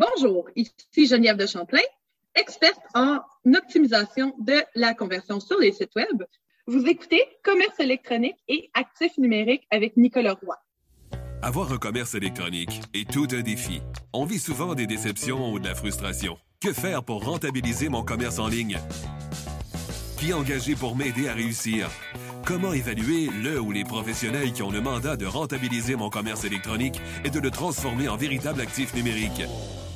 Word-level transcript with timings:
Bonjour, 0.00 0.48
ici 0.56 1.06
Geneviève 1.06 1.36
de 1.36 1.46
Champlain, 1.46 1.82
experte 2.34 2.80
en 2.94 3.18
optimisation 3.54 4.32
de 4.40 4.54
la 4.74 4.94
conversion 4.94 5.40
sur 5.40 5.58
les 5.58 5.72
sites 5.72 5.94
Web. 5.94 6.22
Vous 6.66 6.86
écoutez 6.86 7.22
Commerce 7.42 7.78
électronique 7.80 8.38
et 8.48 8.70
actifs 8.72 9.18
numériques 9.18 9.66
avec 9.70 9.98
Nicolas 9.98 10.38
Roy. 10.42 10.56
Avoir 11.42 11.70
un 11.70 11.76
commerce 11.76 12.14
électronique 12.14 12.80
est 12.94 13.10
tout 13.10 13.28
un 13.32 13.42
défi. 13.42 13.82
On 14.14 14.24
vit 14.24 14.38
souvent 14.38 14.74
des 14.74 14.86
déceptions 14.86 15.52
ou 15.52 15.58
de 15.58 15.68
la 15.68 15.74
frustration. 15.74 16.38
Que 16.62 16.72
faire 16.72 17.04
pour 17.04 17.22
rentabiliser 17.22 17.90
mon 17.90 18.02
commerce 18.02 18.38
en 18.38 18.48
ligne? 18.48 18.78
Qui 20.18 20.32
engager 20.32 20.76
pour 20.76 20.96
m'aider 20.96 21.28
à 21.28 21.34
réussir? 21.34 21.90
Comment 22.46 22.72
évaluer 22.72 23.28
le 23.42 23.60
ou 23.60 23.70
les 23.70 23.84
professionnels 23.84 24.54
qui 24.54 24.62
ont 24.62 24.70
le 24.70 24.80
mandat 24.80 25.18
de 25.18 25.26
rentabiliser 25.26 25.94
mon 25.94 26.08
commerce 26.08 26.44
électronique 26.44 26.98
et 27.22 27.28
de 27.28 27.38
le 27.38 27.50
transformer 27.50 28.08
en 28.08 28.16
véritable 28.16 28.62
actif 28.62 28.94
numérique? 28.94 29.42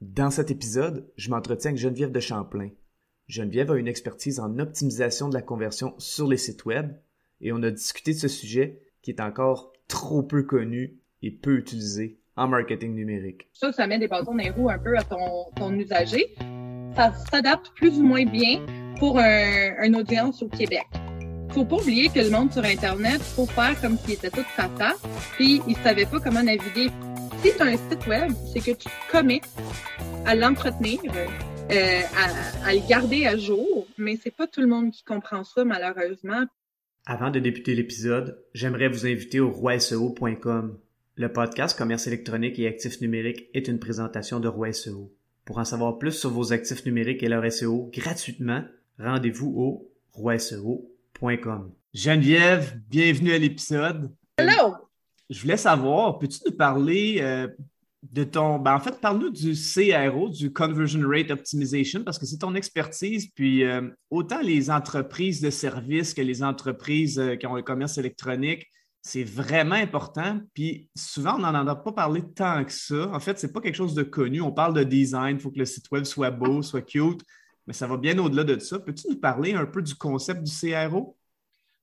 Dans 0.00 0.30
cet 0.30 0.52
épisode, 0.52 1.10
je 1.16 1.28
m'entretiens 1.28 1.70
avec 1.72 1.80
Geneviève 1.80 2.12
de 2.12 2.20
Champlain. 2.20 2.70
Geneviève 3.26 3.72
a 3.72 3.76
une 3.76 3.88
expertise 3.88 4.38
en 4.38 4.60
optimisation 4.60 5.28
de 5.28 5.34
la 5.34 5.42
conversion 5.42 5.94
sur 5.98 6.28
les 6.28 6.36
sites 6.36 6.64
web 6.66 6.92
et 7.40 7.50
on 7.50 7.60
a 7.64 7.70
discuté 7.72 8.12
de 8.12 8.18
ce 8.18 8.28
sujet 8.28 8.80
qui 9.02 9.10
est 9.10 9.20
encore 9.20 9.72
trop 9.88 10.22
peu 10.22 10.44
connu 10.44 10.98
et 11.22 11.32
peu 11.32 11.58
utilisé 11.58 12.20
en 12.36 12.46
marketing 12.46 12.94
numérique. 12.94 13.48
Ça, 13.52 13.72
ça 13.72 13.88
met 13.88 13.98
des 13.98 14.06
bâtons 14.06 14.36
dans 14.36 14.36
les 14.36 14.50
roues 14.50 14.70
un 14.70 14.78
peu 14.78 14.96
à 14.96 15.02
ton, 15.02 15.50
ton 15.56 15.74
usager. 15.74 16.36
Ça 16.94 17.12
s'adapte 17.32 17.72
plus 17.74 17.98
ou 17.98 18.04
moins 18.04 18.24
bien 18.24 18.64
pour 19.00 19.18
un, 19.18 19.82
une 19.82 19.96
audience 19.96 20.44
au 20.44 20.48
Québec. 20.48 20.86
Faut 21.50 21.64
pas 21.64 21.76
oublier 21.76 22.08
que 22.08 22.20
le 22.20 22.30
monde 22.30 22.52
sur 22.52 22.64
Internet, 22.64 23.20
faut 23.20 23.46
faire 23.46 23.80
comme 23.80 23.98
s'il 23.98 24.12
était 24.12 24.30
tout 24.30 24.44
tata, 24.56 24.92
puis 25.32 25.60
il 25.66 25.76
savait 25.78 26.06
pas 26.06 26.20
comment 26.20 26.42
naviguer 26.42 26.90
si 27.42 27.52
tu 27.54 27.62
as 27.62 27.66
un 27.66 27.76
site 27.76 28.06
web, 28.06 28.32
c'est 28.52 28.60
que 28.60 28.76
tu 28.76 28.88
te 28.88 29.10
commets 29.10 29.40
à 30.26 30.34
l'entretenir, 30.34 31.00
euh, 31.70 32.00
à, 32.64 32.74
le 32.74 32.88
garder 32.88 33.26
à 33.26 33.36
jour, 33.36 33.86
mais 33.96 34.18
c'est 34.22 34.34
pas 34.34 34.46
tout 34.46 34.60
le 34.60 34.66
monde 34.66 34.90
qui 34.90 35.04
comprend 35.04 35.44
ça, 35.44 35.64
malheureusement. 35.64 36.44
Avant 37.06 37.30
de 37.30 37.38
débuter 37.38 37.74
l'épisode, 37.74 38.42
j'aimerais 38.54 38.88
vous 38.88 39.06
inviter 39.06 39.40
au 39.40 39.50
roiseo.com. 39.50 40.78
Le 41.16 41.32
podcast 41.32 41.76
Commerce 41.76 42.06
électronique 42.06 42.58
et 42.58 42.68
actifs 42.68 43.00
numériques 43.00 43.48
est 43.54 43.68
une 43.68 43.78
présentation 43.78 44.40
de 44.40 44.48
Roi 44.48 44.72
SEO. 44.72 45.12
Pour 45.44 45.58
en 45.58 45.64
savoir 45.64 45.98
plus 45.98 46.12
sur 46.12 46.30
vos 46.30 46.52
actifs 46.52 46.84
numériques 46.84 47.22
et 47.22 47.28
leur 47.28 47.50
SEO 47.50 47.90
gratuitement, 47.92 48.64
rendez-vous 48.98 49.54
au 49.56 49.90
roiseo.com. 50.12 51.72
Geneviève, 51.94 52.78
bienvenue 52.88 53.32
à 53.32 53.38
l'épisode. 53.38 54.12
Hello! 54.36 54.87
Je 55.30 55.42
voulais 55.42 55.56
savoir, 55.56 56.18
peux-tu 56.18 56.38
nous 56.46 56.56
parler 56.56 57.18
euh, 57.20 57.48
de 58.02 58.24
ton. 58.24 58.58
Ben, 58.58 58.74
en 58.74 58.80
fait, 58.80 59.00
parle-nous 59.00 59.30
du 59.30 59.52
CRO, 59.52 60.28
du 60.28 60.52
Conversion 60.52 61.06
Rate 61.06 61.30
Optimization, 61.30 62.02
parce 62.02 62.18
que 62.18 62.26
c'est 62.26 62.38
ton 62.38 62.54
expertise. 62.54 63.28
Puis 63.34 63.64
euh, 63.64 63.90
autant 64.10 64.40
les 64.40 64.70
entreprises 64.70 65.40
de 65.40 65.50
services 65.50 66.14
que 66.14 66.22
les 66.22 66.42
entreprises 66.42 67.18
euh, 67.18 67.36
qui 67.36 67.46
ont 67.46 67.54
le 67.54 67.62
commerce 67.62 67.98
électronique, 67.98 68.66
c'est 69.02 69.24
vraiment 69.24 69.74
important. 69.74 70.40
Puis 70.54 70.88
souvent, 70.96 71.34
on 71.36 71.40
n'en 71.40 71.66
a 71.66 71.76
pas 71.76 71.92
parlé 71.92 72.22
tant 72.34 72.64
que 72.64 72.72
ça. 72.72 73.10
En 73.12 73.20
fait, 73.20 73.38
ce 73.38 73.46
n'est 73.46 73.52
pas 73.52 73.60
quelque 73.60 73.76
chose 73.76 73.94
de 73.94 74.02
connu. 74.02 74.40
On 74.40 74.52
parle 74.52 74.74
de 74.74 74.82
design, 74.82 75.36
il 75.36 75.40
faut 75.40 75.50
que 75.50 75.58
le 75.58 75.66
site 75.66 75.90
web 75.90 76.04
soit 76.04 76.30
beau, 76.30 76.62
soit 76.62 76.82
cute, 76.82 77.20
mais 77.66 77.74
ça 77.74 77.86
va 77.86 77.98
bien 77.98 78.18
au-delà 78.18 78.44
de 78.44 78.58
ça. 78.58 78.78
Peux-tu 78.78 79.08
nous 79.10 79.20
parler 79.20 79.52
un 79.52 79.66
peu 79.66 79.82
du 79.82 79.94
concept 79.94 80.42
du 80.42 80.52
CRO? 80.52 81.17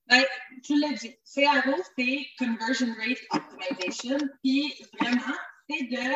Ben, 0.08 0.22
tu 0.62 0.78
l'as 0.78 0.92
dit, 0.92 1.16
CRO, 1.24 1.82
c'est 1.98 2.26
Conversion 2.38 2.88
Rate 2.98 3.18
Optimization. 3.32 4.18
Puis 4.42 4.74
vraiment, 4.98 5.34
c'est 5.68 5.84
de 5.84 6.14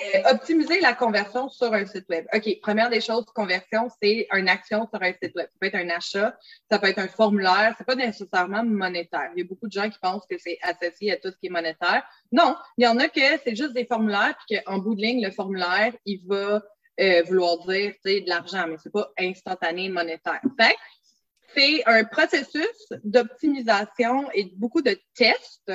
euh, 0.00 0.30
optimiser 0.32 0.80
la 0.80 0.92
conversion 0.92 1.48
sur 1.48 1.72
un 1.72 1.86
site 1.86 2.08
web. 2.08 2.26
OK, 2.32 2.60
première 2.60 2.90
des 2.90 3.00
choses, 3.00 3.24
conversion, 3.26 3.88
c'est 4.02 4.26
une 4.32 4.48
action 4.48 4.88
sur 4.92 5.00
un 5.02 5.12
site 5.12 5.34
web. 5.36 5.46
Ça 5.46 5.58
peut 5.60 5.66
être 5.66 5.76
un 5.76 5.88
achat, 5.90 6.36
ça 6.68 6.78
peut 6.80 6.88
être 6.88 6.98
un 6.98 7.06
formulaire, 7.06 7.74
c'est 7.78 7.86
pas 7.86 7.94
nécessairement 7.94 8.64
monétaire. 8.64 9.30
Il 9.36 9.40
y 9.40 9.42
a 9.42 9.48
beaucoup 9.48 9.68
de 9.68 9.72
gens 9.72 9.88
qui 9.88 9.98
pensent 10.00 10.26
que 10.28 10.36
c'est 10.38 10.58
associé 10.62 11.12
à 11.12 11.16
tout 11.16 11.30
ce 11.30 11.36
qui 11.36 11.46
est 11.46 11.50
monétaire. 11.50 12.02
Non, 12.32 12.56
il 12.76 12.84
y 12.84 12.88
en 12.88 12.98
a 12.98 13.08
que 13.08 13.20
c'est 13.44 13.54
juste 13.54 13.72
des 13.72 13.86
formulaires, 13.86 14.36
puis 14.48 14.58
qu'en 14.58 14.78
bout 14.78 14.96
de 14.96 15.00
ligne, 15.00 15.24
le 15.24 15.30
formulaire, 15.30 15.92
il 16.04 16.26
va 16.26 16.62
euh, 17.00 17.22
vouloir 17.22 17.58
dire, 17.66 17.94
de 18.04 18.28
l'argent, 18.28 18.66
mais 18.68 18.76
c'est 18.82 18.92
pas 18.92 19.10
instantané 19.18 19.88
monétaire. 19.88 20.40
Fait 20.60 20.76
c'est 21.54 21.84
un 21.86 22.04
processus 22.04 22.92
d'optimisation 23.04 24.30
et 24.32 24.52
beaucoup 24.56 24.82
de 24.82 24.98
tests 25.14 25.72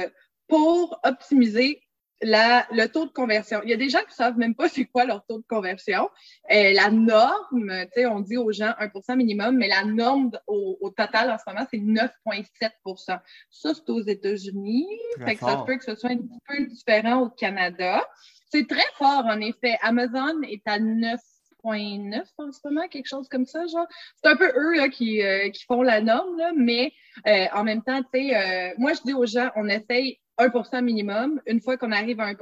pour 0.48 1.00
optimiser 1.04 1.82
la, 2.22 2.68
le 2.72 2.88
taux 2.88 3.06
de 3.06 3.12
conversion. 3.12 3.62
Il 3.64 3.70
y 3.70 3.74
a 3.74 3.78
des 3.78 3.90
gens 3.90 4.04
qui 4.08 4.14
savent 4.14 4.38
même 4.38 4.56
pas 4.56 4.68
c'est 4.68 4.86
quoi 4.86 5.06
leur 5.06 5.26
taux 5.26 5.38
de 5.38 5.46
conversion. 5.48 6.10
Euh, 6.52 6.74
la 6.74 6.90
norme, 6.90 7.72
tu 7.94 8.02
sais, 8.02 8.06
on 8.08 8.20
dit 8.20 8.38
aux 8.38 8.52
gens 8.52 8.74
1% 8.80 9.16
minimum, 9.16 9.58
mais 9.58 9.68
la 9.68 9.86
norme 9.86 10.32
au, 10.48 10.78
au 10.82 10.90
total 10.90 11.32
en 11.32 11.38
ce 11.38 11.44
moment, 11.48 11.66
c'est 11.72 11.78
9,7% 11.78 12.96
Ça, 12.96 13.22
c'est 13.50 13.90
aux 13.90 14.02
États-Unis. 14.02 14.88
Fait 15.26 15.36
que 15.36 15.46
ça 15.46 15.60
se 15.60 15.64
peut 15.64 15.78
que 15.78 15.86
ce 15.86 15.96
soit 15.96 16.12
un 16.12 16.18
petit 16.18 16.40
peu 16.48 16.66
différent 16.66 17.22
au 17.22 17.30
Canada. 17.30 18.06
C'est 18.52 18.68
très 18.68 18.88
fort, 18.98 19.26
en 19.26 19.40
effet. 19.40 19.78
Amazon 19.82 20.42
est 20.44 20.64
à 20.66 20.80
9 20.80 21.20
9 21.64 22.28
en 22.38 22.52
ce 22.52 22.60
moment, 22.66 22.88
quelque 22.88 23.08
chose 23.08 23.28
comme 23.30 23.46
ça, 23.46 23.66
genre. 23.68 23.88
C'est 24.22 24.30
un 24.30 24.36
peu 24.36 24.52
eux 24.56 24.76
là, 24.76 24.90
qui, 24.90 25.22
euh, 25.22 25.50
qui 25.50 25.64
font 25.66 25.82
la 25.82 26.02
norme, 26.02 26.38
là, 26.38 26.52
mais 26.56 26.94
euh, 27.28 27.46
en 27.54 27.64
même 27.64 27.84
temps, 27.84 28.02
tu 28.02 28.10
sais, 28.14 28.36
euh, 28.36 28.74
moi 28.78 28.94
je 28.94 29.02
dis 29.04 29.14
aux 29.14 29.26
gens, 29.26 29.50
on 29.56 29.68
essaye 29.68 30.20
1 30.38 30.82
minimum. 30.82 31.42
Une 31.46 31.60
fois 31.60 31.78
qu'on 31.78 31.92
arrive 31.92 32.20
à 32.22 32.28
1 32.28 32.36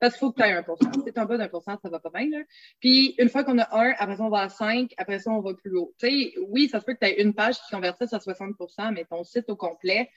parce 0.00 0.14
qu'il 0.14 0.20
faut 0.20 0.32
que 0.32 0.40
tu 0.40 0.48
aies 0.48 0.52
1 0.52 0.64
Si 1.04 1.12
tu 1.12 1.20
en 1.20 1.26
bas 1.26 1.36
d'un 1.36 1.48
ça 1.60 1.88
va 1.90 2.00
pas 2.00 2.10
bien. 2.14 2.30
Là. 2.30 2.44
Puis 2.80 3.14
une 3.18 3.28
fois 3.28 3.44
qu'on 3.44 3.58
a 3.58 3.68
1, 3.76 3.94
après 3.98 4.16
ça, 4.16 4.22
on 4.22 4.30
va 4.30 4.42
à 4.42 4.48
5, 4.48 4.92
après 4.96 5.18
ça, 5.18 5.30
on 5.30 5.40
va 5.40 5.52
plus 5.52 5.76
haut. 5.76 5.94
Tu 5.98 6.08
sais, 6.08 6.34
oui, 6.48 6.68
ça 6.68 6.80
se 6.80 6.86
peut 6.86 6.94
que 6.94 7.00
tu 7.00 7.06
aies 7.06 7.22
une 7.22 7.34
page 7.34 7.56
qui 7.60 7.70
convertisse 7.70 8.12
à 8.14 8.18
60% 8.18 8.94
mais 8.94 9.04
ton 9.04 9.24
site 9.24 9.50
au 9.50 9.56
complet, 9.56 10.10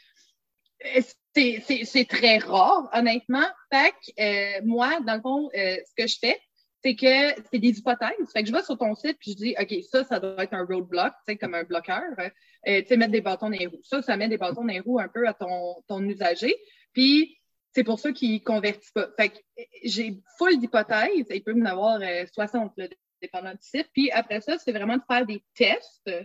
c'est 1.33 2.07
très 2.07 2.37
rare, 2.37 2.89
honnêtement. 2.93 3.47
Fait 3.71 3.91
que 3.91 4.65
moi, 4.65 4.99
dans 5.05 5.15
le 5.15 5.21
fond, 5.21 5.49
ce 5.53 5.93
que 5.97 6.07
je 6.07 6.17
fais, 6.19 6.39
c'est 6.83 6.95
que 6.95 7.41
c'est 7.51 7.59
des 7.59 7.77
hypothèses. 7.77 8.31
Fait 8.33 8.41
que 8.41 8.49
je 8.49 8.53
vais 8.53 8.63
sur 8.63 8.77
ton 8.77 8.95
site 8.95 9.17
puis 9.19 9.31
je 9.31 9.37
dis, 9.37 9.55
OK, 9.59 9.83
ça, 9.89 10.03
ça 10.03 10.19
doit 10.19 10.43
être 10.43 10.53
un 10.53 10.65
roadblock, 10.65 11.13
tu 11.25 11.33
sais, 11.33 11.37
comme 11.37 11.53
un 11.53 11.63
bloqueur. 11.63 12.03
Euh, 12.19 12.81
tu 12.81 12.87
sais, 12.87 12.97
mettre 12.97 13.11
des 13.11 13.21
bâtons 13.21 13.49
dans 13.49 13.57
les 13.57 13.67
roues. 13.67 13.81
Ça, 13.83 14.01
ça 14.01 14.17
met 14.17 14.27
des 14.27 14.37
bâtons 14.37 14.61
dans 14.61 14.73
les 14.73 14.79
roues 14.79 14.99
un 14.99 15.07
peu 15.07 15.27
à 15.27 15.33
ton, 15.33 15.83
ton 15.87 16.01
usager. 16.03 16.55
Puis, 16.93 17.37
c'est 17.73 17.83
pour 17.83 17.99
ça 17.99 18.11
qu'il 18.11 18.33
ne 18.33 18.39
convertit 18.39 18.91
pas. 18.93 19.07
Fait 19.17 19.29
que 19.29 19.37
j'ai 19.83 20.21
full 20.37 20.59
d'hypothèses. 20.59 21.27
Il 21.29 21.43
peut 21.43 21.53
me 21.53 21.67
avoir 21.67 21.99
60, 22.33 22.73
euh, 22.79 22.81
là, 22.83 22.87
dépendant 23.21 23.51
du 23.51 23.61
site. 23.61 23.89
Puis 23.93 24.11
après 24.11 24.41
ça, 24.41 24.57
c'est 24.57 24.71
vraiment 24.71 24.97
de 24.97 25.03
faire 25.07 25.25
des 25.25 25.43
tests. 25.55 26.07
Euh, 26.07 26.23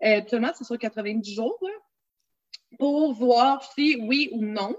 habituellement, 0.00 0.52
c'est 0.54 0.64
sur 0.64 0.78
90 0.78 1.34
jours, 1.34 1.58
là, 1.62 2.76
pour 2.78 3.12
voir 3.12 3.62
si 3.74 3.96
oui 4.00 4.30
ou 4.32 4.44
non 4.44 4.76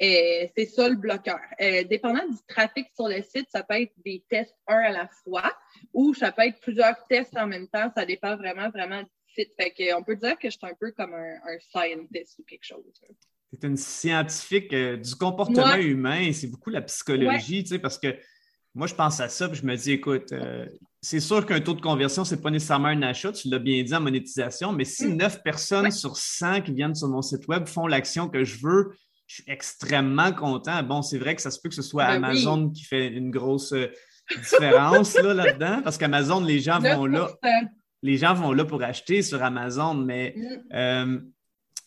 c'est 0.00 0.66
ça 0.66 0.88
le 0.88 0.96
bloqueur. 0.96 1.40
Euh, 1.60 1.84
dépendant 1.84 2.26
du 2.26 2.38
trafic 2.48 2.88
sur 2.94 3.08
le 3.08 3.22
site, 3.22 3.48
ça 3.50 3.62
peut 3.62 3.80
être 3.80 3.92
des 4.04 4.24
tests 4.28 4.56
un 4.66 4.78
à 4.78 4.92
la 4.92 5.08
fois 5.22 5.52
ou 5.92 6.14
ça 6.14 6.32
peut 6.32 6.42
être 6.42 6.58
plusieurs 6.60 6.96
tests 7.08 7.36
en 7.36 7.46
même 7.46 7.68
temps. 7.68 7.90
Ça 7.94 8.06
dépend 8.06 8.36
vraiment, 8.36 8.70
vraiment 8.70 9.02
du 9.02 9.08
site. 9.34 9.50
Fait 9.60 9.70
que, 9.70 9.94
on 9.94 10.02
peut 10.02 10.16
dire 10.16 10.38
que 10.38 10.48
je 10.48 10.56
suis 10.56 10.66
un 10.66 10.74
peu 10.78 10.92
comme 10.92 11.12
un, 11.14 11.58
scientist 11.58 12.38
ou 12.38 12.44
quelque 12.44 12.64
chose. 12.64 12.84
C'est 13.52 13.66
une 13.66 13.76
scientifique 13.76 14.72
euh, 14.72 14.96
du 14.96 15.14
comportement 15.16 15.74
humain. 15.74 16.32
C'est 16.32 16.48
beaucoup 16.48 16.70
la 16.70 16.82
psychologie, 16.82 17.62
tu 17.64 17.70
sais, 17.70 17.78
parce 17.78 17.98
que 17.98 18.16
moi, 18.74 18.86
je 18.86 18.94
pense 18.94 19.20
à 19.20 19.28
ça 19.28 19.48
et 19.48 19.54
je 19.54 19.66
me 19.66 19.76
dis, 19.76 19.92
écoute, 19.92 20.32
c'est 21.02 21.20
sûr 21.20 21.44
qu'un 21.44 21.60
taux 21.60 21.74
de 21.74 21.80
conversion, 21.80 22.24
ce 22.24 22.34
n'est 22.34 22.40
pas 22.40 22.50
nécessairement 22.50 22.88
un 22.88 23.02
achat, 23.02 23.32
tu 23.32 23.48
l'as 23.48 23.58
bien 23.58 23.82
dit 23.82 23.94
en 23.94 24.00
monétisation, 24.00 24.72
mais 24.72 24.84
si 24.84 25.08
9 25.08 25.38
mm. 25.38 25.42
personnes 25.42 25.90
sur 25.90 26.16
100 26.16 26.62
qui 26.62 26.72
viennent 26.72 26.94
sur 26.94 27.08
mon 27.08 27.22
site 27.22 27.48
web 27.48 27.66
font 27.66 27.86
l'action 27.86 28.28
que 28.28 28.44
je 28.44 28.60
veux, 28.62 28.92
je 29.30 29.36
suis 29.36 29.44
extrêmement 29.46 30.32
content. 30.32 30.82
Bon, 30.82 31.02
c'est 31.02 31.16
vrai 31.16 31.36
que 31.36 31.42
ça 31.42 31.52
se 31.52 31.60
peut 31.60 31.68
que 31.68 31.74
ce 31.76 31.82
soit 31.82 32.04
ben 32.04 32.24
Amazon 32.24 32.68
qui 32.68 32.82
fait 32.82 33.06
une 33.06 33.30
grosse 33.30 33.72
euh, 33.72 33.86
différence 34.36 35.14
là, 35.14 35.52
dedans 35.52 35.82
parce 35.84 35.98
qu'Amazon, 35.98 36.40
les 36.40 36.58
gens 36.58 36.80
vont 36.80 37.06
là. 37.06 37.28
Les 38.02 38.16
gens 38.16 38.34
vont 38.34 38.52
là 38.52 38.64
pour 38.64 38.82
acheter 38.82 39.22
sur 39.22 39.40
Amazon, 39.40 39.94
mais 39.94 40.34
mm. 40.36 40.74
euh, 40.74 41.20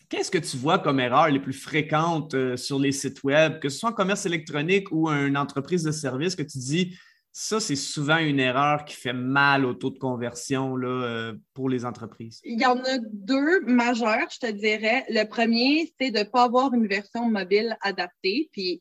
qu'est-ce 0.08 0.30
que 0.30 0.38
tu 0.38 0.56
vois 0.56 0.78
comme 0.78 1.00
erreur 1.00 1.28
les 1.28 1.40
plus 1.40 1.52
fréquentes 1.52 2.32
euh, 2.32 2.56
sur 2.56 2.78
les 2.78 2.92
sites 2.92 3.22
web, 3.24 3.58
que 3.58 3.68
ce 3.68 3.78
soit 3.78 3.90
en 3.90 3.94
commerce 3.94 4.24
électronique 4.24 4.90
ou 4.90 5.10
une 5.10 5.36
entreprise 5.36 5.82
de 5.82 5.92
service, 5.92 6.34
que 6.36 6.42
tu 6.42 6.56
dis 6.56 6.96
Ça, 7.36 7.58
c'est 7.58 7.74
souvent 7.74 8.18
une 8.18 8.38
erreur 8.38 8.84
qui 8.84 8.94
fait 8.94 9.12
mal 9.12 9.64
au 9.64 9.74
taux 9.74 9.90
de 9.90 9.98
conversion 9.98 10.76
là, 10.76 10.86
euh, 10.86 11.34
pour 11.52 11.68
les 11.68 11.84
entreprises. 11.84 12.40
Il 12.44 12.60
y 12.60 12.64
en 12.64 12.78
a 12.78 12.98
deux 12.98 13.60
majeurs, 13.62 14.30
je 14.30 14.38
te 14.38 14.50
dirais. 14.52 15.04
Le 15.08 15.24
premier, 15.24 15.92
c'est 15.98 16.12
de 16.12 16.20
ne 16.20 16.24
pas 16.24 16.44
avoir 16.44 16.72
une 16.74 16.86
version 16.86 17.28
mobile 17.28 17.76
adaptée, 17.80 18.48
puis 18.52 18.80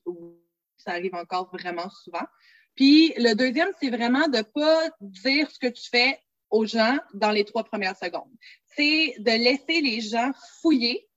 ça 0.77 0.91
arrive 0.91 1.15
encore 1.15 1.49
vraiment 1.51 1.89
souvent. 1.89 2.27
Puis 2.75 3.15
le 3.17 3.33
deuxième, 3.33 3.69
c'est 3.81 3.89
vraiment 3.89 4.27
de 4.27 4.37
ne 4.37 4.43
pas 4.43 4.87
dire 5.01 5.49
ce 5.49 5.57
que 5.57 5.73
tu 5.73 5.89
fais 5.89 6.19
aux 6.51 6.67
gens 6.67 6.99
dans 7.15 7.31
les 7.31 7.45
trois 7.45 7.63
premières 7.63 7.97
secondes. 7.97 8.29
C'est 8.75 9.15
de 9.17 9.31
laisser 9.31 9.81
les 9.81 9.99
gens 9.99 10.31
fouiller 10.61 11.07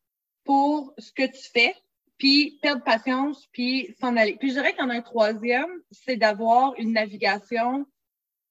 pour 0.44 0.94
ce 0.96 1.12
que 1.12 1.26
tu 1.26 1.50
fais, 1.52 1.74
puis 2.18 2.58
perdre 2.62 2.82
patience, 2.82 3.46
puis 3.52 3.94
s'en 4.00 4.16
aller. 4.16 4.36
Puis 4.36 4.48
je 4.48 4.54
dirais 4.54 4.72
qu'il 4.72 4.82
y 4.82 4.86
en 4.86 4.90
a 4.90 4.94
un 4.94 5.02
troisième, 5.02 5.70
c'est 5.90 6.16
d'avoir 6.16 6.74
une 6.78 6.92
navigation 6.92 7.86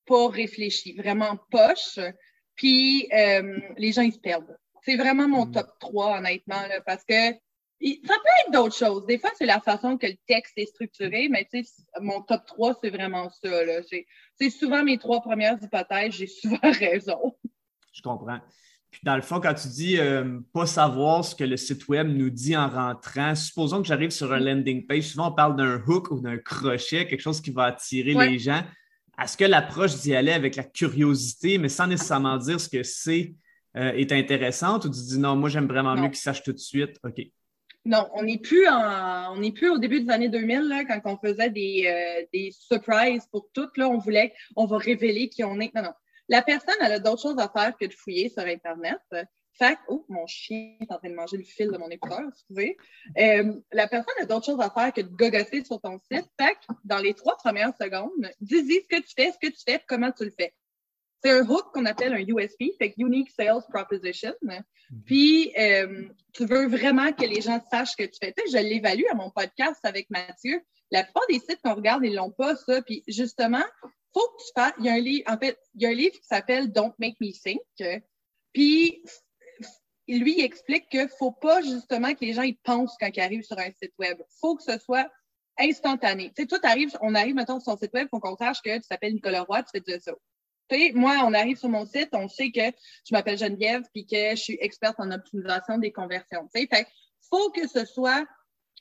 pas 0.06 0.28
réfléchie, 0.28 0.94
vraiment 0.94 1.38
poche, 1.50 2.00
puis 2.56 3.08
euh, 3.14 3.60
les 3.78 3.92
gens, 3.92 4.04
ils 4.04 4.14
se 4.14 4.20
perdent. 4.20 4.58
C'est 4.84 4.98
vraiment 4.98 5.28
mon 5.28 5.46
mm. 5.46 5.52
top 5.52 5.68
3, 5.80 6.18
honnêtement, 6.20 6.62
parce 6.86 7.04
que 7.04 7.14
ça 7.14 8.14
peut 8.14 8.30
être 8.46 8.52
d'autres 8.52 8.76
choses. 8.76 9.06
Des 9.06 9.18
fois, 9.18 9.32
c'est 9.38 9.46
la 9.46 9.60
façon 9.60 9.98
que 9.98 10.08
le 10.08 10.16
texte 10.28 10.54
est 10.58 10.66
structuré, 10.66 11.28
mais 11.30 11.48
tu 11.52 11.64
sais, 11.64 11.84
mon 12.02 12.22
top 12.22 12.46
3, 12.46 12.80
c'est 12.82 12.90
vraiment 12.90 13.30
ça. 13.30 13.50
C'est 14.36 14.50
souvent 14.50 14.84
mes 14.84 14.98
trois 14.98 15.22
premières 15.22 15.62
hypothèses, 15.62 16.14
j'ai 16.14 16.28
souvent 16.42 16.60
raison. 16.62 17.36
Je 17.94 18.02
comprends. 18.02 18.40
Puis 18.95 19.01
dans 19.03 19.18
le 19.18 19.21
fond, 19.21 19.42
quand 19.42 19.53
tu 19.53 19.68
dis 19.68 19.97
euh, 20.00 20.39
pas 20.53 20.65
savoir 20.65 21.25
ce 21.25 21.36
que 21.36 21.44
le 21.44 21.57
site 21.57 21.86
web 21.89 22.07
nous 22.07 22.30
dit 22.30 22.56
en 22.56 22.69
rentrant, 22.69 23.36
supposons 23.36 23.81
que 23.81 23.88
j'arrive 23.88 24.12
sur 24.12 24.31
un 24.31 24.39
landing 24.39 24.88
page, 24.88 25.03
souvent 25.03 25.27
on 25.27 25.33
parle 25.33 25.57
d'un 25.57 25.81
hook 25.86 26.12
ou 26.12 26.21
d'un 26.21 26.38
crochet, 26.38 27.06
quelque 27.06 27.19
chose 27.19 27.42
qui 27.42 27.51
va 27.51 27.65
attirer 27.65 28.13
les 28.13 28.39
gens. 28.39 28.63
Est-ce 29.21 29.36
que 29.36 29.44
l'approche 29.44 29.95
d'y 29.97 30.15
aller 30.15 30.31
avec 30.31 30.56
la 30.56 30.63
curiosité, 30.63 31.57
mais 31.57 31.68
sans 31.68 31.88
nécessairement 31.88 32.38
dire 32.38 32.57
ce 32.57 32.69
que 32.69 32.83
c'est, 32.83 33.36
euh, 33.75 33.92
est 33.92 34.13
intéressante 34.13 34.86
ou 34.86 34.89
tu 34.89 35.01
dis 35.01 35.19
non, 35.19 35.36
moi 35.36 35.50
j'aime 35.50 35.68
vraiment 35.68 35.94
mieux 35.95 36.07
qu'ils 36.07 36.15
sachent 36.15 36.44
tout 36.44 36.53
de 36.53 36.57
suite? 36.57 36.97
OK. 37.03 37.21
Non, 37.83 38.07
on 38.13 38.24
n'est 38.24 38.39
plus 38.39 38.65
on 38.69 39.38
n'est 39.38 39.51
plus 39.51 39.69
au 39.69 39.77
début 39.77 40.01
des 40.01 40.09
années 40.09 40.30
2000 40.30 40.69
là, 40.69 40.86
quand 40.86 41.01
on 41.03 41.18
faisait 41.18 41.50
des, 41.50 41.83
euh, 41.86 42.25
des 42.33 42.51
surprises 42.51 43.27
pour 43.30 43.50
toutes 43.53 43.77
là, 43.77 43.89
on 43.89 43.97
voulait, 43.97 44.33
on 44.56 44.65
va 44.65 44.77
révéler 44.77 45.27
qui 45.27 45.44
on 45.44 45.59
est. 45.59 45.75
Non, 45.75 45.83
non. 45.83 45.94
La 46.30 46.42
personne, 46.42 46.75
elle 46.81 46.94
a 46.94 47.00
d'autres 47.00 47.22
choses 47.22 47.39
à 47.39 47.50
faire 47.50 47.75
que 47.77 47.86
de 47.86 47.94
fouiller 47.94 48.30
sur 48.30 48.44
Internet. 48.44 49.00
Fait 49.57 49.77
oh, 49.88 50.06
mon 50.10 50.27
chien 50.27 50.75
est 50.81 50.92
en 50.92 50.98
train 50.98 51.10
de 51.10 51.16
manger 51.16 51.38
le 51.38 51.44
fil 51.44 51.72
de 51.72 51.77
mon 51.77 51.89
écouteur, 51.89 52.22
excusez. 52.27 52.75
Euh, 53.18 53.54
la 53.72 53.88
personne 53.88 54.13
a 54.22 54.25
d'autres 54.25 54.45
choses 54.45 54.60
à 54.60 54.69
faire 54.69 54.92
que 54.92 55.01
de 55.01 55.07
gogosser 55.07 55.63
sur 55.63 55.80
ton 55.80 55.98
site. 56.12 56.30
Fait 56.39 56.57
dans 56.83 56.98
les 56.98 57.13
trois 57.13 57.38
premières 57.38 57.74
secondes, 57.80 58.12
dis-y 58.42 58.81
ce 58.81 58.88
que 58.88 59.01
tu 59.01 59.13
fais, 59.16 59.31
ce 59.31 59.38
que 59.39 59.54
tu 59.54 59.62
fais, 59.66 59.81
comment 59.88 60.12
tu 60.12 60.25
le 60.25 60.33
fais. 60.38 60.54
C'est 61.24 61.31
un 61.31 61.50
hook 61.50 61.74
qu'on 61.74 61.86
appelle 61.86 62.13
un 62.13 62.19
USP, 62.19 62.78
fait 62.78 62.94
Unique 62.98 63.31
Sales 63.31 63.63
Proposition. 63.69 64.33
Mhm. 64.42 64.63
Puis, 65.06 65.54
euh, 65.57 66.04
tu 66.33 66.45
veux 66.45 66.68
vraiment 66.68 67.12
que 67.13 67.25
les 67.25 67.42
gens 67.42 67.60
sachent 67.71 67.92
ce 67.92 67.98
que 67.98 68.04
tu 68.04 68.18
fais. 68.21 68.33
Tu 68.33 68.51
sais, 68.51 68.57
je 68.60 68.63
l'évalue 68.63 69.06
à 69.10 69.16
mon 69.16 69.31
podcast 69.31 69.80
avec 69.83 70.10
Mathieu. 70.10 70.62
La 70.92 71.04
plupart 71.04 71.25
des 71.28 71.39
sites 71.39 71.62
qu'on 71.63 71.75
regarde, 71.75 72.04
ils 72.06 72.13
l'ont 72.13 72.31
pas, 72.31 72.56
ça. 72.56 72.81
Puis, 72.81 73.04
justement, 73.07 73.63
faut 74.16 74.28
que 74.30 74.44
tu 74.44 74.52
fasses. 74.56 74.74
Il 74.80 74.86
y 74.86 74.90
a 74.90 74.94
un 74.94 75.00
livre, 75.00 75.38
il 75.76 76.12
qui 76.12 76.20
s'appelle 76.24 76.72
Don't 76.72 76.94
Make 77.00 77.20
Me 77.20 77.32
Think. 77.32 77.62
Puis, 78.54 79.04
lui, 80.08 80.40
il 80.40 80.44
explique 80.44 80.88
qu'il 80.90 81.10
faut 81.20 81.32
pas 81.32 81.62
justement 81.62 82.14
que 82.14 82.24
les 82.24 82.34
gens 82.34 82.44
ils 82.44 82.58
pensent 82.58 82.96
quand 83.00 83.10
ils 83.14 83.20
arrivent 83.20 83.44
sur 83.44 83.60
un 83.60 83.72
site 83.72 83.94
web. 84.00 84.22
faut 84.40 84.56
que 84.56 84.64
ce 84.64 84.78
soit 84.78 85.10
instantané. 85.58 86.32
Tu 86.36 86.44
sais, 86.44 86.48
toi, 86.48 86.60
arrives, 86.64 86.98
on 87.02 87.16
arrive 87.16 87.36
maintenant 87.36 87.60
sur 87.60 87.74
son 87.74 87.78
site 87.78 87.94
web, 87.94 88.08
qu'on 88.10 88.38
sache 88.38 88.62
que 88.64 88.76
tu 88.76 88.88
t'appelles 88.88 89.14
Nicolas 89.14 89.44
Roy, 89.44 89.64
tu 89.64 89.70
fais 89.74 89.98
de 89.98 90.02
ça. 90.02 90.14
Tu 90.70 90.78
sais, 90.78 90.92
moi, 90.94 91.18
on 91.26 91.34
arrive 91.34 91.58
sur 91.58 91.70
mon 91.70 91.86
site, 91.86 92.10
on 92.14 92.28
sait 92.28 92.52
que 92.52 92.62
je 92.62 93.14
m'appelle 93.14 93.38
Geneviève 93.38 93.84
puis 93.94 94.06
que 94.06 94.32
je 94.32 94.42
suis 94.42 94.58
experte 94.62 95.00
en 95.00 95.12
optimisation 95.12 95.78
des 95.78 95.92
conversions. 95.92 96.48
Tu 96.54 96.62
sais, 96.62 96.68
fait 96.68 96.88
faut 97.30 97.50
que 97.52 97.68
ce 97.68 97.86
soit 97.86 98.26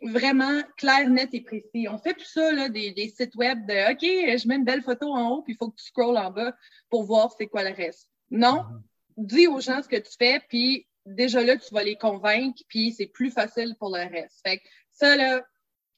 vraiment 0.02 0.62
clair, 0.76 1.08
net 1.08 1.30
et 1.32 1.40
précis. 1.40 1.86
On 1.88 1.98
fait 1.98 2.14
plus 2.14 2.26
ça, 2.26 2.52
là, 2.52 2.68
des, 2.68 2.92
des, 2.92 3.08
sites 3.08 3.34
web 3.36 3.66
de 3.66 3.92
OK, 3.92 4.00
je 4.38 4.48
mets 4.48 4.56
une 4.56 4.64
belle 4.64 4.82
photo 4.82 5.12
en 5.12 5.30
haut, 5.30 5.42
puis 5.42 5.54
il 5.54 5.56
faut 5.56 5.70
que 5.70 5.76
tu 5.76 5.86
scrolles 5.86 6.18
en 6.18 6.30
bas 6.30 6.54
pour 6.90 7.04
voir 7.04 7.34
c'est 7.36 7.46
quoi 7.46 7.62
le 7.62 7.74
reste. 7.74 8.08
Non, 8.30 8.64
mm-hmm. 8.64 8.82
dis 9.18 9.46
aux 9.46 9.60
gens 9.60 9.82
ce 9.82 9.88
que 9.88 9.96
tu 9.96 10.12
fais, 10.18 10.40
puis 10.48 10.86
déjà 11.06 11.42
là, 11.42 11.56
tu 11.56 11.72
vas 11.72 11.84
les 11.84 11.96
convaincre, 11.96 12.62
puis 12.68 12.92
c'est 12.92 13.06
plus 13.06 13.30
facile 13.30 13.76
pour 13.78 13.90
le 13.90 14.02
reste. 14.02 14.40
Fait 14.44 14.58
que 14.58 14.64
ça, 14.90 15.16
là, 15.16 15.44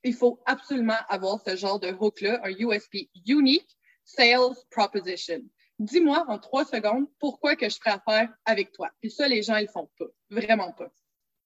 il 0.04 0.14
faut 0.14 0.40
absolument 0.46 0.98
avoir 1.08 1.40
ce 1.44 1.56
genre 1.56 1.80
de 1.80 1.88
hook-là, 1.88 2.40
un 2.44 2.50
USP, 2.50 3.08
Unique 3.26 3.76
Sales 4.04 4.54
Proposition. 4.70 5.42
Dis-moi 5.78 6.24
en 6.28 6.38
trois 6.38 6.64
secondes 6.64 7.06
pourquoi 7.18 7.56
que 7.56 7.68
je 7.68 7.76
ferais 7.76 7.96
affaire 7.96 8.32
avec 8.44 8.72
toi. 8.72 8.90
Puis 9.00 9.10
ça, 9.10 9.28
les 9.28 9.42
gens, 9.42 9.56
ils 9.56 9.68
font 9.68 9.90
pas. 9.98 10.06
Vraiment 10.30 10.72
pas. 10.72 10.90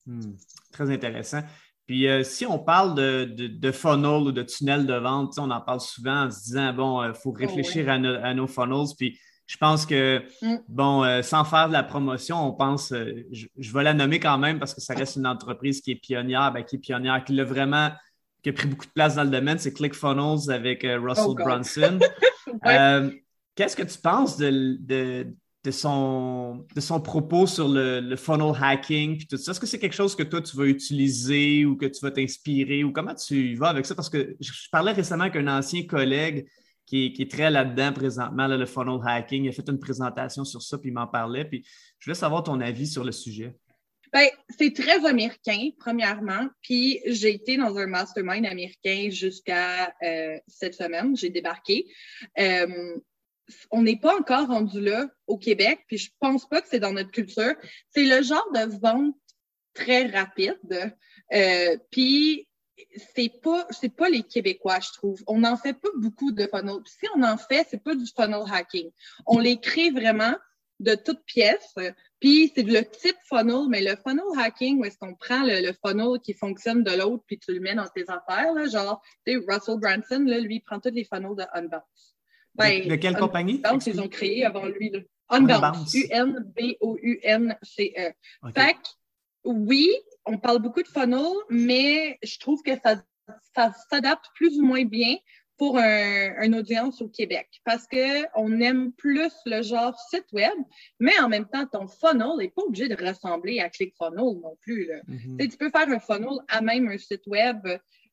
Hmm. 0.06 0.37
Très 0.73 0.91
intéressant. 0.91 1.41
Puis 1.91 2.07
euh, 2.07 2.23
si 2.23 2.47
on 2.47 2.57
parle 2.57 2.95
de, 2.95 3.25
de, 3.25 3.73
funnel 3.73 4.23
ou 4.23 4.31
de 4.31 4.45
tunnel 4.45 4.87
de 4.87 4.95
vente, 4.95 5.37
on 5.41 5.51
en 5.51 5.61
parle 5.61 5.81
souvent 5.81 6.27
en 6.27 6.31
se 6.31 6.45
disant, 6.45 6.73
bon, 6.73 7.03
il 7.03 7.09
euh, 7.09 7.15
faut 7.15 7.31
oh, 7.31 7.37
réfléchir 7.37 7.89
à, 7.89 7.99
nos 7.99 8.47
funnels. 8.47 8.95
Puis 8.97 9.19
je 9.49 9.57
pense 9.57 9.87
que, 9.87 10.23
mm. 10.41 10.59
bon, 10.69 11.03
euh, 11.03 11.23
sans 11.23 11.45
faire 11.45 11.67
de 11.67 11.73
la 11.73 11.83
promotion, 11.83 12.47
on 12.47 12.53
pense, 12.53 12.95
je, 13.33 13.73
vais 13.73 13.83
la 13.83 13.93
nommer 13.93 14.21
quand 14.21 14.39
même 14.39 14.61
parce 14.61 14.73
que 14.73 14.81
ça 14.81 14.95
reste 14.95 15.17
une 15.17 15.27
entreprise 15.27 15.81
qui 15.81 15.91
est 15.91 15.97
pionnière, 15.97 16.53
ben, 16.53 16.63
qui 16.63 16.77
est 16.77 16.79
pionnière, 16.79 17.25
qui 17.25 17.33
l'a 17.33 17.43
vraiment, 17.43 17.91
qui 18.45 18.51
a 18.51 18.53
pris 18.53 18.69
beaucoup 18.69 18.87
de 18.87 18.93
place 18.93 19.17
dans 19.17 19.25
le 19.25 19.31
domaine, 19.31 19.59
c'est 19.59 19.73
ClickFunnels 19.73 20.49
avec 20.49 20.85
Russell 20.85 21.25
oh, 21.27 21.35
Brunson. 21.35 21.99
Qu'est-ce 23.57 23.75
que 23.75 23.83
tu 23.83 23.99
penses 23.99 24.37
de, 24.37 24.77
de 24.79 25.27
son, 25.71 26.67
de 26.75 26.81
son 26.81 27.01
propos 27.01 27.47
sur 27.47 27.69
le, 27.69 28.17
funnel 28.17 28.53
hacking 28.59 29.19
puis 29.19 29.27
tout 29.27 29.37
ça. 29.37 29.53
Est-ce 29.53 29.61
que 29.61 29.67
c'est 29.67 29.79
quelque 29.79 29.95
chose 29.95 30.17
que 30.17 30.23
toi, 30.23 30.41
tu 30.41 30.57
vas 30.57 30.65
utiliser 30.65 31.67
ou 31.67 31.77
que 31.77 31.85
tu 31.87 32.01
vas 32.01 32.11
t'inspirer 32.11 32.83
ou 32.83 32.93
comment 32.93 33.15
tu 33.15 33.55
vas 33.57 33.69
avec 33.69 33.85
ça? 33.85 33.95
Parce 33.95 34.09
que 34.09 34.37
je, 34.41 34.53
parlais 34.73 34.93
récemment 34.93 35.25
avec 35.25 35.37
un 35.37 35.49
ancien 35.49 35.83
collègue 35.85 36.47
qui 36.87 37.15
est, 37.19 37.31
très 37.31 37.51
là-dedans 37.51 37.93
présentement, 37.93 38.49
le 38.49 38.67
funnel 38.67 39.01
hacking. 39.05 39.45
Il 39.45 39.49
a 39.51 39.53
fait 39.53 39.69
une 39.69 39.79
présentation 39.79 40.45
sur 40.45 40.62
ça 40.62 40.79
puis 40.79 40.89
il 40.89 40.95
m'en 40.95 41.07
parlait. 41.07 41.45
Puis 41.45 41.63
je 41.99 42.06
voulais 42.06 42.19
savoir 42.19 42.43
ton 42.43 42.59
avis 42.61 42.87
sur 42.87 43.05
le 43.05 43.13
sujet. 43.13 43.55
Ben, 44.13 44.27
c'est 44.59 44.75
très 44.75 45.06
américain, 45.06 45.71
premièrement. 45.79 46.49
Puis 46.63 47.01
j'ai 47.06 47.35
été 47.35 47.56
dans 47.56 47.77
un 47.77 47.87
mastermind 47.87 48.45
américain 48.45 49.09
jusqu'à 49.11 49.95
euh, 50.03 50.39
cette 50.49 50.75
semaine. 50.75 51.17
J'ai 51.17 51.31
débarqué. 51.31 51.87
Euh, 52.39 52.97
on 53.70 53.82
n'est 53.82 53.99
pas 53.99 54.17
encore 54.17 54.49
rendu 54.49 54.81
là 54.81 55.08
au 55.26 55.38
Québec, 55.38 55.81
puis 55.86 55.98
je 55.98 56.10
pense 56.19 56.48
pas 56.48 56.60
que 56.60 56.69
c'est 56.69 56.81
dans 56.81 56.93
notre 56.93 57.10
culture. 57.10 57.55
C'est 57.91 58.05
le 58.05 58.22
genre 58.22 58.51
de 58.53 58.79
vente 58.81 59.17
très 59.75 60.06
rapide. 60.06 60.96
Euh, 61.32 61.77
puis 61.91 62.48
c'est 63.15 63.32
pas 63.43 63.67
c'est 63.70 63.94
pas 63.94 64.08
les 64.08 64.22
Québécois, 64.22 64.81
je 64.81 64.93
trouve. 64.93 65.22
On 65.27 65.41
n'en 65.41 65.56
fait 65.56 65.75
pas 65.75 65.89
beaucoup 65.96 66.32
de 66.32 66.46
funnels. 66.46 66.82
si 66.86 67.06
on 67.15 67.22
en 67.22 67.36
fait, 67.36 67.67
c'est 67.70 67.82
pas 67.82 67.94
du 67.94 68.06
funnel 68.06 68.44
hacking. 68.51 68.91
On 69.27 69.39
les 69.39 69.60
crée 69.60 69.91
vraiment 69.91 70.34
de 70.81 70.94
toutes 70.94 71.22
pièces. 71.25 71.75
Puis 72.20 72.53
c'est 72.55 72.63
le 72.63 72.84
type 72.84 73.17
funnel, 73.29 73.67
mais 73.69 73.82
le 73.82 73.96
funnel 73.96 74.25
hacking, 74.39 74.81
où 74.81 74.84
est-ce 74.84 74.98
qu'on 74.98 75.15
prend 75.15 75.43
le, 75.44 75.72
funnel 75.84 76.19
qui 76.20 76.34
fonctionne 76.34 76.82
de 76.82 76.91
l'autre, 76.93 77.22
puis 77.27 77.39
tu 77.39 77.53
le 77.53 77.60
mets 77.60 77.75
dans 77.75 77.86
tes 77.86 78.05
affaires, 78.08 78.53
genre, 78.69 79.03
tu 79.27 79.32
sais, 79.32 79.44
Russell 79.46 79.79
Branson, 79.79 80.20
lui, 80.20 80.56
il 80.56 80.60
prend 80.60 80.81
tous 80.81 80.91
les 80.91 81.05
funnels 81.05 81.36
de 81.36 81.44
Unbounce. 81.53 82.09
Ben, 82.60 82.88
de, 82.88 82.96
quelle 82.96 83.17
compagnie? 83.17 83.60
Unbounce, 83.64 83.86
ils 83.86 84.00
ont 84.00 84.08
créé 84.08 84.44
avant 84.44 84.67
lui. 84.67 84.93
Unbounce. 85.29 85.94
U-N-B-O-U-N-C-E. 85.94 87.32
Fait 88.55 88.76
oui, 89.44 89.90
on 90.26 90.38
parle 90.38 90.60
beaucoup 90.60 90.82
de 90.82 90.88
funnel, 90.88 91.32
mais 91.48 92.19
je 92.22 92.38
trouve 92.38 92.62
que 92.62 92.72
ça, 92.84 93.02
ça 93.55 93.72
s'adapte 93.90 94.26
plus 94.34 94.58
ou 94.58 94.67
moins 94.67 94.84
bien 94.84 95.17
pour 95.56 95.79
un, 95.79 96.43
une 96.43 96.55
audience 96.55 97.02
au 97.02 97.08
Québec 97.08 97.46
parce 97.64 97.86
qu'on 97.86 98.60
aime 98.60 98.93
plus 98.93 99.32
le 99.44 99.60
genre 99.60 99.94
site 100.10 100.24
web, 100.32 100.55
mais 100.98 101.12
en 101.20 101.29
même 101.29 101.46
temps, 101.46 101.67
ton 101.67 101.86
funnel 101.86 102.38
n'est 102.38 102.48
pas 102.48 102.62
obligé 102.62 102.88
de 102.88 102.96
ressembler 102.96 103.60
à 103.60 103.69
ClickFunnels 103.69 104.40
non 104.43 104.56
plus. 104.62 104.86
Là. 104.86 105.02
Mm-hmm. 105.08 105.50
Tu 105.50 105.56
peux 105.58 105.70
faire 105.70 105.88
un 105.88 106.00
funnel 106.00 106.38
à 106.48 106.62
même 106.62 106.88
un 106.88 106.96
site 106.96 107.26
web 107.26 107.69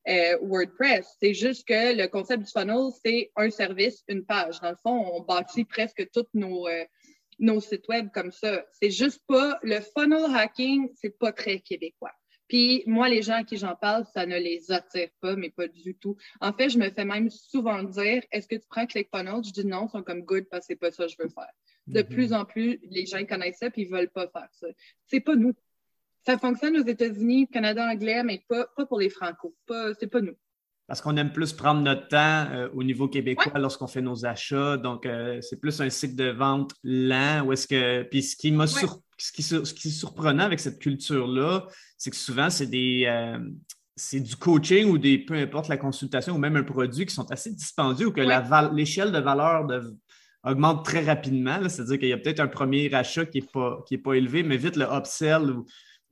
euh, 0.08 0.38
WordPress. 0.42 1.18
C'est 1.22 1.34
juste 1.34 1.68
que 1.68 1.96
le 1.96 2.08
concept 2.08 2.44
du 2.44 2.52
funnel, 2.52 2.92
c'est 3.04 3.32
un 3.36 3.50
service, 3.50 4.04
une 4.08 4.26
page. 4.26 4.60
Dans 4.62 4.72
le 4.72 4.78
fond, 4.78 5.12
on 5.14 5.22
bâtit 5.22 5.66
presque 5.66 6.08
tous 6.14 6.26
nos, 6.34 6.68
euh, 6.68 6.86
nos 7.40 7.60
sites 7.60 7.88
web 7.88 8.10
comme 8.14 8.32
ça. 8.32 8.66
C'est 8.72 8.92
juste 8.92 9.22
pas 9.28 9.60
le 9.64 9.80
funnel 9.80 10.34
hacking, 10.36 10.90
c'est 10.96 11.18
pas 11.18 11.32
très 11.32 11.60
québécois. 11.60 12.14
Puis 12.48 12.84
moi, 12.86 13.10
les 13.10 13.22
gens 13.22 13.36
à 13.36 13.44
qui 13.44 13.58
j'en 13.58 13.76
parle, 13.76 14.06
ça 14.14 14.26
ne 14.26 14.38
les 14.38 14.72
attire 14.72 15.10
pas, 15.20 15.36
mais 15.36 15.50
pas 15.50 15.68
du 15.68 15.96
tout. 15.96 16.16
En 16.40 16.54
fait, 16.54 16.70
je 16.70 16.78
me 16.78 16.90
fais 16.90 17.04
même 17.04 17.30
souvent 17.30 17.84
dire 17.84 18.24
Est-ce 18.32 18.48
que 18.48 18.56
tu 18.56 18.68
prends 18.70 18.86
ClickFunnels? 18.86 19.44
Je 19.44 19.52
dis 19.52 19.66
non, 19.66 19.88
ils 19.88 19.92
sont 19.92 20.04
comme 20.04 20.22
good 20.22 20.46
parce 20.50 20.62
que 20.62 20.74
c'est 20.74 20.80
pas 20.80 20.92
ça 20.92 21.06
que 21.06 21.12
je 21.12 21.18
veux 21.20 21.30
faire. 21.30 21.52
De 21.88 22.02
mm-hmm. 22.02 22.08
plus 22.08 22.34
en 22.34 22.46
plus, 22.46 22.80
les 22.84 23.06
gens 23.06 23.24
connaissent 23.26 23.60
ça 23.60 23.70
puis 23.70 23.84
ils 23.84 23.90
veulent 23.90 24.10
pas 24.10 24.28
faire 24.30 24.48
ça. 24.54 24.68
C'est 25.08 25.20
pas 25.20 25.36
nous. 25.36 25.54
Ça 26.28 26.38
fonctionne 26.38 26.76
aux 26.76 26.86
États-Unis, 26.86 27.48
Canada 27.48 27.88
anglais, 27.90 28.22
mais 28.22 28.44
pas, 28.50 28.68
pas 28.76 28.86
pour 28.86 29.00
les 29.00 29.10
Franco. 29.10 29.56
Pas, 29.66 29.94
c'est 29.98 30.08
pas 30.08 30.20
nous. 30.20 30.36
parce 30.86 31.00
qu'on 31.00 31.16
aime 31.16 31.32
plus 31.32 31.54
prendre 31.54 31.80
notre 31.80 32.10
temps 32.10 32.48
euh, 32.52 32.68
au 32.74 32.84
niveau 32.84 33.08
québécois 33.08 33.58
lorsqu'on 33.58 33.88
fait 33.88 34.02
nos 34.02 34.26
achats. 34.26 34.76
Donc, 34.76 35.06
euh, 35.06 35.40
c'est 35.40 35.58
plus 35.58 35.80
un 35.80 35.90
cycle 35.90 36.16
de 36.16 36.32
vente 36.32 36.74
lent. 36.84 37.50
Est-ce 37.50 37.66
que. 37.66 38.04
Puis 38.04 38.24
ce 38.24 38.36
qui 38.36 38.52
m'a 38.52 38.68
ce, 38.68 38.86
qui, 39.32 39.42
est 39.42 39.90
surprenant 39.90 40.44
avec 40.44 40.60
cette 40.60 40.80
culture-là, 40.80 41.66
c'est 41.98 42.10
que 42.10 42.18
souvent, 42.18 42.50
c'est 42.50 42.68
des. 42.68 43.06
Euh, 43.08 43.40
c'est 43.96 44.20
du 44.20 44.36
coaching 44.36 44.90
ou 44.90 44.98
des 44.98 45.20
peu 45.20 45.36
importe 45.36 45.70
la 45.70 45.78
consultation 45.78 46.36
ou 46.36 46.40
même 46.40 46.58
un 46.58 46.64
produit 46.64 47.06
qui 47.06 47.16
sont 47.16 47.32
assez 47.32 47.54
dispendieux 47.54 48.08
ou 48.08 48.12
que 48.12 48.76
l'échelle 48.76 49.14
de 49.14 49.20
valeur 49.20 49.66
augmente 50.44 50.84
très 50.84 51.06
rapidement. 51.06 51.70
C'est-à-dire 51.70 51.98
qu'il 51.98 52.10
y 52.10 52.14
a 52.14 52.18
peut-être 52.18 52.42
un 52.42 52.48
premier 52.48 52.94
achat 52.94 53.26
qui 53.26 53.40
n'est 53.40 53.48
pas, 53.48 53.82
qui 53.88 53.94
est 53.94 53.98
pas 53.98 54.16
élevé, 54.16 54.44
mais 54.44 54.58
vite 54.58 54.76
le 54.76 54.86
upsell 54.86 55.50
ou, 55.50 55.66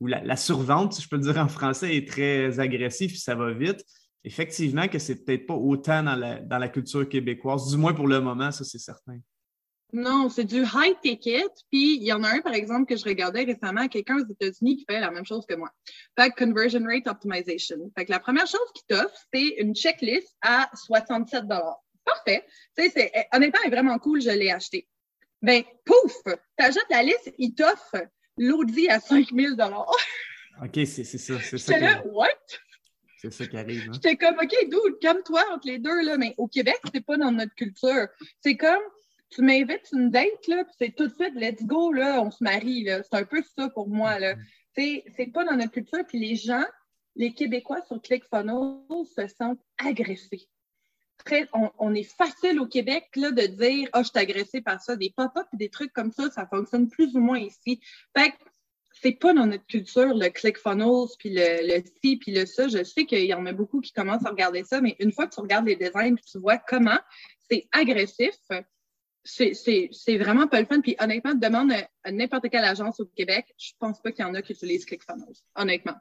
la, 0.07 0.23
la, 0.23 0.35
survente, 0.35 0.93
si 0.93 1.01
je 1.01 1.09
peux 1.09 1.17
le 1.17 1.23
dire 1.23 1.37
en 1.37 1.47
français, 1.47 1.95
est 1.95 2.07
très 2.07 2.59
agressif 2.59 3.13
et 3.13 3.17
ça 3.17 3.35
va 3.35 3.51
vite 3.51 3.83
effectivement 4.25 4.87
que 4.87 4.99
c'est 4.99 5.23
peut-être 5.23 5.45
pas 5.45 5.53
autant 5.53 6.03
dans 6.03 6.57
la, 6.57 6.67
culture 6.67 7.07
québécoise, 7.07 7.69
du 7.69 7.77
moins 7.77 7.93
pour 7.93 8.07
le 8.07 8.19
moment, 8.19 8.51
ça 8.51 8.63
c'est 8.63 8.79
certain. 8.79 9.19
Non, 9.93 10.29
c'est 10.29 10.43
du 10.43 10.63
high 10.63 10.99
ticket. 11.01 11.47
Puis 11.71 11.97
il 11.97 12.03
y 12.03 12.11
en 12.11 12.23
a 12.23 12.29
un, 12.29 12.41
par 12.41 12.53
exemple, 12.53 12.85
que 12.87 12.97
je 12.97 13.05
regardais 13.05 13.43
récemment, 13.43 13.87
quelqu'un 13.87 14.17
aux 14.17 14.29
États-Unis 14.29 14.77
qui 14.77 14.85
fait 14.89 14.99
la 14.99 15.11
même 15.11 15.25
chose 15.25 15.45
que 15.47 15.55
moi. 15.55 15.69
Fait 16.19 16.31
Conversion 16.31 16.83
Rate 16.83 17.07
Optimization. 17.07 17.77
Fait 17.95 18.05
que 18.05 18.11
la 18.11 18.19
première 18.19 18.47
chose 18.47 18.67
qu'il 18.73 18.83
t'offre, 18.87 19.15
c'est 19.31 19.47
une 19.59 19.75
checklist 19.75 20.35
à 20.41 20.69
67 20.73 21.45
Parfait. 22.03 22.45
Tu 22.77 22.91
eh, 22.95 23.11
honnêtement, 23.31 23.59
elle 23.63 23.71
est 23.71 23.75
vraiment 23.75 23.97
cool, 23.99 24.21
je 24.21 24.31
l'ai 24.31 24.51
acheté. 24.51 24.87
Ben, 25.41 25.63
pouf! 25.85 26.35
T'achètes 26.57 26.83
la 26.89 27.03
liste, 27.03 27.31
il 27.37 27.53
t'offre 27.53 27.95
l'audit 28.37 28.89
à 28.89 28.99
5000 28.99 29.55
OK, 30.61 30.71
c'est, 30.85 31.03
ça. 31.03 31.39
C'est 31.41 31.57
ça. 31.57 31.79
Que... 31.79 32.07
what? 32.09 32.27
C'est 33.17 33.31
ça 33.31 33.47
qui 33.47 33.57
arrive. 33.57 33.83
Hein. 33.87 33.91
J'étais 33.93 34.15
comme, 34.15 34.35
OK, 34.35 34.55
dude, 34.63 34.99
calme-toi 35.01 35.41
entre 35.51 35.67
les 35.67 35.79
deux, 35.79 36.01
là. 36.03 36.17
Mais 36.17 36.33
au 36.37 36.47
Québec, 36.47 36.77
c'est 36.93 37.05
pas 37.05 37.17
dans 37.17 37.31
notre 37.31 37.53
culture. 37.55 38.07
C'est 38.41 38.55
comme, 38.55 38.81
tu 39.29 39.41
m'invites 39.41 39.89
une 39.93 40.11
date, 40.11 40.47
là, 40.47 40.63
puis 40.63 40.73
c'est 40.77 40.95
tout 40.95 41.07
de 41.07 41.13
suite, 41.13 41.33
let's 41.35 41.63
go, 41.63 41.91
là, 41.91 42.21
on 42.21 42.31
se 42.31 42.43
marie, 42.43 42.83
là. 42.83 43.01
C'est 43.03 43.17
un 43.17 43.25
peu 43.25 43.41
ça 43.57 43.69
pour 43.69 43.89
moi, 43.89 44.19
là. 44.19 44.35
Mm-hmm. 44.77 45.03
C'est 45.15 45.31
pas 45.33 45.43
dans 45.43 45.55
notre 45.55 45.71
culture. 45.71 46.05
Puis 46.07 46.19
les 46.19 46.35
gens, 46.35 46.65
les 47.15 47.33
Québécois 47.33 47.81
sur 47.87 48.01
ClickFunnels 48.01 48.77
se 49.15 49.27
sentent 49.27 49.61
agressés. 49.77 50.47
Très, 51.23 51.47
on, 51.53 51.95
est 51.95 52.03
facile 52.03 52.59
au 52.59 52.67
Québec 52.67 53.05
là, 53.15 53.31
de 53.31 53.47
dire 53.47 53.89
Ah, 53.93 53.99
oh, 53.99 54.03
je 54.03 54.09
suis 54.09 54.19
agressé 54.19 54.61
par 54.61 54.81
ça. 54.81 54.95
Des 54.95 55.13
pop-up 55.15 55.47
et 55.53 55.57
des 55.57 55.69
trucs 55.69 55.93
comme 55.93 56.11
ça, 56.11 56.29
ça 56.29 56.45
fonctionne 56.45 56.89
plus 56.89 57.15
ou 57.15 57.19
moins 57.19 57.39
ici. 57.39 57.79
Fait 58.15 58.31
que 58.31 58.35
c'est 59.01 59.13
pas 59.13 59.33
dans 59.33 59.45
notre 59.45 59.65
culture, 59.65 60.13
le 60.13 60.29
ClickFunnels, 60.29 61.09
puis 61.19 61.29
le, 61.29 61.67
le 61.67 61.83
ci, 62.01 62.17
puis 62.17 62.33
le 62.33 62.45
ça. 62.45 62.67
Je 62.67 62.83
sais 62.83 63.05
qu'il 63.05 63.25
y 63.25 63.33
en 63.33 63.45
a 63.45 63.53
beaucoup 63.53 63.81
qui 63.81 63.91
commencent 63.91 64.25
à 64.25 64.29
regarder 64.29 64.63
ça, 64.63 64.81
mais 64.81 64.95
une 64.99 65.11
fois 65.11 65.27
que 65.27 65.33
tu 65.33 65.41
regardes 65.41 65.67
les 65.67 65.75
designs, 65.75 66.15
tu 66.15 66.39
vois 66.39 66.57
comment 66.57 66.99
c'est 67.49 67.67
agressif, 67.71 68.33
c'est 69.23 70.17
vraiment 70.17 70.47
pas 70.47 70.59
le 70.59 70.65
fun. 70.65 70.81
Puis 70.81 70.95
honnêtement, 70.99 71.33
demande 71.33 71.71
à 72.03 72.11
n'importe 72.11 72.49
quelle 72.49 72.63
agence 72.63 72.99
au 72.99 73.05
Québec, 73.05 73.53
je 73.57 73.71
pense 73.79 74.01
pas 74.01 74.11
qu'il 74.11 74.25
y 74.25 74.27
en 74.27 74.33
a 74.33 74.41
qui 74.41 74.53
utilisent 74.53 74.85
ClickFunnels, 74.85 75.35
honnêtement. 75.55 75.95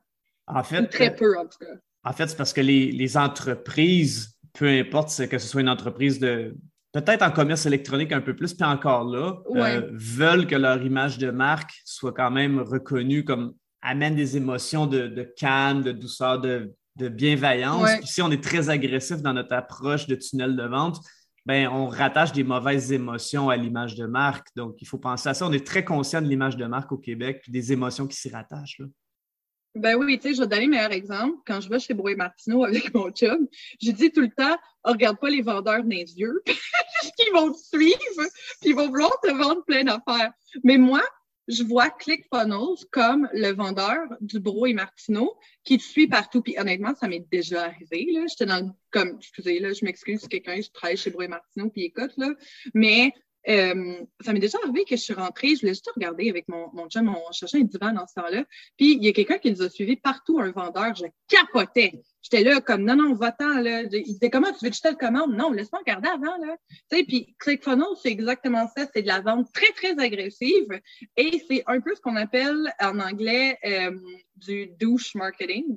En 0.46 0.62
fait, 0.62 0.86
très 0.88 1.10
euh, 1.10 1.16
peu, 1.16 1.38
en 1.38 1.46
tout 1.46 1.58
cas. 1.58 1.74
En 2.04 2.12
fait, 2.12 2.28
c'est 2.28 2.36
parce 2.36 2.52
que 2.52 2.60
les, 2.60 2.92
les 2.92 3.16
entreprises, 3.16 4.33
peu 4.54 4.68
importe 4.68 5.26
que 5.28 5.38
ce 5.38 5.48
soit 5.48 5.60
une 5.60 5.68
entreprise 5.68 6.18
de, 6.18 6.56
peut-être 6.92 7.22
en 7.22 7.30
commerce 7.30 7.66
électronique 7.66 8.12
un 8.12 8.20
peu 8.20 8.34
plus, 8.34 8.54
puis 8.54 8.64
encore 8.64 9.04
là, 9.04 9.42
euh, 9.56 9.90
veulent 9.92 10.46
que 10.46 10.54
leur 10.54 10.80
image 10.82 11.18
de 11.18 11.30
marque 11.30 11.72
soit 11.84 12.12
quand 12.12 12.30
même 12.30 12.60
reconnue 12.60 13.24
comme 13.24 13.54
amène 13.82 14.14
des 14.14 14.36
émotions 14.36 14.86
de, 14.86 15.34
calme, 15.36 15.82
de 15.82 15.92
douceur, 15.92 16.40
de, 16.40 16.72
bienveillance. 16.96 17.90
Puis 17.98 18.06
si 18.06 18.22
on 18.22 18.30
est 18.30 18.42
très 18.42 18.70
agressif 18.70 19.20
dans 19.20 19.32
notre 19.32 19.52
approche 19.52 20.06
de 20.06 20.14
tunnel 20.14 20.56
de 20.56 20.62
vente, 20.62 21.00
ben, 21.44 21.68
on 21.68 21.88
rattache 21.88 22.32
des 22.32 22.44
mauvaises 22.44 22.92
émotions 22.92 23.50
à 23.50 23.56
l'image 23.56 23.96
de 23.96 24.06
marque. 24.06 24.46
Donc, 24.56 24.80
il 24.80 24.86
faut 24.86 24.96
penser 24.96 25.28
à 25.28 25.34
ça. 25.34 25.46
On 25.46 25.52
est 25.52 25.66
très 25.66 25.84
conscient 25.84 26.22
de 26.22 26.28
l'image 26.28 26.56
de 26.56 26.64
marque 26.64 26.92
au 26.92 26.96
Québec, 26.96 27.40
puis 27.42 27.52
des 27.52 27.72
émotions 27.72 28.06
qui 28.06 28.16
s'y 28.16 28.30
rattachent. 28.30 28.80
Ben 29.74 29.96
oui, 29.96 30.18
tu 30.18 30.28
sais, 30.28 30.34
je 30.34 30.40
vais 30.40 30.46
te 30.46 30.50
donner 30.50 30.66
le 30.66 30.70
meilleur 30.70 30.92
exemple. 30.92 31.38
Quand 31.46 31.60
je 31.60 31.68
vais 31.68 31.80
chez 31.80 31.94
Brouet 31.94 32.14
Martineau 32.14 32.64
avec 32.64 32.94
mon 32.94 33.10
chum, 33.10 33.48
je 33.82 33.90
dis 33.90 34.12
tout 34.12 34.20
le 34.20 34.30
temps, 34.30 34.56
oh, 34.84 34.92
regarde 34.92 35.18
pas 35.18 35.30
les 35.30 35.42
vendeurs 35.42 35.82
dans 35.82 35.88
les 35.88 36.16
yeux, 36.16 36.42
qu'ils 37.18 37.32
vont 37.32 37.52
te 37.52 37.58
suivre, 37.58 38.28
puis 38.60 38.70
ils 38.70 38.74
vont 38.74 38.88
vouloir 38.88 39.18
te 39.20 39.30
vendre 39.32 39.64
plein 39.64 39.82
d'affaires. 39.82 40.32
Mais 40.62 40.78
moi, 40.78 41.02
je 41.48 41.62
vois 41.62 41.90
ClickFunnels 41.90 42.86
comme 42.90 43.28
le 43.32 43.52
vendeur 43.52 44.06
du 44.20 44.40
Brouet 44.40 44.72
Martineau 44.72 45.34
qui 45.64 45.78
te 45.78 45.82
suit 45.82 46.06
partout. 46.06 46.40
Puis 46.40 46.56
honnêtement, 46.58 46.94
ça 46.94 47.08
m'est 47.08 47.26
déjà 47.30 47.64
arrivé. 47.64 48.08
Là. 48.12 48.26
J'étais 48.28 48.46
dans 48.46 48.64
le, 48.64 48.70
comme, 48.90 49.16
excusez, 49.18 49.58
là, 49.58 49.72
je 49.72 49.84
m'excuse 49.84 50.20
si 50.20 50.28
quelqu'un 50.28 50.60
je 50.60 50.70
travaille 50.70 50.96
chez 50.96 51.10
Brouet 51.10 51.28
Martineau 51.28 51.68
puis 51.68 51.84
écoute, 51.84 52.12
là. 52.16 52.30
Mais 52.72 53.12
euh, 53.48 53.94
ça 54.20 54.32
m'est 54.32 54.40
déjà 54.40 54.58
arrivé 54.62 54.84
que 54.84 54.96
je 54.96 55.02
suis 55.02 55.14
rentrée, 55.14 55.54
je 55.54 55.60
voulais 55.60 55.74
juste 55.74 55.90
regarder 55.94 56.30
avec 56.30 56.48
mon, 56.48 56.70
mon 56.72 56.88
chum, 56.88 57.08
on 57.08 57.32
cherchait 57.32 57.58
un 57.58 57.64
divan 57.64 57.92
dans 57.92 58.06
ce 58.06 58.14
temps-là. 58.14 58.44
Puis 58.76 58.94
il 58.94 59.04
y 59.04 59.08
a 59.08 59.12
quelqu'un 59.12 59.38
qui 59.38 59.50
nous 59.50 59.62
a 59.62 59.68
suivis 59.68 59.96
partout, 59.96 60.40
un 60.40 60.50
vendeur, 60.50 60.94
je 60.94 61.04
capotais. 61.28 61.92
J'étais 62.22 62.42
là 62.42 62.62
comme 62.62 62.84
non, 62.84 62.96
non, 62.96 63.14
va-t'en, 63.14 63.60
là. 63.60 63.82
Il 63.82 64.02
disait 64.02 64.30
comment 64.30 64.50
tu 64.50 64.64
veux 64.64 64.70
que 64.70 64.76
je 64.76 64.80
te 64.80 64.88
le 64.88 64.94
commande? 64.94 65.36
Non, 65.36 65.50
laisse-moi 65.50 65.80
regarder 65.80 66.08
avant, 66.08 66.38
là. 66.38 66.56
Tu 66.90 66.96
sais, 66.96 67.04
puis 67.04 67.36
ClickFunnels, 67.38 67.96
c'est 68.02 68.10
exactement 68.10 68.66
ça. 68.74 68.86
C'est 68.94 69.02
de 69.02 69.08
la 69.08 69.20
vente 69.20 69.52
très, 69.52 69.72
très 69.72 70.02
agressive. 70.02 70.80
Et 71.18 71.42
c'est 71.46 71.62
un 71.66 71.82
peu 71.82 71.94
ce 71.94 72.00
qu'on 72.00 72.16
appelle 72.16 72.72
en 72.80 72.98
anglais 72.98 73.58
euh, 73.66 73.94
du 74.36 74.68
douche 74.80 75.14
marketing. 75.14 75.76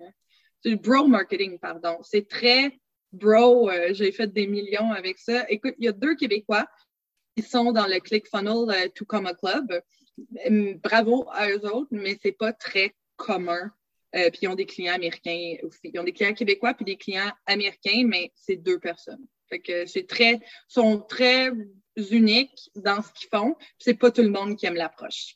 Du 0.63 0.77
bro 0.77 1.05
marketing, 1.07 1.59
pardon. 1.59 1.97
C'est 2.01 2.29
très 2.29 2.79
bro. 3.11 3.69
Euh, 3.69 3.89
j'ai 3.91 4.13
fait 4.13 4.27
des 4.31 4.47
millions 4.47 4.93
avec 4.93 5.17
ça. 5.17 5.45
Écoute, 5.49 5.75
il 5.79 5.85
y 5.85 5.87
a 5.89 5.91
deux 5.91 6.15
Québécois 6.15 6.65
ils 7.37 7.45
sont 7.45 7.71
dans 7.71 7.87
le 7.87 7.99
ClickFunnels 7.99 8.69
euh, 8.69 8.89
To 8.95 9.05
Come 9.05 9.27
a 9.27 9.33
Club. 9.33 9.81
Bravo 10.83 11.27
à 11.31 11.49
eux 11.49 11.65
autres, 11.65 11.89
mais 11.91 12.17
c'est 12.21 12.31
pas 12.31 12.51
très 12.51 12.95
commun. 13.15 13.71
Euh, 14.15 14.29
puis 14.29 14.41
ils 14.43 14.47
ont 14.47 14.55
des 14.55 14.65
clients 14.65 14.95
américains 14.95 15.55
aussi. 15.63 15.91
Ils 15.93 15.99
ont 15.99 16.03
des 16.03 16.13
clients 16.13 16.33
québécois 16.33 16.73
puis 16.73 16.85
des 16.85 16.97
clients 16.97 17.31
américains, 17.45 18.03
mais 18.05 18.31
c'est 18.35 18.55
deux 18.55 18.79
personnes. 18.79 19.25
Fait 19.49 19.59
que 19.59 19.85
c'est 19.85 20.07
très, 20.07 20.39
sont 20.67 20.99
très 20.99 21.51
uniques 21.95 22.71
dans 22.75 23.01
ce 23.01 23.11
qu'ils 23.13 23.29
font. 23.29 23.55
C'est 23.77 23.93
pas 23.93 24.11
tout 24.11 24.23
le 24.23 24.29
monde 24.29 24.57
qui 24.57 24.65
aime 24.65 24.75
l'approche. 24.75 25.35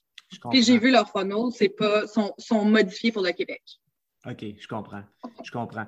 Puis 0.49 0.63
j'ai 0.63 0.77
vu 0.77 0.91
leurs 0.91 1.11
funnels, 1.11 1.51
c'est 1.53 1.69
pas, 1.69 2.07
sont, 2.07 2.33
sont 2.37 2.63
modifiés 2.65 3.11
pour 3.11 3.21
le 3.21 3.31
Québec. 3.31 3.61
OK, 4.29 4.45
je 4.59 4.67
comprends. 4.67 5.01
Je 5.43 5.49
comprends. 5.49 5.87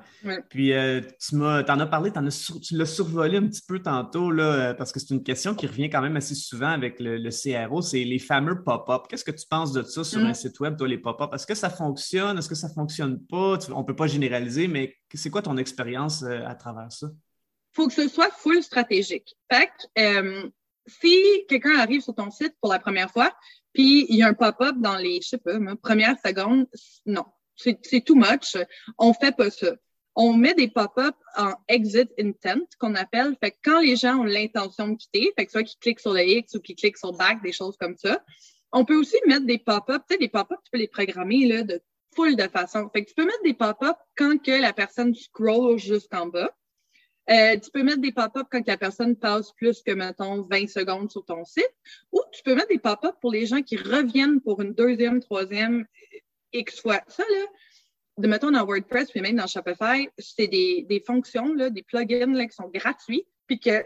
Puis, 0.49 0.73
euh, 0.73 1.01
tu 1.19 1.35
m'as, 1.35 1.61
en 1.61 1.79
as 1.79 1.85
parlé, 1.85 2.11
tu 2.11 2.75
l'as 2.75 2.85
survolé 2.87 3.37
un 3.37 3.47
petit 3.47 3.61
peu 3.67 3.79
tantôt, 3.79 4.31
là, 4.31 4.43
euh, 4.43 4.73
parce 4.73 4.91
que 4.91 4.99
c'est 4.99 5.13
une 5.13 5.21
question 5.21 5.53
qui 5.53 5.67
revient 5.67 5.87
quand 5.87 6.01
même 6.01 6.15
assez 6.15 6.33
souvent 6.33 6.69
avec 6.69 6.99
le, 6.99 7.29
CRO, 7.29 7.83
c'est 7.83 8.03
les 8.03 8.17
fameux 8.17 8.63
pop-up. 8.63 9.03
Qu'est-ce 9.07 9.23
que 9.23 9.31
tu 9.31 9.45
penses 9.47 9.71
de 9.71 9.83
ça 9.83 10.03
sur 10.03 10.19
mm. 10.19 10.25
un 10.25 10.33
site 10.33 10.59
web, 10.59 10.75
toi, 10.77 10.87
les 10.87 10.97
pop-up? 10.97 11.31
Est-ce 11.31 11.45
que 11.45 11.53
ça 11.53 11.69
fonctionne? 11.69 12.39
Est-ce 12.39 12.49
que 12.49 12.55
ça 12.55 12.69
ne 12.69 12.73
fonctionne 12.73 13.23
pas? 13.23 13.59
on 13.71 13.81
ne 13.81 13.85
peut 13.85 13.95
pas 13.95 14.07
généraliser, 14.07 14.67
mais 14.67 14.95
c'est 15.13 15.29
quoi 15.29 15.43
ton 15.43 15.57
expérience 15.57 16.23
euh, 16.23 16.43
à 16.47 16.55
travers 16.55 16.91
ça? 16.91 17.07
Il 17.11 17.75
faut 17.75 17.87
que 17.87 17.93
ce 17.93 18.07
soit 18.07 18.31
full 18.31 18.63
stratégique. 18.63 19.35
Fait 19.51 19.67
que, 19.95 20.51
si 20.87 21.45
quelqu'un 21.47 21.77
arrive 21.77 22.01
sur 22.01 22.15
ton 22.15 22.31
site 22.31 22.55
pour 22.59 22.71
la 22.71 22.79
première 22.79 23.11
fois, 23.11 23.31
puis 23.73 24.07
il 24.09 24.15
y 24.15 24.23
a 24.23 24.27
un 24.27 24.33
pop-up 24.33 24.75
dans 24.79 24.95
les, 24.95 25.21
je 25.21 25.29
sais 25.29 25.37
pas, 25.37 25.53
première 25.81 26.15
seconde, 26.23 26.67
non 27.05 27.25
c'est 27.55 28.03
too 28.05 28.15
much. 28.15 28.55
On 28.98 29.13
fait 29.13 29.36
pas 29.36 29.50
ça. 29.50 29.74
On 30.15 30.33
met 30.33 30.53
des 30.53 30.67
pop-up 30.67 31.15
en 31.38 31.53
exit 31.67 32.10
intent 32.19 32.67
qu'on 32.79 32.93
appelle. 32.95 33.36
Fait 33.43 33.55
quand 33.63 33.79
les 33.79 33.95
gens 33.95 34.19
ont 34.19 34.24
l'intention 34.24 34.89
de 34.89 34.95
quitter, 34.95 35.33
fait 35.38 35.45
que 35.45 35.51
soit 35.51 35.63
qu'ils 35.63 35.79
cliquent 35.79 36.00
sur 36.00 36.13
le 36.13 36.24
X 36.24 36.53
ou 36.55 36.60
qu'ils 36.60 36.75
cliquent 36.75 36.98
sur 36.98 37.13
back, 37.13 37.41
des 37.41 37.51
choses 37.51 37.75
comme 37.77 37.98
ça. 37.98 38.24
On 38.72 38.86
peut 38.86 38.95
aussi 38.95 39.17
mettre 39.25 39.45
des 39.45 39.57
pop-up. 39.57 40.03
Tu 40.07 40.13
sais, 40.13 40.19
des 40.19 40.29
pop-up, 40.29 40.60
tu 40.63 40.72
peux 40.72 40.77
les 40.77 40.88
programmer 40.88 41.48
là, 41.48 41.63
de 41.63 41.81
full 42.15 42.36
de 42.36 42.48
façon. 42.48 42.89
Fait 42.93 43.03
que 43.03 43.10
tu 43.10 43.15
peux 43.15 43.25
mettre 43.25 43.43
des 43.43 43.53
pop-up 43.53 43.95
quand 44.15 44.41
que 44.41 44.51
la 44.51 44.74
personne 44.74 45.15
scroll 45.15 45.79
jusqu'en 45.79 46.27
bas. 46.27 46.51
Euh, 47.29 47.57
tu 47.57 47.72
peux 47.72 47.83
mettre 47.83 48.01
des 48.01 48.12
pop-up 48.12 48.48
quand 48.51 48.67
la 48.67 48.77
personne 48.77 49.15
passe 49.15 49.51
plus 49.53 49.81
que, 49.81 49.91
mettons, 49.91 50.41
20 50.41 50.67
secondes 50.67 51.10
sur 51.10 51.24
ton 51.25 51.45
site. 51.45 51.74
Ou 52.12 52.22
tu 52.33 52.43
peux 52.43 52.53
mettre 52.53 52.67
des 52.67 52.79
pop-up 52.79 53.15
pour 53.22 53.31
les 53.31 53.45
gens 53.45 53.62
qui 53.62 53.77
reviennent 53.77 54.41
pour 54.41 54.62
une 54.62 54.74
deuxième, 54.74 55.22
troisième 55.22 55.86
X 56.53 56.81
fois. 56.81 57.01
Ça, 57.07 57.24
là, 57.24 57.45
de 58.17 58.27
mettons 58.27 58.51
dans 58.51 58.65
WordPress, 58.65 59.12
puis 59.12 59.22
même 59.22 59.36
dans 59.36 59.48
Shopify, 59.48 60.07
c'est 60.17 60.48
des, 60.48 60.86
des 60.88 61.00
fonctions, 61.00 61.53
là, 61.53 61.69
des 61.69 61.83
plugins 61.83 62.33
là, 62.33 62.45
qui 62.45 62.55
sont 62.55 62.69
gratuits, 62.69 63.25
puis 63.48 63.60
que 63.60 63.81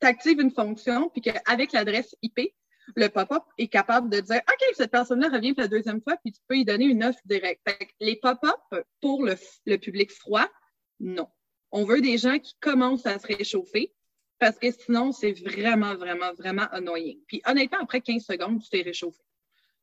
tu 0.00 0.06
actives 0.06 0.40
une 0.40 0.50
fonction, 0.50 1.08
puis 1.10 1.20
qu'avec 1.20 1.72
l'adresse 1.72 2.14
IP, 2.22 2.54
le 2.96 3.08
pop-up 3.08 3.42
est 3.58 3.68
capable 3.68 4.10
de 4.10 4.20
dire 4.20 4.36
OK, 4.36 4.74
cette 4.74 4.90
personne-là 4.90 5.28
revient 5.28 5.54
pour 5.54 5.62
la 5.62 5.68
deuxième 5.68 6.02
fois, 6.02 6.16
puis 6.22 6.32
tu 6.32 6.40
peux 6.46 6.54
lui 6.54 6.64
donner 6.64 6.84
une 6.84 7.02
offre 7.02 7.20
directe. 7.24 7.62
les 8.00 8.16
pop-up 8.16 8.84
pour 9.00 9.24
le, 9.24 9.34
le, 9.66 9.76
public 9.78 10.12
froid, 10.12 10.48
non. 11.00 11.28
On 11.72 11.84
veut 11.84 12.00
des 12.00 12.18
gens 12.18 12.38
qui 12.38 12.54
commencent 12.60 13.06
à 13.06 13.18
se 13.18 13.26
réchauffer 13.26 13.92
parce 14.38 14.58
que 14.58 14.70
sinon, 14.70 15.12
c'est 15.12 15.32
vraiment, 15.32 15.94
vraiment, 15.94 16.32
vraiment 16.34 16.66
annoying. 16.70 17.18
Puis 17.26 17.40
honnêtement, 17.46 17.78
après 17.80 18.00
15 18.00 18.22
secondes, 18.22 18.62
tu 18.62 18.68
t'es 18.68 18.82
réchauffé. 18.82 19.22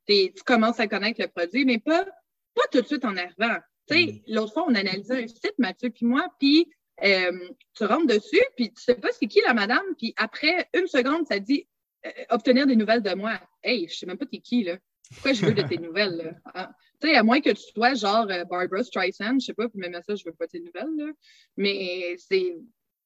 tu 0.06 0.32
commences 0.46 0.78
à 0.78 0.86
connaître 0.86 1.20
le 1.20 1.28
produit, 1.28 1.64
mais 1.64 1.78
pas 1.78 2.06
pas 2.54 2.62
tout 2.70 2.80
de 2.80 2.86
suite 2.86 3.04
en 3.04 3.16
arrivant. 3.16 3.58
Tu 3.88 3.94
sais, 3.94 4.06
mm. 4.06 4.34
l'autre 4.34 4.52
fois, 4.52 4.64
on 4.68 4.74
analysait 4.74 5.24
un 5.24 5.28
site, 5.28 5.54
Mathieu 5.58 5.90
puis 5.90 6.06
moi, 6.06 6.26
puis 6.38 6.68
Euh, 7.02 7.48
tu 7.74 7.84
rentres 7.84 8.06
dessus, 8.06 8.44
puis 8.54 8.72
tu 8.72 8.80
sais 8.80 8.94
pas 8.94 9.08
c'est 9.18 9.26
qui 9.26 9.40
la 9.40 9.54
madame, 9.54 9.82
puis 9.98 10.12
après 10.16 10.68
une 10.74 10.86
seconde, 10.86 11.26
ça 11.26 11.38
dit 11.40 11.66
euh, 12.06 12.10
obtenir 12.30 12.66
des 12.66 12.76
nouvelles 12.76 13.02
de 13.02 13.14
moi. 13.14 13.40
Hey, 13.62 13.88
je 13.88 13.96
sais 13.96 14.06
même 14.06 14.18
pas 14.18 14.26
t'es 14.26 14.38
qui, 14.38 14.62
là. 14.62 14.76
Pourquoi 15.12 15.32
je 15.32 15.44
veux 15.44 15.54
de 15.54 15.62
tes 15.62 15.78
nouvelles, 15.86 16.16
là? 16.16 16.32
Ah, 16.54 16.70
tu 17.00 17.08
sais, 17.08 17.16
à 17.16 17.22
moins 17.22 17.40
que 17.40 17.50
tu 17.50 17.62
sois 17.72 17.94
genre 17.94 18.26
euh, 18.30 18.44
Barbara 18.44 18.84
Streisand, 18.84 19.40
je 19.40 19.46
sais 19.46 19.54
pas, 19.54 19.68
puis 19.68 19.80
même 19.80 19.94
ça, 20.06 20.14
je 20.14 20.22
veux 20.24 20.34
pas 20.34 20.46
tes 20.46 20.60
nouvelles, 20.60 20.94
là. 20.96 21.12
Mais 21.56 22.14
c'est. 22.18 22.56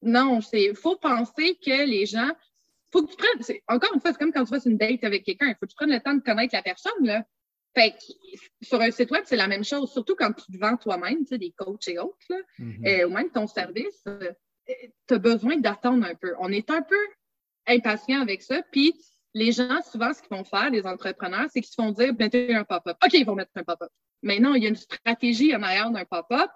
Non, 0.02 0.40
c'est. 0.40 0.74
Faut 0.74 0.96
penser 0.96 1.56
que 1.64 1.86
les 1.86 2.06
gens. 2.06 2.30
Faut 2.92 3.02
que 3.04 3.10
tu 3.10 3.16
prennes. 3.16 3.60
Encore 3.68 3.94
une 3.94 4.00
fois, 4.00 4.12
c'est 4.12 4.18
comme 4.18 4.32
quand 4.32 4.44
tu 4.44 4.50
fasses 4.50 4.66
une 4.66 4.76
date 4.76 5.04
avec 5.04 5.24
quelqu'un. 5.24 5.46
Il 5.46 5.54
faut 5.54 5.66
que 5.66 5.70
tu 5.70 5.76
prennes 5.76 5.92
le 5.92 6.00
temps 6.00 6.14
de 6.14 6.22
connaître 6.22 6.54
la 6.54 6.62
personne, 6.62 7.04
là. 7.04 7.24
Fait 7.76 7.90
que 7.90 7.96
sur 8.62 8.80
un 8.80 8.90
site 8.90 9.10
web, 9.10 9.24
c'est 9.26 9.36
la 9.36 9.48
même 9.48 9.64
chose, 9.64 9.92
surtout 9.92 10.14
quand 10.16 10.32
tu 10.32 10.50
te 10.50 10.58
vends 10.58 10.78
toi-même, 10.78 11.18
tu 11.20 11.26
sais, 11.26 11.38
des 11.38 11.50
coachs 11.50 11.86
et 11.88 11.98
autres, 11.98 12.16
là, 12.30 12.36
mm-hmm. 12.58 13.04
ou 13.04 13.10
même 13.10 13.30
ton 13.30 13.46
service, 13.46 14.02
euh, 14.06 14.32
tu 15.06 15.14
as 15.14 15.18
besoin 15.18 15.58
d'attendre 15.58 16.06
un 16.06 16.14
peu. 16.14 16.34
On 16.38 16.50
est 16.50 16.70
un 16.70 16.80
peu 16.80 16.96
impatient 17.66 18.22
avec 18.22 18.40
ça. 18.40 18.62
Puis 18.72 18.94
les 19.34 19.52
gens, 19.52 19.82
souvent, 19.82 20.14
ce 20.14 20.22
qu'ils 20.22 20.34
vont 20.34 20.44
faire, 20.44 20.70
les 20.70 20.86
entrepreneurs, 20.86 21.48
c'est 21.52 21.60
qu'ils 21.60 21.70
se 21.70 21.74
font 21.74 21.92
dire 21.92 22.14
mettez 22.18 22.54
un 22.54 22.64
pop-up. 22.64 22.96
OK, 23.04 23.12
ils 23.12 23.26
vont 23.26 23.34
mettre 23.34 23.50
un 23.56 23.64
pop-up. 23.64 23.90
Mais 24.22 24.40
non, 24.40 24.54
il 24.54 24.62
y 24.62 24.66
a 24.66 24.70
une 24.70 24.76
stratégie 24.76 25.54
en 25.54 25.62
arrière 25.62 25.90
d'un 25.90 26.06
pop-up. 26.06 26.50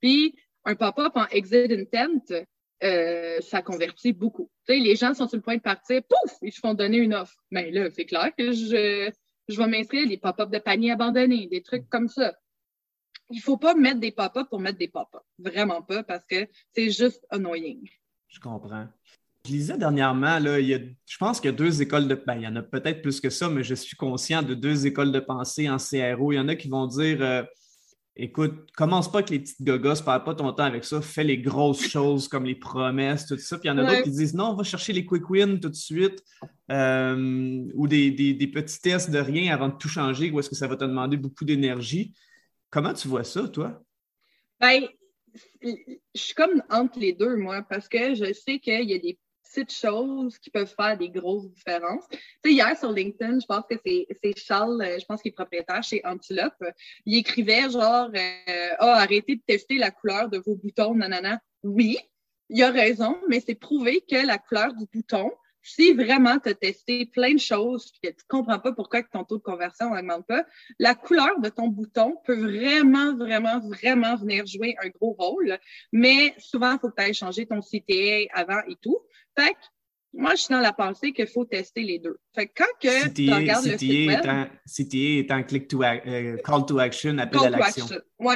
Puis 0.00 0.34
un 0.64 0.74
pop-up 0.74 1.12
en 1.16 1.26
exit 1.26 1.70
intent, 1.70 2.44
euh, 2.82 3.40
ça 3.40 3.60
convertit 3.60 4.12
beaucoup. 4.12 4.50
Tu 4.66 4.74
sais, 4.74 4.80
les 4.80 4.96
gens 4.96 5.12
sont 5.12 5.28
sur 5.28 5.36
le 5.36 5.42
point 5.42 5.56
de 5.56 5.62
partir, 5.62 6.02
pouf, 6.02 6.36
ils 6.40 6.52
se 6.52 6.60
font 6.60 6.74
donner 6.74 6.96
une 6.96 7.14
offre. 7.14 7.36
Mais 7.50 7.70
là, 7.70 7.90
c'est 7.90 8.06
clair 8.06 8.30
que 8.36 8.52
je, 8.52 9.10
je 9.48 9.56
vais 9.56 9.66
m'inscrire 9.66 10.08
des 10.08 10.18
pop-up 10.18 10.50
de 10.50 10.58
panier 10.58 10.92
abandonnés, 10.92 11.48
des 11.48 11.62
trucs 11.62 11.88
comme 11.88 12.08
ça. 12.08 12.34
Il 13.30 13.40
faut 13.40 13.56
pas 13.56 13.74
mettre 13.74 14.00
des 14.00 14.12
pop-up 14.12 14.48
pour 14.48 14.60
mettre 14.60 14.78
des 14.78 14.88
pop-up. 14.88 15.22
Vraiment 15.38 15.82
pas, 15.82 16.02
parce 16.02 16.24
que 16.26 16.46
c'est 16.74 16.90
juste 16.90 17.24
annoying. 17.30 17.88
Je 18.28 18.40
comprends. 18.40 18.86
Je 19.44 19.50
lisais 19.50 19.76
dernièrement, 19.76 20.38
là, 20.38 20.60
il 20.60 20.66
y 20.68 20.74
a, 20.74 20.78
je 20.78 21.16
pense 21.18 21.40
qu'il 21.40 21.50
y 21.50 21.54
a 21.54 21.56
deux 21.56 21.82
écoles 21.82 22.06
de 22.06 22.14
ben, 22.14 22.36
il 22.36 22.42
y 22.42 22.46
en 22.46 22.54
a 22.54 22.62
peut-être 22.62 23.02
plus 23.02 23.20
que 23.20 23.28
ça, 23.28 23.48
mais 23.48 23.64
je 23.64 23.74
suis 23.74 23.96
conscient 23.96 24.42
de 24.42 24.54
deux 24.54 24.86
écoles 24.86 25.10
de 25.10 25.18
pensée 25.18 25.68
en 25.68 25.78
CRO. 25.78 26.32
Il 26.32 26.36
y 26.36 26.38
en 26.38 26.48
a 26.48 26.54
qui 26.54 26.68
vont 26.68 26.86
dire 26.86 27.20
euh, 27.20 27.42
écoute, 28.16 28.70
commence 28.72 29.10
pas 29.10 29.18
avec 29.18 29.30
les 29.30 29.40
petites 29.40 29.62
gogos, 29.62 30.02
perds 30.04 30.24
pas 30.24 30.34
ton 30.34 30.52
temps 30.52 30.64
avec 30.64 30.84
ça, 30.84 31.00
fais 31.00 31.24
les 31.24 31.38
grosses 31.38 31.88
choses 31.88 32.28
comme 32.28 32.44
les 32.44 32.54
promesses, 32.54 33.26
tout 33.26 33.38
ça. 33.38 33.58
Puis 33.58 33.68
il 33.68 33.72
y 33.72 33.74
en 33.74 33.78
a 33.78 33.84
d'autres 33.84 34.02
qui 34.02 34.10
disent 34.10 34.34
non, 34.34 34.50
on 34.50 34.54
va 34.54 34.64
chercher 34.64 34.92
les 34.92 35.04
quick 35.04 35.28
wins 35.30 35.58
tout 35.58 35.68
de 35.68 35.74
suite 35.74 36.22
euh, 36.70 37.64
ou 37.74 37.88
des, 37.88 38.50
petits 38.52 38.80
tests 38.80 39.10
de 39.10 39.18
rien 39.18 39.52
avant 39.54 39.68
de 39.68 39.76
tout 39.76 39.88
changer 39.88 40.30
ou 40.30 40.40
est-ce 40.40 40.50
que 40.50 40.56
ça 40.56 40.66
va 40.66 40.76
te 40.76 40.84
demander 40.84 41.16
beaucoup 41.16 41.44
d'énergie. 41.44 42.14
Comment 42.70 42.92
tu 42.92 43.08
vois 43.08 43.24
ça, 43.24 43.48
toi? 43.48 43.82
Ben, 44.60 44.86
je 45.62 45.70
suis 46.14 46.34
comme 46.34 46.62
entre 46.70 46.98
les 46.98 47.12
deux, 47.12 47.36
moi, 47.36 47.62
parce 47.68 47.88
que 47.88 48.14
je 48.14 48.32
sais 48.32 48.58
qu'il 48.58 48.88
y 48.88 48.94
a 48.94 48.98
des 48.98 49.18
petites 49.52 49.72
choses 49.72 50.38
qui 50.38 50.50
peuvent 50.50 50.72
faire 50.74 50.96
des 50.96 51.10
grosses 51.10 51.48
différences. 51.50 52.04
Tu 52.10 52.18
sais, 52.44 52.52
hier 52.52 52.76
sur 52.78 52.92
LinkedIn, 52.92 53.40
je 53.40 53.46
pense 53.46 53.64
que 53.68 53.76
c'est 53.84 54.36
Charles, 54.36 54.82
euh, 54.82 54.98
je 54.98 55.04
pense 55.04 55.22
qu'il 55.22 55.30
est 55.30 55.34
propriétaire 55.34 55.82
chez 55.82 56.00
Antelope. 56.04 56.64
Il 57.04 57.18
écrivait 57.18 57.70
genre 57.70 58.08
euh, 58.14 58.68
Ah, 58.78 59.00
arrêtez 59.00 59.36
de 59.36 59.42
tester 59.46 59.76
la 59.76 59.90
couleur 59.90 60.28
de 60.28 60.38
vos 60.38 60.56
boutons, 60.56 60.94
nanana. 60.94 61.40
Oui, 61.62 61.98
il 62.48 62.62
a 62.62 62.70
raison, 62.70 63.18
mais 63.28 63.40
c'est 63.40 63.54
prouvé 63.54 64.04
que 64.08 64.26
la 64.26 64.38
couleur 64.38 64.74
du 64.74 64.86
bouton, 64.92 65.30
si 65.62 65.92
vraiment 65.92 66.38
tu 66.38 66.50
as 66.50 66.54
testé 66.54 67.06
plein 67.06 67.34
de 67.34 67.40
choses 67.40 67.92
et 68.02 68.08
que 68.08 68.16
tu 68.16 68.24
ne 68.24 68.28
comprends 68.28 68.58
pas 68.58 68.72
pourquoi 68.72 69.02
ton 69.02 69.24
taux 69.24 69.38
de 69.38 69.42
conversion 69.42 69.94
n'augmente 69.94 70.26
pas, 70.26 70.44
la 70.78 70.94
couleur 70.94 71.40
de 71.40 71.48
ton 71.48 71.68
bouton 71.68 72.16
peut 72.24 72.38
vraiment, 72.38 73.16
vraiment, 73.16 73.60
vraiment 73.60 74.16
venir 74.16 74.44
jouer 74.46 74.74
un 74.82 74.88
gros 74.88 75.12
rôle. 75.18 75.58
Mais 75.92 76.34
souvent, 76.38 76.72
il 76.72 76.78
faut 76.80 76.90
que 76.90 76.96
tu 76.96 77.02
ailles 77.02 77.14
changer 77.14 77.46
ton 77.46 77.60
CTA 77.60 78.28
avant 78.34 78.60
et 78.68 78.76
tout. 78.82 78.98
Fait 79.38 79.52
que 79.52 79.58
moi, 80.14 80.32
je 80.32 80.42
suis 80.42 80.52
dans 80.52 80.60
la 80.60 80.72
pensée 80.72 81.12
qu'il 81.12 81.26
faut 81.26 81.44
tester 81.44 81.82
les 81.82 81.98
deux. 81.98 82.18
Fait 82.34 82.46
que 82.46 82.52
quand 82.56 82.64
que 82.80 83.08
tu 83.08 83.32
regardes 83.32 83.64
le 83.64 83.78
site 83.78 84.08
web... 84.08 84.48
CTA 84.66 84.96
est 84.96 85.30
un 85.30 85.42
click 85.42 85.68
to, 85.68 85.82
euh, 85.82 86.36
call 86.44 86.66
to 86.66 86.78
action, 86.78 87.16
appel 87.18 87.40
à 87.46 87.50
l'action. 87.50 87.86
Oui, 88.18 88.34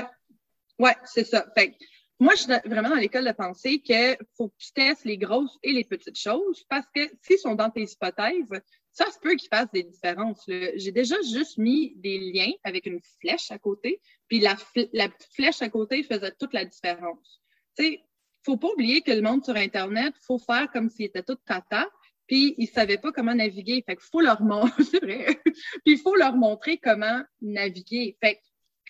ouais, 0.79 0.95
c'est 1.05 1.25
ça. 1.25 1.47
Fait 1.55 1.73
que 1.73 1.77
moi, 2.19 2.35
je 2.35 2.43
suis 2.43 2.53
vraiment 2.69 2.89
dans 2.89 2.97
l'école 2.97 3.27
de 3.27 3.33
pensée 3.33 3.81
qu'il 3.81 4.17
faut 4.37 4.49
que 4.49 4.55
tu 4.59 4.73
testes 4.73 5.05
les 5.05 5.19
grosses 5.19 5.59
et 5.63 5.73
les 5.73 5.85
petites 5.85 6.19
choses 6.19 6.65
parce 6.69 6.87
que 6.95 7.01
s'ils 7.23 7.39
sont 7.39 7.55
dans 7.55 7.71
tes 7.71 7.83
hypothèses, 7.83 8.63
ça 8.93 9.11
se 9.11 9.19
peut 9.19 9.35
qu'ils 9.35 9.51
fassent 9.51 9.71
des 9.73 9.83
différences. 9.83 10.43
J'ai 10.47 10.93
déjà 10.93 11.17
juste 11.21 11.59
mis 11.59 11.95
des 11.97 12.19
liens 12.19 12.53
avec 12.65 12.87
une 12.87 13.01
flèche 13.21 13.51
à 13.51 13.59
côté, 13.59 14.01
puis 14.29 14.41
la, 14.41 14.57
la 14.95 15.11
petite 15.11 15.35
flèche 15.35 15.61
à 15.61 15.69
côté 15.69 16.03
faisait 16.03 16.33
toute 16.39 16.55
la 16.55 16.65
différence. 16.65 17.43
Tu 17.77 17.85
sais, 17.85 18.01
faut 18.45 18.57
pas 18.57 18.69
oublier 18.69 19.03
que 19.03 19.11
le 19.11 19.21
monde 19.21 19.45
sur 19.45 19.57
Internet, 19.57 20.15
faut 20.27 20.39
faire 20.39 20.71
comme 20.73 20.89
s'il 20.89 21.07
était 21.07 21.23
tout 21.23 21.37
tata, 21.45 21.87
puis 22.27 22.55
ils 22.57 22.69
savaient 22.69 22.97
pas 22.97 23.13
comment 23.13 23.35
naviguer. 23.35 23.83
Fait 23.87 23.97
qu'il 23.97 24.07
faut 24.11 24.23
leur 24.23 24.41
montrer, 24.41 25.39
puis 25.85 25.99
faut 25.99 26.17
leur 26.17 26.35
montrer 26.35 26.79
comment 26.79 27.23
naviguer. 27.43 28.17
Fait 28.23 28.37
que 28.37 28.41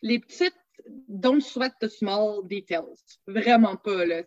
les 0.02 0.20
petites 0.20 0.54
don't 1.08 1.40
sweat 1.40 1.72
the 1.80 1.88
small 1.88 2.42
details. 2.42 2.96
Vraiment 3.26 3.76
pas. 3.76 4.04
Là. 4.04 4.22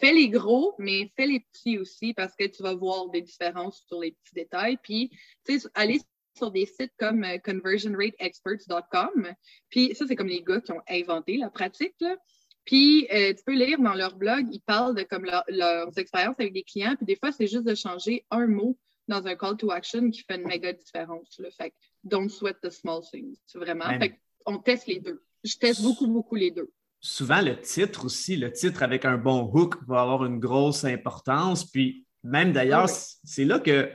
Fais 0.00 0.12
les 0.12 0.28
gros, 0.28 0.74
mais 0.78 1.10
fais 1.16 1.26
les 1.26 1.40
petits 1.40 1.78
aussi 1.78 2.14
parce 2.14 2.34
que 2.36 2.46
tu 2.46 2.62
vas 2.62 2.74
voir 2.74 3.08
des 3.10 3.22
différences 3.22 3.84
sur 3.86 4.00
les 4.00 4.12
petits 4.12 4.34
détails. 4.34 4.78
Puis, 4.82 5.10
tu 5.44 5.58
sais, 5.58 5.68
aller 5.74 6.00
sur 6.36 6.50
des 6.50 6.66
sites 6.66 6.92
comme 6.98 7.24
euh, 7.24 7.38
conversionrateexperts.com. 7.38 9.34
Puis, 9.68 9.94
ça, 9.94 10.06
c'est 10.06 10.16
comme 10.16 10.28
les 10.28 10.42
gars 10.42 10.60
qui 10.60 10.72
ont 10.72 10.82
inventé 10.88 11.36
la 11.36 11.50
pratique. 11.50 11.94
Là. 12.00 12.16
Puis, 12.64 13.08
euh, 13.12 13.34
tu 13.34 13.42
peux 13.44 13.54
lire 13.54 13.80
dans 13.80 13.94
leur 13.94 14.16
blog, 14.16 14.46
ils 14.52 14.60
parlent 14.60 14.94
de 14.94 15.02
comme 15.02 15.24
leurs 15.48 15.98
expériences 15.98 16.36
avec 16.38 16.52
des 16.52 16.62
clients. 16.62 16.94
Puis, 16.96 17.06
des 17.06 17.16
fois, 17.16 17.32
c'est 17.32 17.48
juste 17.48 17.64
de 17.64 17.74
changer 17.74 18.24
un 18.30 18.46
mot 18.46 18.78
dans 19.08 19.26
un 19.26 19.34
call 19.34 19.56
to 19.56 19.70
action 19.72 20.10
qui 20.10 20.22
fait 20.22 20.36
une 20.36 20.46
méga 20.46 20.72
différence. 20.72 21.38
Là. 21.38 21.50
Fait 21.50 21.70
que, 21.70 21.76
don't 22.04 22.28
sweat 22.28 22.56
the 22.62 22.70
small 22.70 23.02
things. 23.02 23.36
Vraiment. 23.54 23.98
Fait 23.98 24.18
on 24.46 24.58
teste 24.58 24.86
les 24.86 25.00
deux. 25.00 25.22
Je 25.44 25.56
teste 25.56 25.82
beaucoup, 25.82 26.06
beaucoup 26.06 26.34
les 26.34 26.50
deux. 26.50 26.70
Souvent, 27.00 27.40
le 27.40 27.58
titre 27.60 28.04
aussi, 28.04 28.36
le 28.36 28.52
titre 28.52 28.82
avec 28.82 29.04
un 29.04 29.16
bon 29.16 29.50
hook 29.52 29.76
va 29.86 30.02
avoir 30.02 30.24
une 30.26 30.38
grosse 30.38 30.84
importance. 30.84 31.64
Puis 31.64 32.04
même 32.22 32.52
d'ailleurs, 32.52 32.88
c'est 32.88 33.44
là 33.44 33.58
que 33.58 33.90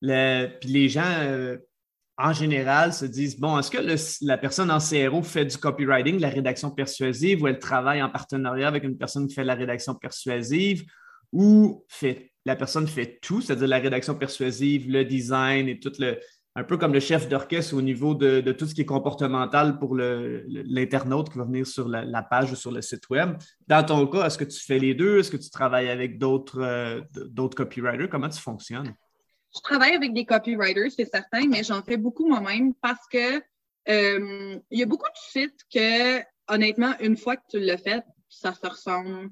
les 0.00 0.88
gens, 0.88 1.04
euh, 1.04 1.58
en 2.16 2.32
général, 2.32 2.94
se 2.94 3.04
disent, 3.04 3.38
bon, 3.38 3.58
est-ce 3.58 3.70
que 3.70 4.24
la 4.24 4.38
personne 4.38 4.70
en 4.70 4.78
CRO 4.78 5.22
fait 5.22 5.44
du 5.44 5.58
copywriting, 5.58 6.16
de 6.16 6.22
la 6.22 6.30
rédaction 6.30 6.70
persuasive, 6.70 7.42
ou 7.42 7.48
elle 7.48 7.58
travaille 7.58 8.02
en 8.02 8.08
partenariat 8.08 8.68
avec 8.68 8.84
une 8.84 8.96
personne 8.96 9.26
qui 9.26 9.34
fait 9.34 9.42
de 9.42 9.46
la 9.46 9.54
rédaction 9.54 9.94
persuasive, 9.94 10.84
ou 11.32 11.84
fait, 11.88 12.32
la 12.46 12.56
personne 12.56 12.88
fait 12.88 13.18
tout, 13.20 13.42
c'est-à-dire 13.42 13.68
la 13.68 13.78
rédaction 13.78 14.14
persuasive, 14.14 14.90
le 14.90 15.04
design 15.04 15.68
et 15.68 15.78
tout 15.78 15.92
le, 15.98 16.18
un 16.56 16.64
peu 16.64 16.76
comme 16.76 16.92
le 16.92 17.00
chef 17.00 17.28
d'orchestre 17.28 17.74
au 17.74 17.82
niveau 17.82 18.14
de, 18.14 18.40
tout 18.52 18.66
ce 18.66 18.74
qui 18.74 18.80
est 18.80 18.86
comportemental 18.86 19.78
pour 19.78 19.94
l'internaute 19.94 21.30
qui 21.30 21.38
va 21.38 21.44
venir 21.44 21.66
sur 21.66 21.88
la, 21.88 22.22
page 22.22 22.52
ou 22.52 22.56
sur 22.56 22.72
le 22.72 22.82
site 22.82 23.08
web. 23.08 23.36
Dans 23.68 23.84
ton 23.84 24.06
cas, 24.06 24.26
est-ce 24.26 24.38
que 24.38 24.44
tu 24.44 24.58
fais 24.58 24.78
les 24.78 24.94
deux? 24.94 25.20
Est-ce 25.20 25.30
que 25.30 25.36
tu 25.36 25.50
travailles 25.50 25.88
avec 25.88 26.18
d'autres 26.18 26.60
euh, 26.60 27.48
copywriters? 27.56 28.08
Comment 28.08 28.28
tu 28.28 28.40
fonctionnes? 28.40 28.94
Je 29.54 29.60
travaille 29.62 29.94
avec 29.94 30.12
des 30.12 30.24
copywriters, 30.24 30.90
c'est 30.94 31.06
certain, 31.06 31.46
mais 31.48 31.62
j'en 31.62 31.82
fais 31.82 31.96
beaucoup 31.96 32.28
moi-même 32.28 32.74
parce 32.74 33.06
que 33.10 33.38
euh, 33.88 34.58
il 34.70 34.78
y 34.78 34.82
a 34.82 34.86
beaucoup 34.86 35.08
de 35.08 35.40
sites 35.40 35.60
que, 35.72 36.20
honnêtement, 36.48 36.94
une 37.00 37.16
fois 37.16 37.36
que 37.36 37.42
tu 37.50 37.60
l'as 37.60 37.78
fait, 37.78 38.04
ça 38.28 38.54
se 38.54 38.66
ressemble 38.66 39.30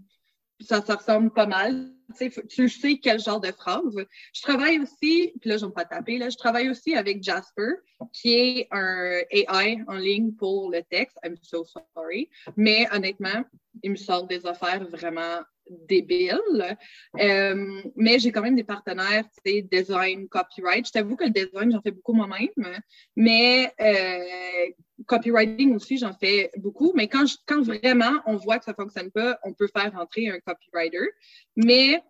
ça, 0.60 0.82
ça 0.82 0.96
ressemble 0.96 1.30
pas 1.30 1.46
mal. 1.46 1.92
Tu 2.18 2.68
sais 2.68 2.98
quel 2.98 3.20
genre 3.20 3.40
de 3.40 3.52
phrase. 3.52 3.94
Je 4.32 4.42
travaille 4.42 4.78
aussi, 4.80 5.34
puis 5.40 5.50
là, 5.50 5.58
je 5.58 5.66
vais 5.66 5.72
pas 5.72 5.84
taper, 5.84 6.16
là, 6.16 6.30
je 6.30 6.36
travaille 6.36 6.70
aussi 6.70 6.94
avec 6.94 7.22
Jasper, 7.22 7.72
qui 8.12 8.34
est 8.34 8.68
un 8.70 9.20
AI 9.30 9.82
en 9.86 9.96
ligne 9.96 10.32
pour 10.32 10.70
le 10.70 10.82
texte. 10.82 11.18
I'm 11.22 11.36
so 11.42 11.64
sorry. 11.64 12.30
Mais 12.56 12.88
honnêtement, 12.92 13.44
il 13.82 13.90
me 13.90 13.96
sort 13.96 14.26
des 14.26 14.46
affaires 14.46 14.88
vraiment 14.88 15.40
débile. 15.70 16.76
Euh, 17.18 17.82
mais 17.96 18.18
j'ai 18.18 18.32
quand 18.32 18.42
même 18.42 18.56
des 18.56 18.64
partenaires, 18.64 19.24
tu 19.44 19.52
sais, 19.52 19.62
design, 19.62 20.28
copyright. 20.28 20.86
Je 20.86 20.92
t'avoue 20.92 21.16
que 21.16 21.24
le 21.24 21.30
design, 21.30 21.72
j'en 21.72 21.82
fais 21.82 21.90
beaucoup 21.90 22.12
moi-même, 22.12 22.82
mais 23.16 23.72
euh, 23.80 24.72
copywriting 25.06 25.74
aussi, 25.74 25.98
j'en 25.98 26.12
fais 26.12 26.50
beaucoup. 26.56 26.92
Mais 26.94 27.08
quand, 27.08 27.26
quand 27.46 27.62
vraiment 27.62 28.12
on 28.26 28.36
voit 28.36 28.58
que 28.58 28.64
ça 28.64 28.72
ne 28.72 28.82
fonctionne 28.82 29.10
pas, 29.10 29.38
on 29.44 29.52
peut 29.52 29.68
faire 29.68 29.92
rentrer 29.92 30.28
un 30.28 30.38
copywriter. 30.40 31.10
Mais 31.56 32.02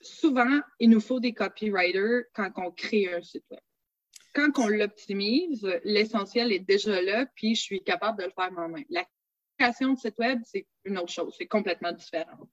souvent, 0.00 0.60
il 0.78 0.90
nous 0.90 1.00
faut 1.00 1.20
des 1.20 1.32
copywriters 1.32 2.24
quand 2.34 2.50
on 2.56 2.70
crée 2.70 3.12
un 3.12 3.22
site 3.22 3.44
web. 3.50 3.60
Quand 4.34 4.58
on 4.58 4.68
l'optimise, 4.68 5.68
l'essentiel 5.84 6.52
est 6.52 6.60
déjà 6.60 7.02
là, 7.02 7.26
puis 7.34 7.54
je 7.54 7.62
suis 7.62 7.82
capable 7.82 8.18
de 8.18 8.24
le 8.24 8.30
faire 8.30 8.50
moi-même. 8.50 8.84
La 8.88 9.04
création 9.58 9.92
de 9.92 9.98
site 9.98 10.18
web, 10.18 10.40
c'est 10.44 10.66
une 10.84 10.98
autre 10.98 11.12
chose, 11.12 11.34
c'est 11.36 11.46
complètement 11.46 11.92
différent. 11.92 12.48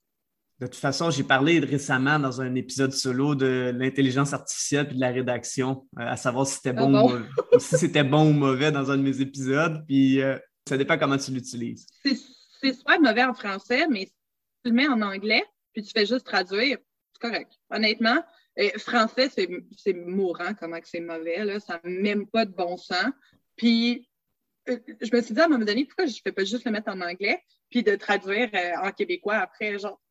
De 0.60 0.67
toute 0.67 0.76
façon, 0.76 1.10
j'ai 1.10 1.24
parlé 1.24 1.60
récemment 1.60 2.19
dans 2.19 2.41
un 2.41 2.54
épisode 2.56 2.91
solo 2.91 3.34
de 3.34 3.74
l'intelligence 3.74 4.34
artificielle 4.34 4.89
et 4.91 4.93
de 4.95 5.00
la 5.00 5.10
rédaction, 5.10 5.88
euh, 5.98 6.02
à 6.02 6.17
savoir 6.17 6.45
si 6.45 6.56
c'était 6.56 6.74
ah 6.76 6.86
bon, 6.86 7.13
ou, 7.13 7.60
si 7.60 7.78
c'était 7.78 8.04
bon 8.04 8.30
ou 8.30 8.34
mauvais 8.34 8.69
dans 8.69 8.91
un 8.91 8.98
de 8.98 9.02
mes 9.02 9.22
épisodes. 9.22 9.86
Puis 9.88 10.22
euh, 10.22 10.38
ça 10.67 10.78
dépend 10.78 10.98
comment 10.98 11.17
tu 11.17 11.32
l'utilises. 11.32 11.88
C'est 12.04 12.74
super 12.74 13.00
mauvais 13.00 13.24
en 13.24 13.34
français, 13.34 13.88
mais 13.88 14.12
le 14.65 14.72
mets 14.72 14.89
en 14.89 15.02
anglais, 15.02 15.45
puis 15.72 15.82
tu 15.82 15.91
fais 15.95 16.06
juste 16.06 16.26
traduire, 16.26 16.78
c'est 17.13 17.22
correct. 17.22 17.54
Honnêtement, 17.69 18.22
euh, 18.60 18.69
français, 18.80 19.30
c'est 19.30 19.93
mourant, 19.93 20.54
comment 20.60 20.82
que 20.82 20.89
c'est 20.89 21.00
mauvais, 21.00 21.45
là. 21.45 21.62
Ça 21.62 21.80
n'a 21.82 21.89
même 21.89 22.28
pas 22.28 22.43
de 22.43 22.52
bon 22.52 22.76
sens. 22.76 23.13
Puis, 23.56 24.10
je 24.67 25.15
me 25.15 25.22
suis 25.22 25.34
dit 25.34 25.39
à 25.39 25.45
un 25.45 25.48
moment 25.48 25.63
donné, 25.63 25.86
pourquoi 25.86 26.06
je 26.06 26.12
ne 26.12 26.22
fais 26.22 26.34
pas 26.34 26.43
juste 26.43 26.65
le 26.65 26.72
mettre 26.72 26.91
en 26.91 27.00
anglais, 27.00 27.41
puis 27.69 27.82
de 27.82 27.95
traduire 27.95 28.50
en 28.84 28.91
québécois 28.91 29.38
après, 29.38 29.80
genre. 29.80 30.02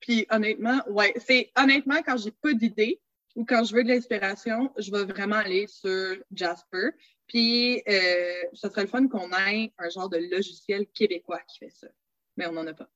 Puis, 0.00 0.26
honnêtement, 0.30 0.80
ouais, 0.88 1.14
c'est 1.24 1.50
honnêtement, 1.56 2.02
quand 2.04 2.16
j'ai 2.16 2.30
pas 2.30 2.52
d'idée 2.52 3.00
ou 3.34 3.44
quand 3.44 3.64
je 3.64 3.74
veux 3.74 3.84
de 3.84 3.88
l'inspiration, 3.88 4.72
je 4.78 4.90
vais 4.90 5.04
vraiment 5.04 5.36
aller 5.36 5.66
sur 5.66 6.16
Jasper. 6.32 6.90
Puis, 7.26 7.82
euh, 7.88 8.42
ça 8.54 8.70
serait 8.70 8.82
le 8.82 8.88
fun 8.88 9.08
qu'on 9.08 9.30
ait 9.48 9.72
un 9.78 9.88
genre 9.90 10.08
de 10.08 10.18
logiciel 10.30 10.86
québécois 10.86 11.40
qui 11.48 11.58
fait 11.58 11.70
ça. 11.70 11.88
Mais 12.36 12.46
on 12.46 12.52
n'en 12.52 12.66
a 12.66 12.74
pas. 12.74 12.88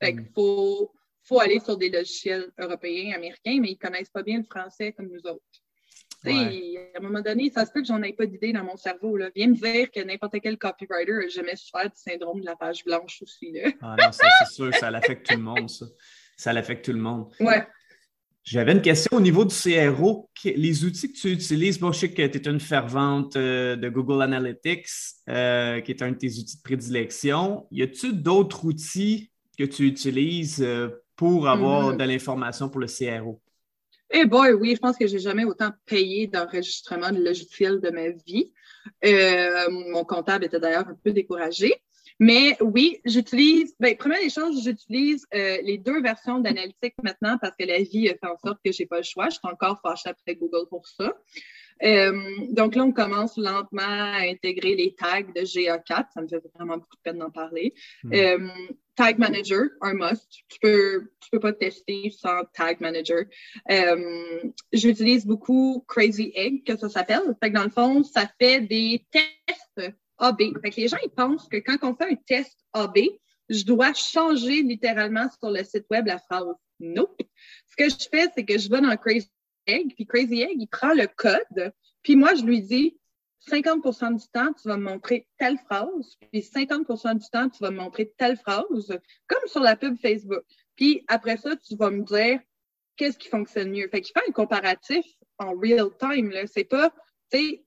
Fait 0.00 0.12
qu'il 0.12 0.22
mm. 0.22 0.32
faut, 0.34 0.92
faut 1.22 1.40
aller 1.40 1.60
sur 1.60 1.76
des 1.76 1.88
logiciels 1.88 2.50
européens, 2.58 3.14
américains, 3.14 3.58
mais 3.60 3.70
ils 3.70 3.78
connaissent 3.78 4.10
pas 4.10 4.22
bien 4.22 4.38
le 4.38 4.44
français 4.44 4.92
comme 4.92 5.08
nous 5.08 5.26
autres. 5.26 5.44
À 6.24 6.98
un 6.98 7.00
moment 7.00 7.20
donné, 7.20 7.50
ça 7.50 7.64
se 7.64 7.72
peut 7.72 7.80
que 7.80 7.86
j'en 7.86 8.02
ai 8.02 8.12
pas 8.12 8.26
d'idée 8.26 8.52
dans 8.52 8.64
mon 8.64 8.76
cerveau. 8.76 9.16
Là. 9.16 9.30
Viens 9.34 9.48
me 9.48 9.54
dire 9.54 9.90
que 9.90 10.00
n'importe 10.00 10.40
quel 10.42 10.58
copywriter 10.58 11.12
n'a 11.12 11.28
jamais 11.28 11.56
souffert 11.56 11.84
du 11.84 11.96
syndrome 11.96 12.40
de 12.40 12.46
la 12.46 12.56
page 12.56 12.84
blanche 12.84 13.22
aussi. 13.22 13.52
Là. 13.52 13.70
ah 13.80 13.96
non, 13.98 14.10
c'est 14.12 14.52
sûr, 14.52 14.74
ça 14.74 14.90
l'affecte 14.90 15.26
tout 15.26 15.36
le 15.36 15.42
monde, 15.42 15.70
ça. 15.70 15.86
Ça 16.36 16.52
l'affecte 16.52 16.84
tout 16.84 16.92
le 16.92 17.00
monde. 17.00 17.28
Ouais. 17.40 17.66
J'avais 18.46 18.70
une 18.70 18.80
question 18.80 19.16
au 19.16 19.20
niveau 19.20 19.44
du 19.44 19.52
CRO. 19.52 20.30
Les 20.44 20.84
outils 20.84 21.12
que 21.12 21.18
tu 21.18 21.32
utilises, 21.32 21.80
bon, 21.80 21.90
je 21.90 21.98
sais 21.98 22.10
que 22.12 22.24
tu 22.24 22.38
es 22.38 22.48
une 22.48 22.60
fervente 22.60 23.34
euh, 23.34 23.74
de 23.74 23.88
Google 23.88 24.22
Analytics, 24.22 24.86
euh, 25.28 25.80
qui 25.80 25.90
est 25.90 26.00
un 26.00 26.12
de 26.12 26.16
tes 26.16 26.38
outils 26.38 26.56
de 26.56 26.62
prédilection. 26.62 27.66
Y 27.72 27.82
a-t-il 27.82 28.22
d'autres 28.22 28.64
outils 28.64 29.32
que 29.58 29.64
tu 29.64 29.88
utilises 29.88 30.62
euh, 30.62 30.90
pour 31.16 31.48
avoir 31.48 31.92
mm-hmm. 31.92 31.96
de 31.96 32.04
l'information 32.04 32.68
pour 32.68 32.80
le 32.80 32.86
CRO? 32.86 33.40
Eh 34.10 34.26
boy, 34.26 34.52
oui, 34.52 34.74
je 34.76 34.80
pense 34.80 34.96
que 34.96 35.08
j'ai 35.08 35.18
jamais 35.18 35.44
autant 35.44 35.72
payé 35.84 36.28
d'enregistrement 36.28 37.10
de 37.10 37.20
logiciel 37.20 37.80
de 37.80 37.90
ma 37.90 38.10
vie. 38.10 38.52
mon 39.70 40.04
comptable 40.04 40.44
était 40.44 40.60
d'ailleurs 40.60 40.86
un 40.86 40.96
peu 41.02 41.10
découragé. 41.10 41.74
Mais 42.18 42.56
oui, 42.60 43.00
j'utilise, 43.04 43.74
ben, 43.78 43.96
première 43.96 44.20
des 44.20 44.30
choses, 44.30 44.62
j'utilise 44.62 45.26
euh, 45.34 45.58
les 45.62 45.78
deux 45.78 46.00
versions 46.00 46.38
d'analytique 46.38 46.94
maintenant 47.02 47.36
parce 47.38 47.54
que 47.56 47.66
la 47.66 47.78
vie 47.78 48.08
a 48.08 48.14
fait 48.14 48.26
en 48.26 48.38
sorte 48.38 48.58
que 48.64 48.72
j'ai 48.72 48.86
pas 48.86 48.98
le 48.98 49.02
choix. 49.02 49.26
Je 49.26 49.38
suis 49.38 49.40
encore 49.42 49.80
fâchée 49.82 50.08
après 50.08 50.34
Google 50.34 50.66
pour 50.68 50.86
ça. 50.86 51.12
Euh, 51.82 52.12
donc 52.50 52.74
là, 52.74 52.84
on 52.84 52.92
commence 52.92 53.36
lentement 53.36 53.82
à 53.82 54.20
intégrer 54.22 54.74
les 54.74 54.94
tags 54.94 55.22
de 55.22 55.40
GA4. 55.40 56.06
Ça 56.14 56.22
me 56.22 56.28
fait 56.28 56.42
vraiment 56.54 56.78
beaucoup 56.78 56.96
de 56.96 57.02
peine 57.02 57.18
d'en 57.18 57.30
parler. 57.30 57.74
Hmm. 58.02 58.12
Euh, 58.14 58.48
tag 58.94 59.18
Manager, 59.18 59.64
un 59.82 59.94
must. 59.94 60.26
Tu 60.48 60.58
peux, 60.60 61.10
tu 61.20 61.30
peux 61.30 61.40
pas 61.40 61.52
tester 61.52 62.10
sans 62.10 62.44
Tag 62.54 62.80
Manager. 62.80 63.24
Euh, 63.70 64.42
j'utilise 64.72 65.26
beaucoup 65.26 65.84
Crazy 65.86 66.32
Egg, 66.34 66.64
que 66.64 66.76
ça 66.76 66.88
s'appelle. 66.88 67.36
Fait 67.42 67.50
que 67.50 67.56
dans 67.56 67.64
le 67.64 67.70
fond, 67.70 68.02
ça 68.02 68.26
fait 68.40 68.60
des 68.60 69.04
tests 69.10 69.92
AB. 70.18 70.38
Fait 70.62 70.70
que 70.70 70.80
les 70.80 70.88
gens, 70.88 70.98
ils 71.04 71.10
pensent 71.10 71.48
que 71.48 71.56
quand 71.58 71.76
on 71.82 71.94
fait 71.94 72.10
un 72.12 72.16
test 72.26 72.56
AB, 72.72 72.98
je 73.48 73.64
dois 73.64 73.92
changer 73.94 74.62
littéralement 74.62 75.28
sur 75.38 75.50
le 75.50 75.62
site 75.64 75.86
web 75.90 76.06
la 76.06 76.18
phrase. 76.18 76.46
Nope. 76.80 77.20
Ce 77.66 77.76
que 77.76 77.88
je 77.88 78.08
fais, 78.10 78.28
c'est 78.34 78.44
que 78.44 78.58
je 78.58 78.68
vais 78.68 78.80
dans 78.80 78.96
Crazy 78.96 79.30
Egg, 79.66 79.94
puis 79.94 80.06
Crazy 80.06 80.42
Egg, 80.42 80.56
il 80.58 80.68
prend 80.68 80.92
le 80.92 81.06
code, 81.06 81.72
puis 82.02 82.16
moi, 82.16 82.34
je 82.34 82.44
lui 82.44 82.62
dis 82.62 82.98
50% 83.50 84.16
du 84.16 84.28
temps, 84.32 84.52
tu 84.52 84.68
vas 84.68 84.76
me 84.76 84.84
montrer 84.84 85.28
telle 85.38 85.58
phrase, 85.58 86.16
puis 86.32 86.40
50% 86.40 87.18
du 87.18 87.28
temps, 87.30 87.48
tu 87.48 87.62
vas 87.62 87.70
me 87.70 87.76
montrer 87.76 88.12
telle 88.18 88.36
phrase, 88.36 88.98
comme 89.26 89.46
sur 89.46 89.60
la 89.60 89.76
pub 89.76 89.96
Facebook. 90.00 90.42
Puis 90.74 91.04
après 91.08 91.36
ça, 91.36 91.56
tu 91.56 91.76
vas 91.76 91.90
me 91.90 92.02
dire 92.02 92.40
qu'est-ce 92.96 93.18
qui 93.18 93.28
fonctionne 93.28 93.70
mieux. 93.70 93.88
Fait 93.88 94.00
qu'il 94.00 94.12
fait 94.12 94.28
un 94.28 94.32
comparatif 94.32 95.04
en 95.38 95.52
real 95.52 95.88
time. 95.98 96.30
Là. 96.30 96.46
C'est 96.46 96.64
pas 96.64 96.92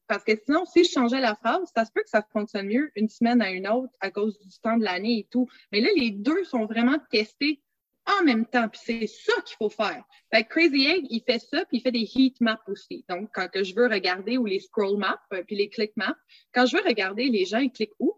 parce 0.08 0.24
que 0.24 0.34
sinon, 0.46 0.66
si 0.66 0.84
je 0.84 0.92
changeais 0.92 1.20
la 1.20 1.36
phrase, 1.36 1.70
ça 1.76 1.86
se 1.86 1.92
peut 1.92 2.02
que 2.02 2.10
ça 2.10 2.26
fonctionne 2.32 2.68
mieux 2.68 2.92
une 2.96 3.10
semaine 3.10 3.42
à 3.42 3.52
une 3.52 3.68
autre 3.68 3.94
à 4.00 4.12
cause 4.12 4.40
du 4.40 4.60
temps 4.60 4.78
de 4.78 4.84
l'année 4.84 5.20
et 5.20 5.28
tout. 5.30 5.48
Mais 5.72 5.82
là, 5.82 5.90
les 5.96 6.12
deux 6.12 6.44
sont 6.44 6.66
vraiment 6.66 6.98
testés 7.12 7.62
en 8.06 8.24
même 8.24 8.46
temps. 8.46 8.68
Puis 8.70 8.82
c'est 8.84 9.08
ça 9.08 9.34
qu'il 9.46 9.58
faut 9.58 9.70
faire. 9.70 10.04
Crazy 10.50 10.88
Egg, 10.88 11.06
il 11.10 11.22
fait 11.22 11.40
ça, 11.40 11.66
puis 11.66 11.78
il 11.78 11.82
fait 11.82 11.92
des 11.92 12.10
heat 12.16 12.40
maps 12.42 12.62
aussi. 12.68 13.06
Donc, 13.10 13.30
quand 13.34 13.50
je 13.54 13.76
veux 13.76 13.88
regarder 13.88 14.38
ou 14.38 14.46
les 14.46 14.60
scroll 14.60 14.98
maps, 14.98 15.20
euh, 15.34 15.44
puis 15.46 15.56
les 15.56 15.70
click 15.70 15.96
maps, 15.96 16.18
quand 16.54 16.66
je 16.66 16.78
veux 16.78 16.84
regarder 16.84 17.26
les 17.30 17.46
gens, 17.46 17.60
ils 17.60 17.72
cliquent 17.72 18.00
où? 18.00 18.14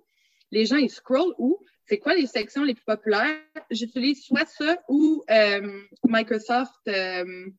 Les 0.51 0.65
gens, 0.65 0.77
ils 0.77 0.89
scrollent 0.89 1.35
où? 1.37 1.59
C'est 1.85 1.97
quoi 1.97 2.15
les 2.15 2.27
sections 2.27 2.63
les 2.63 2.73
plus 2.73 2.85
populaires? 2.85 3.41
J'utilise 3.69 4.23
soit 4.23 4.45
ça 4.45 4.77
ou 4.87 5.23
euh, 5.29 5.81
Microsoft. 6.05 6.87
Euh, 6.87 7.49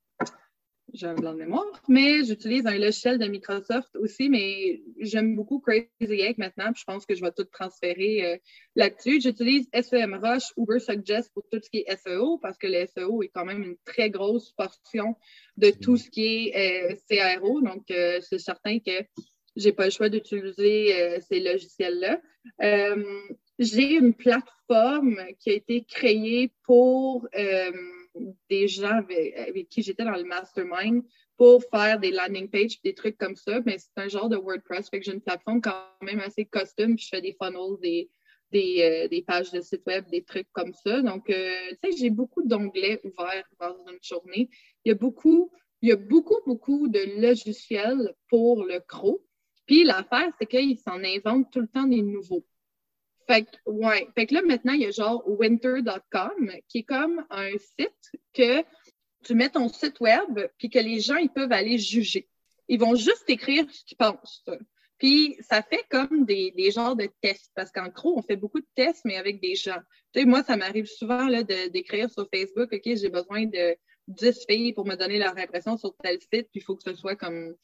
j'ai 0.92 1.07
un 1.07 1.14
blanc 1.14 1.33
de 1.33 1.38
mémoire, 1.38 1.83
mais 1.88 2.24
j'utilise 2.24 2.66
un 2.66 2.76
logiciel 2.76 3.18
de 3.18 3.26
Microsoft 3.26 3.94
aussi, 3.96 4.28
mais 4.28 4.83
j'aime 4.98 5.35
beaucoup 5.35 5.61
Crazy 5.61 5.88
Egg 6.00 6.37
maintenant, 6.38 6.72
puis 6.72 6.81
je 6.81 6.85
pense 6.85 7.07
que 7.07 7.14
je 7.14 7.22
vais 7.22 7.33
tout 7.33 7.44
transférer 7.44 8.24
euh, 8.24 8.37
là-dessus. 8.76 9.20
J'utilise 9.20 9.68
SEMrush, 9.72 10.52
UberSuggest 10.57 11.33
pour 11.33 11.44
tout 11.50 11.61
ce 11.62 11.70
qui 11.70 11.78
est 11.78 11.96
SEO, 11.96 12.38
parce 12.38 12.59
que 12.59 12.66
le 12.66 12.87
SEO 12.87 13.22
est 13.22 13.31
quand 13.35 13.44
même 13.44 13.62
une 13.62 13.76
très 13.85 14.11
grosse 14.11 14.52
portion 14.52 15.16
de 15.57 15.70
tout 15.70 15.96
ce 15.96 16.11
qui 16.11 16.50
est 16.52 16.92
euh, 16.92 17.38
CRO, 17.38 17.62
donc 17.62 17.90
euh, 17.90 18.20
c'est 18.20 18.38
certain 18.38 18.78
que 18.78 19.05
j'ai 19.57 19.72
pas 19.72 19.85
le 19.85 19.90
choix 19.90 20.09
d'utiliser 20.09 21.20
ces 21.28 21.38
logiciels-là. 21.40 22.18
j'ai 23.59 23.96
une 23.96 24.14
plateforme 24.14 25.18
qui 25.38 25.50
a 25.50 25.52
été 25.52 25.85
créée 25.85 26.50
pour 26.64 27.28
des 28.48 28.68
gens 28.68 28.98
avec, 28.98 29.68
qui 29.68 29.83
j'étais 29.83 30.05
dans 30.05 30.16
le 30.16 30.25
mastermind 30.25 31.03
pour 31.37 31.62
faire 31.70 31.98
des 31.98 32.11
landing 32.11 32.48
pages, 32.48 32.81
des 32.83 32.94
trucs 32.94 33.16
comme 33.18 33.37
ça. 33.37 33.61
Mais 33.64 33.79
c'est 33.79 33.96
un 33.96 34.09
genre 34.09 34.29
de 34.29 34.37
WordPress. 34.37 34.90
Fait 34.90 35.01
que 35.01 35.05
j'ai 35.05 35.12
une 35.12 35.20
plateforme 35.20 35.61
quand 35.61 35.85
même 36.03 36.20
assez 36.20 36.44
custom. 36.44 36.98
je 36.98 37.09
fais 37.09 37.20
des 37.20 37.37
funnels, 37.40 37.79
des, 37.81 38.11
des, 38.51 38.83
euh, 38.83 39.09
des, 39.09 39.22
pages 39.22 39.51
de 39.51 39.61
site 39.61 39.83
web, 39.87 40.05
des 40.11 40.22
trucs 40.22 40.48
comme 40.53 40.72
ça. 40.75 41.03
Donc, 41.03 41.31
euh, 41.31 41.55
tu 41.83 41.90
sais, 41.90 41.96
j'ai 41.96 42.11
beaucoup 42.11 42.42
d'onglets 42.42 43.01
ouverts 43.05 43.48
dans 43.59 43.77
une 43.90 43.98
journée. 44.03 44.51
Il 44.85 44.90
y 44.90 44.92
a 44.92 44.94
beaucoup, 44.94 45.51
il 45.81 45.88
y 45.88 45.92
a 45.92 45.96
beaucoup, 45.96 46.38
beaucoup 46.46 46.88
de 46.88 47.20
logiciels 47.20 48.14
pour 48.29 48.64
le 48.64 48.81
CRO. 48.81 49.25
Puis 49.66 49.85
l'affaire, 49.85 50.31
c'est 50.38 50.46
qu'ils 50.46 50.79
s'en 50.79 51.03
inventent 51.03 51.51
tout 51.51 51.61
le 51.61 51.68
temps 51.68 51.87
des 51.87 52.03
nouveaux. 52.03 52.44
Fait 53.26 53.44
que, 53.44 53.48
ouais. 53.66 54.08
Fait 54.14 54.26
que 54.26 54.35
là, 54.35 54.42
maintenant, 54.42 54.72
il 54.72 54.82
y 54.82 54.87
a 54.87 54.90
genre 54.90 55.22
winter.com 55.26 56.52
qui 56.68 56.78
est 56.78 56.82
comme 56.82 57.24
un 57.30 57.50
site 57.58 58.12
que 58.35 58.62
tu 59.24 59.35
mets 59.35 59.50
ton 59.50 59.68
site 59.68 60.00
web 60.00 60.40
puis 60.58 60.70
que 60.70 60.78
les 60.78 61.00
gens, 61.00 61.16
ils 61.16 61.30
peuvent 61.30 61.52
aller 61.52 61.78
juger. 61.78 62.28
Ils 62.68 62.80
vont 62.80 62.94
juste 62.94 63.24
écrire 63.28 63.64
ce 63.70 63.85
qu'ils 63.85 63.96
pensent. 63.96 64.44
Puis 64.98 65.37
ça 65.40 65.62
fait 65.62 65.85
comme 65.90 66.24
des, 66.24 66.52
des 66.52 66.70
genres 66.70 66.94
de 66.94 67.08
tests, 67.20 67.50
parce 67.56 67.72
qu'en 67.72 67.88
gros, 67.88 68.16
on 68.16 68.22
fait 68.22 68.37
beaucoup 68.37 68.61
de 68.61 68.66
tests, 68.76 69.04
mais 69.04 69.16
avec 69.16 69.40
des 69.40 69.56
gens. 69.56 69.80
Tu 70.12 70.20
sais, 70.20 70.26
moi, 70.26 70.44
ça 70.44 70.56
m'arrive 70.56 70.87
souvent 70.87 71.26
d'écrire 71.72 72.08
sur 72.08 72.28
Facebook, 72.32 72.72
OK, 72.72 72.82
j'ai 72.85 73.08
besoin 73.08 73.46
de 73.46 73.76
10 74.08 74.44
filles 74.48 74.72
pour 74.72 74.87
me 74.87 74.94
donner 74.94 75.18
leur 75.18 75.37
impression 75.37 75.76
sur 75.76 75.94
tel 76.02 76.20
site, 76.20 76.48
puis 76.50 76.61
il 76.61 76.62
faut 76.62 76.76
que 76.76 76.85
ce 76.85 76.94
soit 76.94 77.16
comme 77.16 77.54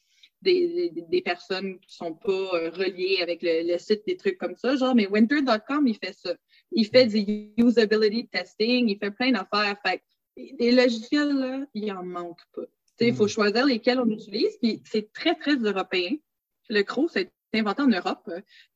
des, 0.41 0.91
des, 0.91 1.21
personnes 1.21 1.79
qui 1.79 1.95
sont 1.95 2.13
pas 2.13 2.31
euh, 2.31 2.69
reliées 2.69 3.19
avec 3.21 3.39
le, 3.41 3.77
site, 3.77 4.05
des 4.07 4.17
trucs 4.17 4.37
comme 4.37 4.55
ça. 4.55 4.75
Genre, 4.75 4.95
mais 4.95 5.07
winter.com, 5.07 5.87
il 5.87 5.97
fait 5.97 6.13
ça. 6.13 6.33
Il 6.71 6.85
fait 6.85 7.07
du 7.07 7.51
usability 7.57 8.27
testing, 8.27 8.89
il 8.89 8.97
fait 8.97 9.11
plein 9.11 9.31
d'affaires. 9.31 9.77
Fait 9.85 10.01
les 10.37 10.71
logiciels, 10.71 11.33
là, 11.33 11.65
il 11.73 11.91
en 11.91 12.03
manque 12.03 12.41
pas. 12.53 12.63
Il 13.01 13.15
faut 13.15 13.25
mm. 13.25 13.29
choisir 13.29 13.65
lesquels 13.65 13.99
on 13.99 14.09
utilise, 14.09 14.57
puis 14.61 14.81
c'est 14.85 15.11
très, 15.13 15.35
très 15.35 15.55
européen. 15.55 16.11
Le 16.69 16.83
CRO, 16.83 17.07
c'est 17.07 17.31
inventé 17.53 17.81
en 17.81 17.87
Europe. 17.87 18.29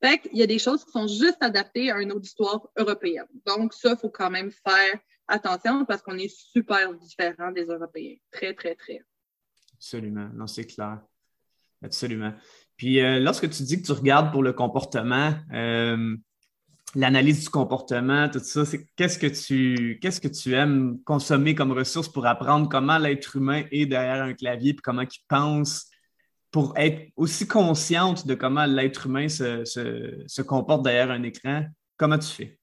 Fait 0.03 0.19
qu'il 0.19 0.37
y 0.37 0.43
a 0.43 0.47
des 0.47 0.59
choses 0.59 0.83
qui 0.83 0.91
sont 0.91 1.07
juste 1.07 1.37
adaptées 1.41 1.91
à 1.91 2.01
une 2.01 2.11
auditoire 2.11 2.67
européenne. 2.77 3.27
Donc, 3.45 3.73
ça, 3.73 3.91
il 3.91 3.97
faut 3.97 4.09
quand 4.09 4.29
même 4.29 4.51
faire 4.51 4.99
attention 5.27 5.85
parce 5.85 6.01
qu'on 6.01 6.17
est 6.17 6.33
super 6.33 6.93
différent 6.95 7.51
des 7.51 7.65
Européens. 7.65 8.15
Très, 8.31 8.53
très, 8.53 8.75
très. 8.75 9.01
Absolument. 9.75 10.29
Non, 10.33 10.47
c'est 10.47 10.65
clair. 10.65 11.01
Absolument. 11.83 12.33
Puis 12.77 12.99
euh, 12.99 13.19
lorsque 13.19 13.49
tu 13.49 13.63
dis 13.63 13.81
que 13.81 13.85
tu 13.85 13.91
regardes 13.91 14.31
pour 14.31 14.43
le 14.43 14.53
comportement, 14.53 15.33
euh, 15.53 16.15
l'analyse 16.95 17.43
du 17.43 17.49
comportement, 17.49 18.29
tout 18.29 18.39
ça, 18.39 18.65
c'est 18.65 18.85
qu'est-ce 18.95 19.19
que 19.19 19.27
tu 19.27 19.99
qu'est-ce 20.01 20.21
que 20.21 20.27
tu 20.27 20.53
aimes 20.53 20.99
consommer 21.03 21.55
comme 21.55 21.71
ressource 21.71 22.07
pour 22.07 22.25
apprendre 22.25 22.69
comment 22.69 22.97
l'être 22.97 23.35
humain 23.35 23.63
est 23.71 23.85
derrière 23.85 24.23
un 24.23 24.33
clavier, 24.33 24.73
puis 24.73 24.81
comment 24.81 25.03
il 25.03 25.19
pense 25.27 25.87
pour 26.51 26.73
être 26.77 27.11
aussi 27.15 27.47
consciente 27.47 28.27
de 28.27 28.35
comment 28.35 28.65
l'être 28.65 29.07
humain 29.07 29.27
se, 29.27 29.65
se, 29.65 30.41
comporte 30.43 30.83
derrière 30.83 31.09
un 31.09 31.23
écran? 31.23 31.65
Comment 31.97 32.19
tu 32.19 32.27
fais? 32.27 32.59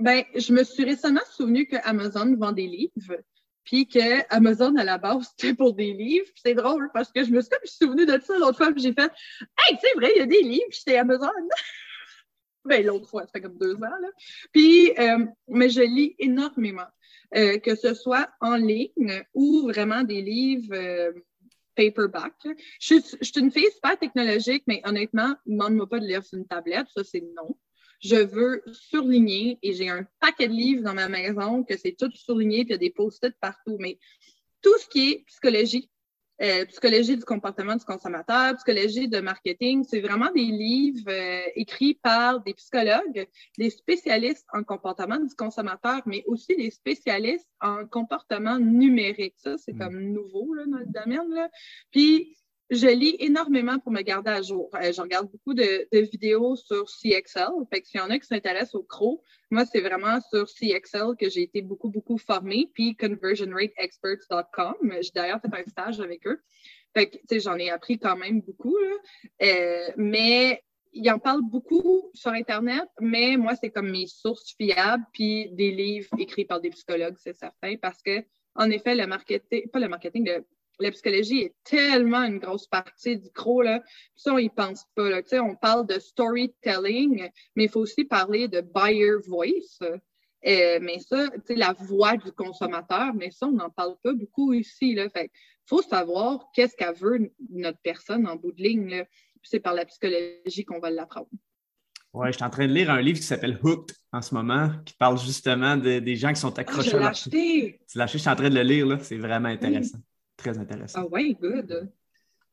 Ben, 0.00 0.24
je 0.34 0.52
me 0.52 0.64
suis 0.64 0.84
récemment 0.84 1.20
souvenu 1.30 1.66
que 1.66 1.76
Amazon 1.84 2.36
vend 2.36 2.50
des 2.52 2.66
livres 2.66 3.22
puis 3.66 3.86
que 3.86 4.34
Amazon 4.34 4.74
à 4.76 4.84
la 4.84 4.96
base 4.96 5.28
c'était 5.36 5.54
pour 5.54 5.74
des 5.74 5.92
livres. 5.92 6.26
C'est 6.42 6.54
drôle 6.54 6.88
parce 6.94 7.12
que 7.12 7.22
je 7.22 7.30
me 7.30 7.42
suis 7.42 7.50
comme 7.50 7.60
souvenu 7.64 8.06
de 8.06 8.18
ça 8.24 8.38
l'autre 8.38 8.56
fois, 8.56 8.72
j'ai 8.74 8.94
fait 8.94 9.12
Hey, 9.58 9.76
c'est 9.80 9.94
vrai, 9.96 10.12
il 10.16 10.20
y 10.20 10.22
a 10.22 10.26
des 10.26 10.42
livres 10.42 10.72
chez 10.72 10.96
Amazon. 10.96 11.28
Ben, 12.64 12.84
l'autre 12.84 13.08
fois, 13.08 13.22
ça 13.22 13.28
fait 13.32 13.42
comme 13.42 13.58
deux 13.58 13.76
ans, 13.76 13.98
là. 14.02 14.08
Puis, 14.50 14.90
euh, 14.98 15.24
mais 15.46 15.68
je 15.68 15.82
lis 15.82 16.16
énormément, 16.18 16.88
euh, 17.36 17.58
que 17.58 17.76
ce 17.76 17.94
soit 17.94 18.28
en 18.40 18.56
ligne 18.56 19.22
ou 19.34 19.68
vraiment 19.68 20.02
des 20.02 20.20
livres 20.20 20.74
euh, 20.74 21.12
paperback. 21.76 22.34
Je, 22.80 22.96
je, 23.20 23.24
suis 23.24 23.40
une 23.40 23.52
fille 23.52 23.70
super 23.72 23.96
technologique, 23.96 24.64
mais 24.66 24.82
honnêtement, 24.84 25.36
demande-moi 25.46 25.88
pas 25.88 26.00
de 26.00 26.06
lire 26.06 26.24
sur 26.24 26.38
une 26.38 26.46
tablette, 26.48 26.88
ça, 26.92 27.04
c'est 27.04 27.22
non. 27.36 27.56
Je 28.06 28.16
veux 28.16 28.62
surligner 28.72 29.58
et 29.62 29.72
j'ai 29.72 29.88
un 29.88 30.06
paquet 30.20 30.48
de 30.48 30.52
livres 30.52 30.82
dans 30.82 30.94
ma 30.94 31.08
maison 31.08 31.64
que 31.64 31.76
c'est 31.76 31.96
tout 31.98 32.10
surligné, 32.12 32.64
puis 32.64 32.70
il 32.70 32.72
y 32.72 32.74
a 32.74 32.78
des 32.78 32.90
post-it 32.90 33.34
partout. 33.40 33.76
Mais 33.80 33.98
tout 34.62 34.76
ce 34.78 34.88
qui 34.88 35.10
est 35.10 35.24
psychologie, 35.26 35.90
euh, 36.42 36.66
psychologie 36.66 37.16
du 37.16 37.24
comportement 37.24 37.76
du 37.76 37.84
consommateur, 37.84 38.54
psychologie 38.56 39.08
de 39.08 39.20
marketing. 39.20 39.84
C'est 39.88 40.00
vraiment 40.00 40.30
des 40.32 40.44
livres 40.44 41.08
euh, 41.10 41.40
écrits 41.54 41.94
par 41.94 42.40
des 42.42 42.52
psychologues, 42.52 43.26
des 43.56 43.70
spécialistes 43.70 44.46
en 44.52 44.62
comportement 44.62 45.18
du 45.18 45.34
consommateur, 45.34 46.02
mais 46.04 46.24
aussi 46.26 46.54
des 46.54 46.70
spécialistes 46.70 47.48
en 47.60 47.86
comportement 47.86 48.58
numérique. 48.58 49.34
Ça, 49.38 49.56
c'est 49.56 49.72
mm. 49.72 49.78
comme 49.78 49.98
nouveau 49.98 50.52
là, 50.52 50.64
dans 50.66 50.78
le 50.78 50.86
domaine. 50.86 51.30
Là. 51.30 51.48
Puis, 51.90 52.36
je 52.70 52.88
lis 52.88 53.16
énormément 53.20 53.78
pour 53.78 53.92
me 53.92 54.02
garder 54.02 54.30
à 54.30 54.42
jour. 54.42 54.70
Euh, 54.74 54.92
je 54.92 55.00
regarde 55.00 55.30
beaucoup 55.30 55.54
de, 55.54 55.86
vidéos 55.92 56.56
sur 56.56 56.86
CXL. 56.88 57.48
Fait 57.70 57.80
que 57.80 57.86
s'il 57.86 58.00
y 58.00 58.02
en 58.02 58.10
a 58.10 58.18
qui 58.18 58.26
s'intéressent 58.26 58.74
au 58.74 58.82
CRO, 58.82 59.22
moi, 59.50 59.64
c'est 59.64 59.80
vraiment 59.80 60.20
sur 60.20 60.48
CXL 60.48 61.16
que 61.18 61.28
j'ai 61.28 61.42
été 61.42 61.62
beaucoup, 61.62 61.90
beaucoup 61.90 62.18
formée, 62.18 62.68
puis 62.74 62.96
conversionrateexperts.com. 62.96 64.74
J'ai 65.00 65.10
d'ailleurs 65.14 65.40
fait 65.40 65.54
un 65.54 65.64
stage 65.68 66.00
avec 66.00 66.26
eux. 66.26 66.40
Fait 66.94 67.08
que, 67.08 67.16
tu 67.18 67.22
sais, 67.28 67.40
j'en 67.40 67.56
ai 67.56 67.70
appris 67.70 67.98
quand 67.98 68.16
même 68.16 68.40
beaucoup, 68.40 68.76
là. 68.76 68.96
Euh, 69.42 69.92
mais 69.96 70.62
ils 70.92 71.10
en 71.10 71.18
parlent 71.18 71.48
beaucoup 71.48 72.10
sur 72.14 72.30
Internet, 72.30 72.88
mais 73.00 73.36
moi, 73.36 73.54
c'est 73.54 73.70
comme 73.70 73.90
mes 73.90 74.06
sources 74.06 74.54
fiables, 74.56 75.04
puis 75.12 75.50
des 75.50 75.70
livres 75.70 76.08
écrits 76.18 76.46
par 76.46 76.60
des 76.60 76.70
psychologues, 76.70 77.16
c'est 77.18 77.36
certain, 77.36 77.76
parce 77.76 78.02
que, 78.02 78.24
en 78.54 78.70
effet, 78.70 78.94
le 78.94 79.06
marketing, 79.06 79.68
pas 79.68 79.78
le 79.78 79.88
marketing, 79.88 80.26
le 80.26 80.46
la 80.78 80.90
psychologie 80.90 81.40
est 81.40 81.54
tellement 81.64 82.22
une 82.22 82.38
grosse 82.38 82.66
partie 82.66 83.18
du 83.18 83.28
gros, 83.34 83.62
là. 83.62 83.82
ça, 84.14 84.34
on 84.34 84.38
y 84.38 84.48
pense 84.48 84.84
pas, 84.94 85.08
là. 85.08 85.22
Tu 85.22 85.30
sais, 85.30 85.40
on 85.40 85.54
parle 85.56 85.86
de 85.86 85.98
storytelling, 85.98 87.30
mais 87.54 87.64
il 87.64 87.70
faut 87.70 87.80
aussi 87.80 88.04
parler 88.04 88.48
de 88.48 88.60
buyer 88.60 89.12
voice. 89.26 89.80
Euh, 90.46 90.78
mais 90.80 91.00
ça, 91.00 91.28
tu 91.30 91.40
sais, 91.46 91.54
la 91.54 91.72
voix 91.72 92.16
du 92.16 92.30
consommateur, 92.32 93.14
mais 93.14 93.30
ça, 93.30 93.46
on 93.46 93.52
n'en 93.52 93.70
parle 93.70 93.96
pas 94.02 94.12
beaucoup 94.12 94.52
ici, 94.52 94.94
là. 94.94 95.08
Fait 95.10 95.30
faut 95.64 95.82
savoir 95.82 96.50
qu'est-ce 96.54 96.76
qu'elle 96.76 96.94
veut 96.94 97.32
notre 97.50 97.80
personne 97.82 98.28
en 98.28 98.36
bout 98.36 98.52
de 98.52 98.62
ligne, 98.62 98.88
là. 98.88 99.04
c'est 99.42 99.58
par 99.58 99.74
la 99.74 99.84
psychologie 99.84 100.64
qu'on 100.64 100.78
va 100.78 100.90
l'apprendre. 100.90 101.28
Oui, 102.12 102.28
je 102.28 102.36
suis 102.36 102.44
en 102.44 102.50
train 102.50 102.66
de 102.66 102.72
lire 102.72 102.90
un 102.90 103.02
livre 103.02 103.18
qui 103.18 103.26
s'appelle 103.26 103.58
Hooked 103.62 103.94
en 104.12 104.22
ce 104.22 104.34
moment, 104.34 104.70
qui 104.86 104.94
parle 104.94 105.18
justement 105.18 105.76
des 105.76 106.16
gens 106.16 106.32
qui 106.32 106.40
sont 106.40 106.56
accrochés 106.58 106.90
ah, 106.94 106.96
je 106.96 106.98
l'ai 106.98 107.04
acheté. 107.04 107.80
Tu 107.90 107.98
l'as 107.98 108.04
acheté, 108.04 108.18
je 108.18 108.22
suis 108.22 108.30
en 108.30 108.36
train 108.36 108.48
de 108.48 108.54
le 108.54 108.62
lire, 108.62 108.86
là. 108.86 108.98
C'est 109.00 109.18
vraiment 109.18 109.48
intéressant. 109.48 109.98
Très 110.36 110.58
intéressant. 110.58 111.02
Ah 111.02 111.08
oui, 111.10 111.36
good. 111.40 111.90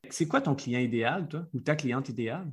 C'est 0.10 0.28
quoi 0.28 0.42
ton 0.42 0.56
client 0.56 0.80
idéal, 0.80 1.28
toi, 1.28 1.46
ou 1.54 1.60
ta 1.60 1.76
cliente 1.76 2.10
idéale, 2.10 2.52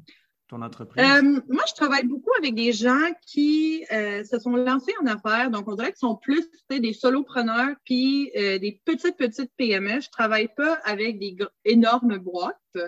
ton 0.48 0.62
entreprise? 0.62 1.04
Euh, 1.04 1.40
moi, 1.48 1.62
je 1.68 1.74
travaille 1.74 2.06
beaucoup 2.06 2.30
avec 2.38 2.54
des 2.54 2.72
gens 2.72 3.10
qui 3.26 3.84
euh, 3.92 4.24
se 4.24 4.38
sont 4.38 4.54
lancés 4.56 4.94
en 5.02 5.06
affaires. 5.06 5.50
Donc, 5.50 5.68
on 5.68 5.74
dirait 5.74 5.90
qu'ils 5.90 5.98
sont 5.98 6.16
plus 6.16 6.48
des 6.68 6.92
solopreneurs 6.92 7.74
puis 7.84 8.30
euh, 8.36 8.58
des 8.58 8.80
petites, 8.84 9.16
petites 9.16 9.52
PME. 9.56 10.00
Je 10.00 10.10
travaille 10.10 10.48
pas 10.56 10.74
avec 10.84 11.18
des 11.18 11.36
énormes 11.64 12.18
boîtes. 12.18 12.78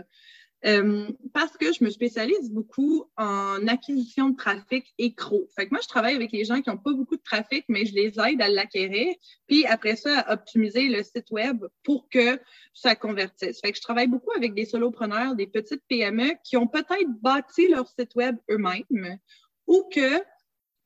Euh, 0.65 1.09
parce 1.35 1.57
que 1.57 1.73
je 1.73 1.83
me 1.83 1.91
spécialise 1.91 2.51
beaucoup 2.53 3.05
en 3.17 3.67
acquisition 3.67 4.31
de 4.31 4.37
trafic 4.37 4.95
écro. 4.97 5.49
Fait 5.57 5.67
que 5.67 5.71
moi, 5.73 5.81
je 5.83 5.89
travaille 5.89 6.15
avec 6.15 6.31
les 6.31 6.45
gens 6.45 6.61
qui 6.61 6.71
n'ont 6.71 6.79
pas 6.79 6.93
beaucoup 6.93 7.17
de 7.17 7.23
trafic, 7.23 7.65
mais 7.69 7.85
je 7.85 7.95
les 7.95 8.13
aide 8.21 8.41
à 8.41 8.49
l'acquérir, 8.49 9.13
puis 9.49 9.67
après 9.67 9.97
ça, 9.97 10.21
à 10.21 10.35
optimiser 10.35 10.89
le 10.89 11.03
site 11.03 11.31
web 11.33 11.65
pour 11.83 12.09
que 12.09 12.41
ça 12.75 12.95
convertisse. 12.95 13.61
Fait 13.61 13.73
que 13.73 13.77
je 13.77 13.83
travaille 13.83 14.07
beaucoup 14.07 14.31
avec 14.37 14.55
des 14.55 14.65
solopreneurs, 14.65 15.35
des 15.35 15.49
petites 15.49 15.83
PME 15.89 16.35
qui 16.45 16.57
ont 16.57 16.69
peut-être 16.69 17.11
bâti 17.21 17.67
leur 17.69 17.89
site 17.89 18.15
web 18.15 18.37
eux-mêmes 18.49 19.19
ou 19.67 19.89
que 19.93 20.23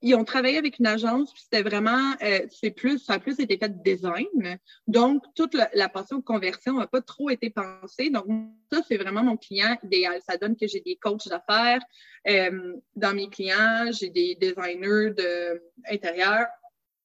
ils 0.03 0.15
ont 0.15 0.25
travaillé 0.25 0.59
avec 0.59 0.79
une 0.79 0.87
agence, 0.87 1.33
puis 1.33 1.43
c'était 1.43 1.63
vraiment, 1.63 2.15
euh, 2.23 2.47
c'est 2.51 2.71
plus, 2.71 2.99
ça 2.99 3.15
a 3.15 3.19
plus 3.19 3.41
été 3.41 3.57
fait 3.59 3.69
de 3.69 3.83
design. 3.83 4.59
Donc, 4.87 5.23
toute 5.35 5.55
la, 5.55 5.71
la 5.75 5.89
de 5.89 6.23
conversion 6.23 6.75
n'a 6.75 6.87
pas 6.87 7.01
trop 7.01 7.31
été 7.31 7.51
pensée. 7.51 8.11
Donc, 8.11 8.27
ça, 8.71 8.81
c'est 8.87 8.99
vraiment 8.99 9.23
mon 9.23 9.37
client 9.37 9.77
idéal. 9.83 10.21
Ça 10.29 10.37
donne 10.37 10.57
que 10.57 10.67
j'ai 10.67 10.81
des 10.81 10.97
coachs 10.97 11.29
d'affaires 11.29 11.81
euh, 12.29 12.75
dans 12.95 13.15
mes 13.15 13.29
clients, 13.29 13.91
j'ai 13.91 14.11
des 14.11 14.35
designers 14.35 15.15
de. 15.17 15.63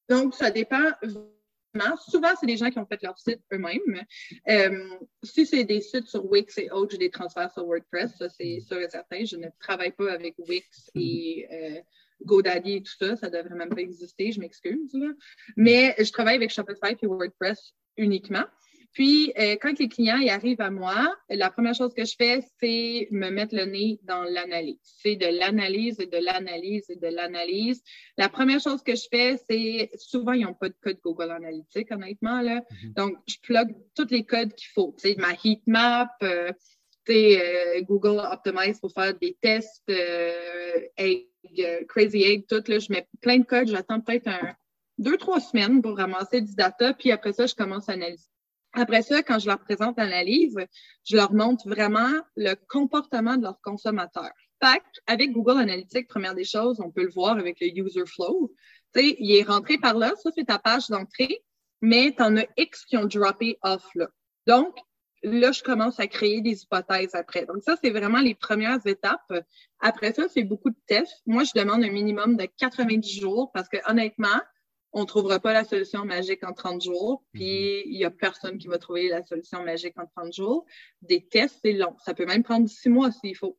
Donc, 0.10 0.36
ça 0.36 0.51
dépend. 0.51 0.91
Souvent, 2.10 2.29
c'est 2.39 2.45
des 2.45 2.57
gens 2.57 2.69
qui 2.69 2.79
ont 2.79 2.86
fait 2.86 3.01
leur 3.01 3.17
site 3.17 3.39
eux-mêmes. 3.53 4.03
Euh, 4.49 4.89
si 5.23 5.45
c'est 5.45 5.63
des 5.63 5.81
sites 5.81 6.07
sur 6.07 6.25
Wix 6.29 6.57
et 6.57 6.69
autres, 6.71 6.91
j'ai 6.91 6.97
des 6.97 7.10
transferts 7.10 7.51
sur 7.51 7.65
WordPress, 7.65 8.12
ça 8.17 8.29
c'est 8.29 8.60
sûr 8.60 8.79
et 8.79 8.89
certain. 8.89 9.23
Je 9.23 9.38
ne 9.38 9.47
travaille 9.60 9.91
pas 9.91 10.12
avec 10.12 10.36
Wix 10.39 10.91
et 10.95 11.47
euh, 11.51 11.81
GoDaddy 12.25 12.73
et 12.73 12.84
tout 12.84 12.93
ça, 12.99 13.15
ça 13.15 13.29
devrait 13.29 13.55
même 13.55 13.69
pas 13.69 13.81
exister, 13.81 14.31
je 14.31 14.39
m'excuse. 14.39 14.95
Mais 15.55 15.95
je 15.97 16.12
travaille 16.12 16.36
avec 16.36 16.51
Shopify 16.51 16.95
et 17.01 17.07
WordPress 17.07 17.73
uniquement. 17.97 18.45
Puis, 18.93 19.32
euh, 19.39 19.56
quand 19.62 19.80
les 19.80 19.88
clients 19.88 20.17
y 20.17 20.30
arrivent 20.30 20.62
à 20.62 20.69
moi, 20.69 21.15
la 21.30 21.49
première 21.49 21.73
chose 21.73 21.93
que 21.93 22.04
je 22.04 22.15
fais, 22.17 22.41
c'est 22.60 23.08
me 23.12 23.30
mettre 23.30 23.56
le 23.56 23.65
nez 23.65 23.99
dans 24.04 24.23
l'analyse. 24.23 24.80
C'est 24.84 25.15
de 25.15 25.27
l'analyse 25.27 25.99
et 25.99 26.08
de 26.08 26.17
l'analyse 26.17 26.89
et 26.89 26.97
de 26.97 27.08
l'analyse. 27.08 27.82
La 28.17 28.27
première 28.27 28.60
chose 28.60 28.84
que 28.84 28.95
je 28.95 29.08
fais, 29.10 29.38
c'est 29.49 29.91
souvent, 29.95 30.34
ils 30.34 30.43
n'ont 30.43 30.54
pas 30.54 30.69
de 30.69 30.75
code 30.82 30.99
Google 31.04 31.32
Analytics, 31.32 31.91
honnêtement. 31.91 32.41
Là. 32.41 32.60
Mm-hmm. 32.60 32.93
Donc, 32.95 33.17
je 33.27 33.36
plug 33.41 33.75
tous 33.95 34.10
les 34.10 34.25
codes 34.25 34.54
qu'il 34.54 34.69
faut. 34.73 34.93
C'est 34.97 35.17
ma 35.17 35.34
heatmap, 35.43 36.12
euh, 36.23 36.51
euh, 37.10 37.82
Google 37.82 38.21
Optimize 38.32 38.80
pour 38.80 38.91
faire 38.91 39.13
des 39.17 39.38
tests, 39.41 39.89
euh, 39.89 40.82
euh, 40.99 41.86
Crazy 41.88 42.23
Egg, 42.23 42.45
tout. 42.47 42.63
Là, 42.67 42.80
je 42.80 42.91
mets 42.91 43.08
plein 43.21 43.39
de 43.39 43.45
codes. 43.45 43.67
J'attends 43.67 43.99
peut-être 44.01 44.27
un, 44.27 44.56
deux, 44.97 45.17
trois 45.17 45.39
semaines 45.39 45.82
pour 45.82 45.97
ramasser 45.97 46.41
du 46.41 46.54
data. 46.54 46.93
Puis 46.93 47.12
après 47.12 47.34
ça, 47.34 47.45
je 47.45 47.56
commence 47.56 47.89
à 47.89 47.93
analyser. 47.93 48.30
Après 48.73 49.01
ça, 49.01 49.21
quand 49.21 49.39
je 49.39 49.47
leur 49.47 49.60
présente 49.60 49.97
l'analyse, 49.97 50.57
je 51.03 51.15
leur 51.15 51.34
montre 51.34 51.67
vraiment 51.67 52.12
le 52.36 52.55
comportement 52.69 53.36
de 53.36 53.43
leurs 53.43 53.62
consommateurs. 53.62 54.31
Fait 54.63 54.84
avec 55.07 55.31
Google 55.31 55.60
Analytics, 55.60 56.07
première 56.07 56.36
des 56.36 56.45
choses, 56.45 56.79
on 56.79 56.91
peut 56.91 57.03
le 57.03 57.12
voir 57.12 57.38
avec 57.38 57.60
le 57.60 57.67
user 57.67 58.05
flow. 58.05 58.53
Sais, 58.95 59.15
il 59.19 59.36
est 59.36 59.43
rentré 59.43 59.77
par 59.77 59.95
là, 59.95 60.13
ça 60.21 60.29
c'est 60.36 60.45
ta 60.45 60.60
page 60.60 60.88
d'entrée, 60.89 61.43
mais 61.81 62.13
tu 62.15 62.23
en 62.23 62.38
as 62.38 62.45
X 62.57 62.86
qui 62.86 62.97
ont 62.97 63.05
droppé 63.05 63.57
off 63.63 63.86
là. 63.95 64.07
Donc, 64.47 64.75
là, 65.23 65.51
je 65.51 65.63
commence 65.63 65.99
à 65.99 66.07
créer 66.07 66.41
des 66.41 66.63
hypothèses 66.63 67.15
après. 67.15 67.45
Donc, 67.45 67.63
ça, 67.63 67.75
c'est 67.81 67.91
vraiment 67.91 68.19
les 68.19 68.36
premières 68.36 68.86
étapes. 68.86 69.34
Après 69.79 70.13
ça, 70.13 70.27
c'est 70.29 70.43
beaucoup 70.43 70.69
de 70.69 70.79
tests. 70.88 71.21
Moi, 71.25 71.43
je 71.43 71.51
demande 71.60 71.84
un 71.84 71.91
minimum 71.91 72.38
de 72.38 72.47
90 72.57 73.19
jours 73.19 73.51
parce 73.53 73.69
que 73.69 73.77
honnêtement, 73.89 74.39
on 74.93 75.01
ne 75.01 75.06
trouvera 75.06 75.39
pas 75.39 75.54
la 75.54 75.63
solution 75.63 76.06
magique 76.06 76.43
en 76.43 76.54
30 76.54 76.82
jours, 76.82 77.23
puis 77.32 77.84
il 77.86 77.97
n'y 77.97 78.06
a 78.06 78.12
personne 78.12 78.58
qui 78.58 78.67
va 78.67 78.77
trouver 78.77 79.08
la 79.08 79.23
solution 79.23 79.63
magique 79.63 79.97
en 79.97 80.06
30 80.06 80.34
jours. 80.34 80.65
Des 81.01 81.25
tests, 81.25 81.60
c'est 81.63 81.73
long. 81.73 81.95
Ça 82.04 82.13
peut 82.13 82.25
même 82.25 82.43
prendre 82.43 82.67
six 82.69 82.89
mois 82.89 83.12
s'il 83.12 83.36
faut. 83.36 83.58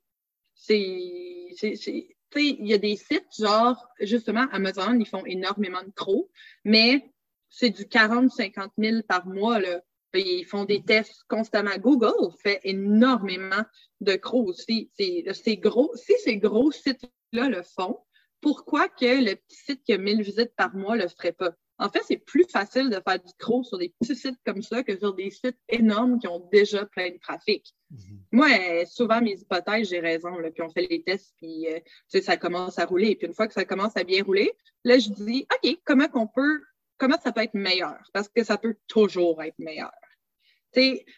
C'est, 0.55 1.49
c'est, 1.57 2.17
il 2.37 2.67
y 2.67 2.75
a 2.75 2.79
des 2.79 2.97
sites 2.97 3.27
genre, 3.39 3.87
justement, 4.01 4.47
Amazon, 4.53 4.99
ils 4.99 5.07
font 5.07 5.25
énormément 5.25 5.83
de 5.83 5.91
crocs, 5.91 6.29
mais 6.65 7.11
c'est 7.49 7.71
du 7.71 7.85
40-50 7.85 8.71
000 8.79 9.03
par 9.07 9.27
mois, 9.27 9.59
là. 9.59 9.81
Ils 10.15 10.45
font 10.45 10.67
des 10.67 10.83
tests 10.83 11.25
constamment. 11.27 11.77
Google 11.79 12.35
fait 12.43 12.61
énormément 12.65 13.65
de 14.03 14.17
gros 14.17 14.45
aussi. 14.45 14.91
C'est 14.93 15.57
gros. 15.57 15.91
Si 15.95 16.13
ces 16.23 16.37
gros 16.37 16.71
sites-là 16.71 17.49
le 17.49 17.63
font, 17.63 17.99
pourquoi 18.43 18.89
que 18.89 19.25
le 19.25 19.37
petit 19.37 19.57
site 19.57 19.83
qui 19.85 19.95
a 19.95 19.99
1000 19.99 20.23
visites 20.23 20.55
par 20.57 20.75
mois 20.75 20.97
le 20.97 21.09
ferait 21.09 21.33
pas? 21.33 21.53
En 21.79 21.89
fait, 21.89 22.03
c'est 22.07 22.19
plus 22.19 22.45
facile 22.45 22.91
de 22.91 23.01
faire 23.01 23.19
du 23.19 23.33
gros 23.41 23.65
sur 23.65 23.79
des 23.79 23.95
petits 23.99 24.15
sites 24.15 24.39
comme 24.45 24.63
ça 24.63 24.83
que 24.83 24.97
sur 24.97 25.15
des 25.15 25.31
sites 25.31 25.59
énormes 25.71 26.19
qui 26.21 26.29
ont 26.29 26.47
déjà 26.53 26.85
plein 26.85 27.11
de 27.11 27.19
trafic. 27.19 27.75
Mm-hmm. 27.93 28.19
Moi, 28.33 28.85
souvent, 28.85 29.23
mes 29.23 29.41
hypothèses, 29.41 29.89
j'ai 29.89 30.01
raison. 30.01 30.37
Là, 30.39 30.51
puis 30.51 30.63
on 30.63 30.69
fait 30.69 30.87
les 30.89 31.03
tests, 31.03 31.35
puis 31.39 31.67
euh, 31.69 32.21
ça 32.21 32.37
commence 32.37 32.79
à 32.79 32.85
rouler. 32.85 33.17
Puis 33.17 33.27
une 33.27 33.35
fois 33.35 33.49
que 33.49 33.55
ça 33.55 33.65
commence 33.65 33.97
à 33.97 34.05
bien 34.05 34.23
rouler, 34.23 34.53
là, 34.85 34.99
je 34.99 35.09
dis, 35.09 35.47
OK, 35.55 35.79
comment 35.85 36.09
qu'on 36.09 36.27
peut, 36.29 36.61
comment 36.99 37.19
ça 37.19 37.33
peut 37.33 37.43
être 37.43 37.55
meilleur? 37.55 37.99
Parce 38.13 38.29
que 38.29 38.45
ça 38.45 38.59
peut 38.59 38.77
toujours 38.87 39.43
être 39.43 39.59
meilleur 39.59 39.91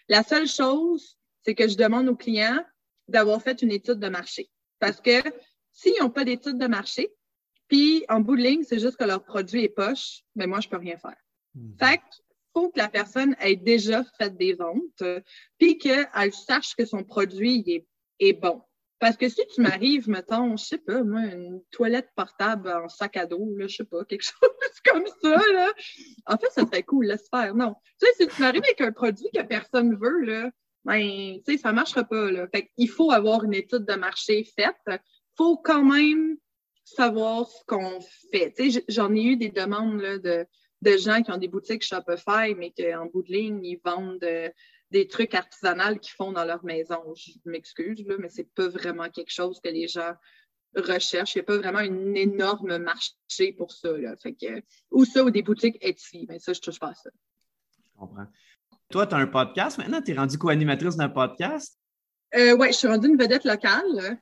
la 0.08 0.22
seule 0.22 0.48
chose, 0.48 1.18
c'est 1.44 1.54
que 1.54 1.68
je 1.68 1.76
demande 1.76 2.08
aux 2.08 2.16
clients 2.16 2.64
d'avoir 3.08 3.40
fait 3.42 3.62
une 3.62 3.70
étude 3.70 3.98
de 3.98 4.08
marché. 4.08 4.50
Parce 4.78 5.00
que 5.00 5.22
s'ils 5.74 6.00
n'ont 6.00 6.10
pas 6.10 6.24
d'étude 6.24 6.56
de 6.56 6.66
marché, 6.66 7.12
puis 7.68 8.04
en 8.08 8.20
bout 8.20 8.36
de 8.36 8.42
ligne, 8.42 8.62
c'est 8.62 8.78
juste 8.78 8.96
que 8.96 9.04
leur 9.04 9.24
produit 9.24 9.64
est 9.64 9.68
poche, 9.68 10.22
mais 10.34 10.44
ben 10.44 10.50
moi, 10.50 10.60
je 10.60 10.68
peux 10.68 10.76
rien 10.76 10.96
faire. 10.96 11.16
Hmm. 11.54 11.72
Fait 11.78 11.98
qu'il 11.98 12.24
faut 12.54 12.70
que 12.70 12.78
la 12.78 12.88
personne 12.88 13.36
ait 13.40 13.56
déjà 13.56 14.04
fait 14.18 14.34
des 14.34 14.54
ventes, 14.54 15.02
puis 15.58 15.76
qu'elle 15.78 16.32
sache 16.32 16.74
que 16.74 16.86
son 16.86 17.04
produit 17.04 17.62
est, 17.66 17.86
est 18.20 18.32
bon. 18.32 18.62
Parce 19.00 19.16
que 19.16 19.28
si 19.28 19.42
tu 19.54 19.60
m'arrives, 19.60 20.08
mettons, 20.08 20.56
je 20.56 20.64
sais 20.64 20.78
pas, 20.78 21.02
moi, 21.02 21.20
une 21.22 21.60
toilette 21.70 22.08
portable 22.16 22.70
en 22.70 22.88
sac 22.88 23.16
à 23.16 23.26
dos, 23.26 23.54
là, 23.56 23.66
je 23.66 23.76
sais 23.76 23.84
pas, 23.84 24.04
quelque 24.04 24.22
chose 24.22 24.80
comme 24.84 25.04
ça, 25.22 25.36
là. 25.52 25.72
En 26.26 26.38
fait, 26.38 26.50
ça 26.50 26.64
serait 26.64 26.84
cool, 26.84 27.06
laisse 27.06 27.28
faire. 27.28 27.54
Non. 27.54 27.74
Tu 28.00 28.06
sais, 28.06 28.24
si 28.24 28.34
tu 28.34 28.40
m'arrives 28.40 28.62
avec 28.62 28.80
un 28.80 28.92
produit 28.92 29.28
que 29.34 29.42
personne 29.42 29.94
veut, 29.96 30.20
là, 30.20 30.50
ben, 30.84 31.38
tu 31.44 31.52
sais, 31.52 31.58
ça 31.58 31.72
marchera 31.72 32.04
pas, 32.04 32.30
là. 32.30 32.46
Fait 32.48 32.70
qu'il 32.76 32.88
faut 32.88 33.10
avoir 33.10 33.44
une 33.44 33.54
étude 33.54 33.84
de 33.84 33.94
marché 33.94 34.44
faite. 34.56 35.00
Faut 35.36 35.56
quand 35.56 35.84
même 35.84 36.36
savoir 36.84 37.48
ce 37.48 37.64
qu'on 37.66 38.00
fait. 38.30 38.54
J'en 38.88 39.14
ai 39.14 39.22
eu 39.22 39.36
des 39.36 39.50
demandes, 39.50 40.00
là, 40.00 40.18
de, 40.18 40.46
de 40.82 40.96
gens 40.96 41.22
qui 41.22 41.32
ont 41.32 41.38
des 41.38 41.48
boutiques 41.48 41.82
Shopify, 41.82 42.54
mais 42.56 42.72
qu'en 42.76 43.06
bout 43.06 43.22
de 43.22 43.32
ligne, 43.32 43.64
ils 43.64 43.80
vendent 43.84 44.22
euh, 44.22 44.50
des 44.90 45.08
trucs 45.08 45.34
artisanaux 45.34 45.98
qu'ils 45.98 46.14
font 46.14 46.32
dans 46.32 46.44
leur 46.44 46.64
maison. 46.64 47.02
Je 47.16 47.32
m'excuse, 47.46 48.04
mais 48.18 48.28
c'est 48.28 48.52
pas 48.54 48.68
vraiment 48.68 49.08
quelque 49.08 49.32
chose 49.32 49.60
que 49.62 49.70
les 49.70 49.88
gens 49.88 50.12
recherchent. 50.76 51.34
Il 51.34 51.38
n'y 51.38 51.42
a 51.42 51.44
pas 51.44 51.58
vraiment 51.58 51.78
un 51.78 52.14
énorme 52.14 52.78
marché 52.78 53.52
pour 53.56 53.72
ça. 53.72 53.96
Là. 53.96 54.16
Fait 54.16 54.34
que, 54.34 54.62
ou 54.90 55.04
ça, 55.04 55.24
ou 55.24 55.30
des 55.30 55.42
boutiques 55.42 55.78
Etsy. 55.80 56.26
Mais 56.28 56.38
ça, 56.38 56.52
je 56.52 56.60
touche 56.60 56.78
pas 56.78 56.88
à 56.88 56.94
ça. 56.94 57.10
Je 57.78 57.98
comprends. 57.98 58.26
Toi, 58.90 59.06
tu 59.06 59.14
as 59.14 59.18
un 59.18 59.26
podcast. 59.26 59.78
Maintenant, 59.78 60.02
tu 60.02 60.12
es 60.12 60.14
rendue 60.14 60.38
co-animatrice 60.38 60.96
d'un 60.96 61.08
podcast? 61.08 61.78
Euh, 62.34 62.56
oui, 62.58 62.68
je 62.68 62.72
suis 62.74 62.88
rendue 62.88 63.08
une 63.08 63.16
vedette 63.16 63.44
locale. 63.44 64.20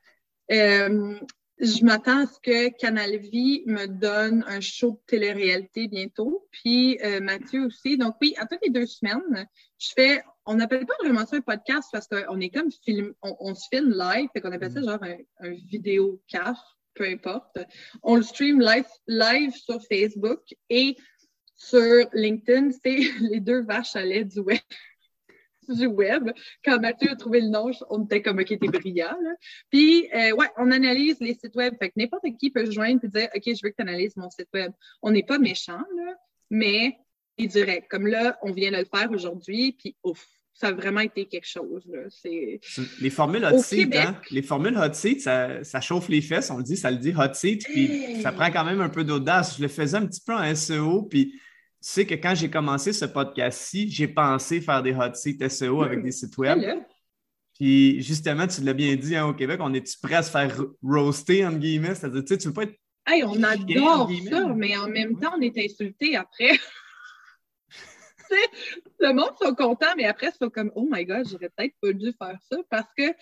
Euh, 0.50 1.18
je 1.58 1.84
m'attends 1.84 2.24
à 2.24 2.26
ce 2.26 2.40
que 2.42 2.76
Canal 2.76 3.18
Vie 3.18 3.62
me 3.66 3.86
donne 3.86 4.44
un 4.48 4.60
show 4.60 4.92
de 4.92 5.00
télé-réalité 5.06 5.86
bientôt. 5.86 6.48
Puis 6.50 6.98
euh, 7.04 7.20
Mathieu 7.20 7.66
aussi. 7.66 7.96
Donc 7.96 8.16
oui, 8.20 8.34
à 8.38 8.46
toutes 8.46 8.60
les 8.64 8.70
deux 8.70 8.86
semaines, 8.86 9.46
je 9.78 9.88
fais, 9.94 10.22
on 10.44 10.54
n'appelle 10.54 10.86
pas 10.86 10.94
vraiment 11.00 11.24
ça 11.24 11.36
un 11.36 11.40
podcast 11.40 11.88
parce 11.92 12.08
qu'on 12.08 12.40
est 12.40 12.50
comme 12.50 12.70
film, 12.84 13.14
on, 13.22 13.54
se 13.54 13.66
filme 13.70 13.92
live, 13.92 14.28
fait 14.32 14.40
qu'on 14.40 14.52
appelle 14.52 14.72
ça 14.72 14.80
mm. 14.80 14.84
genre 14.84 15.02
un, 15.02 15.16
un 15.38 15.50
vidéo 15.50 16.20
caf, 16.26 16.58
peu 16.94 17.04
importe. 17.04 17.58
On 18.02 18.16
le 18.16 18.22
stream 18.22 18.60
live, 18.60 18.86
live 19.06 19.54
sur 19.54 19.80
Facebook 19.84 20.42
et 20.68 20.96
sur 21.54 22.08
LinkedIn, 22.12 22.70
c'est 22.82 22.98
les 23.20 23.40
deux 23.40 23.62
vaches 23.62 23.94
à 23.94 24.04
lait 24.04 24.24
du 24.24 24.40
web 24.40 24.58
du 25.68 25.86
web. 25.86 26.30
Quand 26.64 26.80
Mathieu 26.80 27.10
a 27.10 27.16
trouvé 27.16 27.40
le 27.40 27.48
nom, 27.48 27.70
on 27.90 28.04
était 28.04 28.22
comme, 28.22 28.38
OK, 28.38 28.48
t'es 28.48 28.56
brillant. 28.56 29.16
Là. 29.22 29.30
Puis, 29.70 30.08
euh, 30.14 30.32
ouais, 30.32 30.48
on 30.56 30.70
analyse 30.70 31.18
les 31.20 31.34
sites 31.34 31.56
web. 31.56 31.74
Fait 31.78 31.88
que 31.88 31.94
n'importe 31.96 32.24
qui 32.38 32.50
peut 32.50 32.66
se 32.66 32.72
joindre 32.72 33.00
et 33.04 33.08
dire, 33.08 33.28
OK, 33.34 33.42
je 33.44 33.60
veux 33.62 33.70
que 33.70 33.76
tu 33.76 33.82
analyses 33.82 34.16
mon 34.16 34.30
site 34.30 34.48
web. 34.54 34.72
On 35.02 35.10
n'est 35.10 35.22
pas 35.22 35.38
méchant, 35.38 35.82
là, 35.96 36.14
mais 36.50 36.96
c'est 37.38 37.46
direct. 37.46 37.88
Comme 37.90 38.06
là, 38.06 38.38
on 38.42 38.52
vient 38.52 38.70
de 38.70 38.76
le 38.76 38.84
faire 38.84 39.10
aujourd'hui, 39.10 39.76
puis 39.78 39.96
ouf, 40.04 40.26
ça 40.54 40.68
a 40.68 40.72
vraiment 40.72 41.00
été 41.00 41.26
quelque 41.26 41.48
chose. 41.48 41.82
Là. 41.86 42.00
Les 43.00 43.10
formules 43.10 43.44
hot 43.44 43.58
seat, 43.58 43.94
hein? 43.96 44.20
les 44.30 44.42
formules 44.42 44.76
hot 44.76 44.92
seat, 44.92 45.20
ça, 45.20 45.64
ça, 45.64 45.80
chauffe 45.80 46.08
les 46.08 46.20
fesses, 46.20 46.50
on 46.50 46.58
le 46.58 46.62
dit, 46.62 46.76
ça 46.76 46.90
le 46.90 46.98
dit 46.98 47.14
hot 47.16 47.34
seat, 47.34 47.64
puis 47.64 48.20
ça 48.22 48.32
prend 48.32 48.50
quand 48.50 48.64
même 48.64 48.80
un 48.80 48.88
peu 48.88 49.02
d'audace. 49.02 49.56
Je 49.56 49.62
le 49.62 49.68
faisais 49.68 49.96
un 49.96 50.06
petit 50.06 50.20
peu 50.24 50.34
en 50.34 50.54
SEO, 50.54 51.02
puis 51.02 51.40
sais 51.82 52.06
que 52.06 52.14
quand 52.14 52.34
j'ai 52.34 52.50
commencé 52.50 52.92
ce 52.92 53.04
podcast-ci, 53.04 53.90
j'ai 53.90 54.08
pensé 54.08 54.60
faire 54.60 54.82
des 54.82 54.94
hot 54.94 55.14
seats 55.14 55.48
SEO 55.48 55.82
avec 55.82 56.02
des 56.02 56.12
sites 56.12 56.36
web. 56.38 56.60
Puis 57.54 58.00
justement, 58.02 58.46
tu 58.46 58.62
l'as 58.62 58.72
bien 58.72 58.96
dit, 58.96 59.14
hein, 59.14 59.26
au 59.26 59.34
Québec, 59.34 59.60
on 59.62 59.72
est-tu 59.74 59.98
prêt 59.98 60.16
à 60.16 60.22
se 60.22 60.30
faire 60.30 60.56
roaster, 60.82 61.44
entre 61.46 61.58
guillemets? 61.58 61.94
C'est-à-dire, 61.94 62.22
tu 62.22 62.28
sais, 62.28 62.38
tu 62.38 62.48
veux 62.48 62.54
pas 62.54 62.64
être. 62.64 62.74
Hey, 63.06 63.24
on 63.24 63.42
adore 63.42 64.10
ça, 64.30 64.46
mais 64.54 64.76
en 64.76 64.88
même 64.88 65.18
temps, 65.18 65.34
on 65.36 65.40
est 65.40 65.58
insulté 65.58 66.16
après. 66.16 66.58
le 69.00 69.12
monde 69.12 69.32
sont 69.40 69.54
contents, 69.54 69.94
mais 69.96 70.04
après, 70.04 70.30
c'est 70.30 70.50
comme 70.50 70.72
Oh 70.74 70.88
my 70.90 71.04
God, 71.04 71.28
j'aurais 71.28 71.50
peut-être 71.50 71.74
pas 71.80 71.92
dû 71.92 72.12
faire 72.12 72.38
ça 72.50 72.56
parce 72.70 72.88
que 72.96 73.12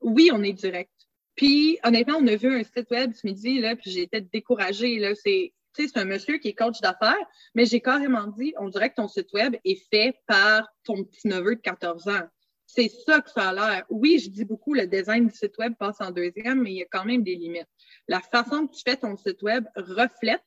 oui, 0.00 0.30
on 0.32 0.42
est 0.42 0.52
direct. 0.52 0.92
Puis 1.34 1.78
honnêtement, 1.84 2.18
on 2.18 2.26
a 2.26 2.36
vu 2.36 2.54
un 2.54 2.62
site 2.62 2.90
web 2.90 3.12
ce 3.14 3.26
midi, 3.26 3.60
là, 3.60 3.76
puis 3.76 3.90
j'ai 3.90 4.02
été 4.02 4.20
découragée. 4.20 4.98
Là, 4.98 5.14
c'est 5.14 5.52
c'est 5.76 5.98
un 5.98 6.04
monsieur 6.04 6.38
qui 6.38 6.48
est 6.48 6.54
coach 6.54 6.80
d'affaires, 6.80 7.14
mais 7.54 7.66
j'ai 7.66 7.80
carrément 7.80 8.26
dit, 8.26 8.54
on 8.58 8.68
dirait 8.68 8.90
que 8.90 8.96
ton 8.96 9.08
site 9.08 9.32
web 9.32 9.56
est 9.64 9.88
fait 9.90 10.18
par 10.26 10.68
ton 10.84 11.04
petit-neveu 11.04 11.56
de 11.56 11.60
14 11.60 12.08
ans. 12.08 12.26
C'est 12.66 12.90
ça 13.06 13.20
que 13.20 13.30
ça 13.30 13.50
a 13.50 13.52
l'air. 13.52 13.86
Oui, 13.88 14.18
je 14.18 14.28
dis 14.28 14.44
beaucoup, 14.44 14.74
le 14.74 14.86
design 14.86 15.28
du 15.28 15.34
site 15.34 15.56
web 15.58 15.74
passe 15.78 16.00
en 16.00 16.10
deuxième, 16.10 16.62
mais 16.62 16.72
il 16.72 16.78
y 16.78 16.82
a 16.82 16.86
quand 16.90 17.04
même 17.04 17.22
des 17.22 17.36
limites. 17.36 17.68
La 18.08 18.20
façon 18.20 18.66
que 18.66 18.74
tu 18.74 18.82
fais 18.84 18.96
ton 18.96 19.16
site 19.16 19.42
web 19.42 19.64
reflète 19.76 20.42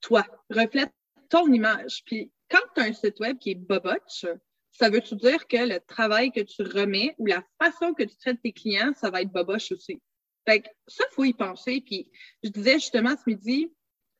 toi, 0.00 0.24
reflète 0.50 0.92
ton 1.28 1.52
image. 1.52 2.02
Puis 2.06 2.30
quand 2.50 2.60
tu 2.74 2.80
as 2.80 2.84
un 2.84 2.92
site 2.92 3.18
web 3.20 3.38
qui 3.38 3.50
est 3.50 3.54
boboche, 3.54 4.26
ça 4.70 4.90
veut-tu 4.90 5.16
dire 5.16 5.46
que 5.46 5.56
le 5.56 5.80
travail 5.80 6.30
que 6.30 6.40
tu 6.40 6.62
remets 6.62 7.14
ou 7.18 7.26
la 7.26 7.44
façon 7.60 7.94
que 7.94 8.02
tu 8.04 8.16
traites 8.16 8.40
tes 8.42 8.52
clients, 8.52 8.92
ça 8.96 9.10
va 9.10 9.22
être 9.22 9.32
boboche 9.32 9.72
aussi? 9.72 10.00
Fait 10.46 10.62
que 10.62 10.68
ça, 10.86 11.04
il 11.10 11.14
faut 11.14 11.24
y 11.24 11.32
penser. 11.32 11.82
Puis 11.84 12.10
je 12.42 12.50
disais 12.50 12.74
justement 12.74 13.14
ce 13.16 13.22
midi, 13.26 13.72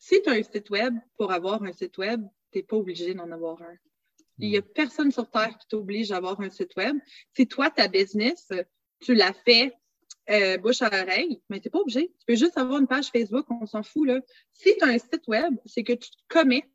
si 0.03 0.21
tu 0.21 0.29
as 0.29 0.33
un 0.33 0.43
site 0.43 0.69
web, 0.71 0.97
pour 1.17 1.31
avoir 1.31 1.63
un 1.63 1.73
site 1.73 1.97
web, 1.97 2.27
tu 2.51 2.59
n'es 2.59 2.65
pas 2.65 2.77
obligé 2.77 3.15
d'en 3.15 3.31
avoir 3.31 3.63
un. 3.63 3.77
Il 4.39 4.51
n'y 4.51 4.57
a 4.57 4.61
hmm. 4.61 4.73
personne 4.75 5.13
sur 5.13 5.31
Terre 5.31 5.57
qui 5.57 5.69
t'oblige 5.69 6.11
à 6.11 6.17
avoir 6.17 6.41
un 6.41 6.51
site 6.51 6.75
web. 6.77 6.97
Si 7.37 7.47
toi, 7.47 7.71
ta 7.71 7.87
business, 7.87 8.49
tu 8.99 9.15
l'as 9.15 9.33
fait 9.33 9.73
euh, 10.29 10.59
bouche 10.59 10.83
à 10.83 10.89
oreille, 10.89 11.41
mais 11.49 11.61
tu 11.61 11.69
n'es 11.69 11.71
pas 11.71 11.79
obligé. 11.79 12.09
Tu 12.19 12.27
peux 12.27 12.35
juste 12.35 12.59
avoir 12.59 12.81
une 12.81 12.89
page 12.89 13.11
Facebook, 13.11 13.47
on 13.49 13.65
s'en 13.65 13.85
fout. 13.85 14.09
Là. 14.09 14.21
Si 14.53 14.77
tu 14.77 14.83
as 14.83 14.89
un 14.89 14.99
site 14.99 15.29
web, 15.29 15.55
c'est 15.67 15.85
que 15.85 15.93
tu 15.93 16.11
te 16.11 16.17
commets 16.29 16.69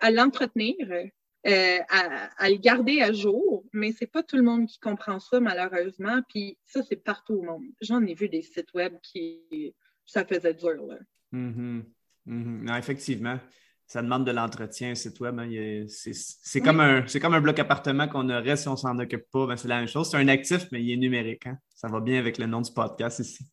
à 0.00 0.10
l'entretenir, 0.10 0.76
euh, 0.90 1.78
à, 1.90 2.48
le 2.48 2.56
garder 2.56 3.02
à 3.02 3.12
jour, 3.12 3.66
mais 3.74 3.92
c'est 3.92 4.06
pas 4.06 4.22
tout 4.22 4.36
le 4.36 4.42
monde 4.42 4.66
qui 4.66 4.78
comprend 4.78 5.20
ça, 5.20 5.40
malheureusement. 5.40 6.22
Puis 6.30 6.56
ça, 6.64 6.82
c'est 6.82 6.96
partout 6.96 7.34
au 7.34 7.42
monde. 7.42 7.66
J'en 7.82 8.02
ai 8.06 8.14
vu 8.14 8.30
des 8.30 8.40
sites 8.40 8.72
web 8.72 8.96
qui 9.02 9.74
ça 10.06 10.24
faisait 10.24 10.54
dur. 10.54 10.86
Là. 10.86 10.96
Mhm. 12.26 12.64
Non, 12.64 12.76
effectivement, 12.76 13.38
ça 13.86 14.02
demande 14.02 14.26
de 14.26 14.32
l'entretien, 14.32 14.94
site 14.94 15.20
web. 15.20 15.38
Hein. 15.38 15.86
C'est 15.88 16.60
comme, 16.60 16.80
un, 16.80 17.02
comme 17.02 17.34
un 17.34 17.40
bloc 17.40 17.58
appartement 17.58 18.08
qu'on 18.08 18.28
aurait 18.30 18.56
si 18.56 18.68
on 18.68 18.76
s'en 18.76 18.98
occupe 18.98 19.30
pas. 19.30 19.46
Ben, 19.46 19.56
c'est 19.56 19.68
la 19.68 19.78
même 19.78 19.88
chose. 19.88 20.10
C'est 20.10 20.16
un 20.16 20.28
actif, 20.28 20.66
mais 20.72 20.82
il 20.82 20.92
est 20.92 20.96
numérique. 20.96 21.46
Hein. 21.46 21.58
Ça 21.74 21.88
va 21.88 22.00
bien 22.00 22.18
avec 22.18 22.38
le 22.38 22.46
nom 22.46 22.60
du 22.60 22.72
podcast 22.72 23.20
ici. 23.20 23.44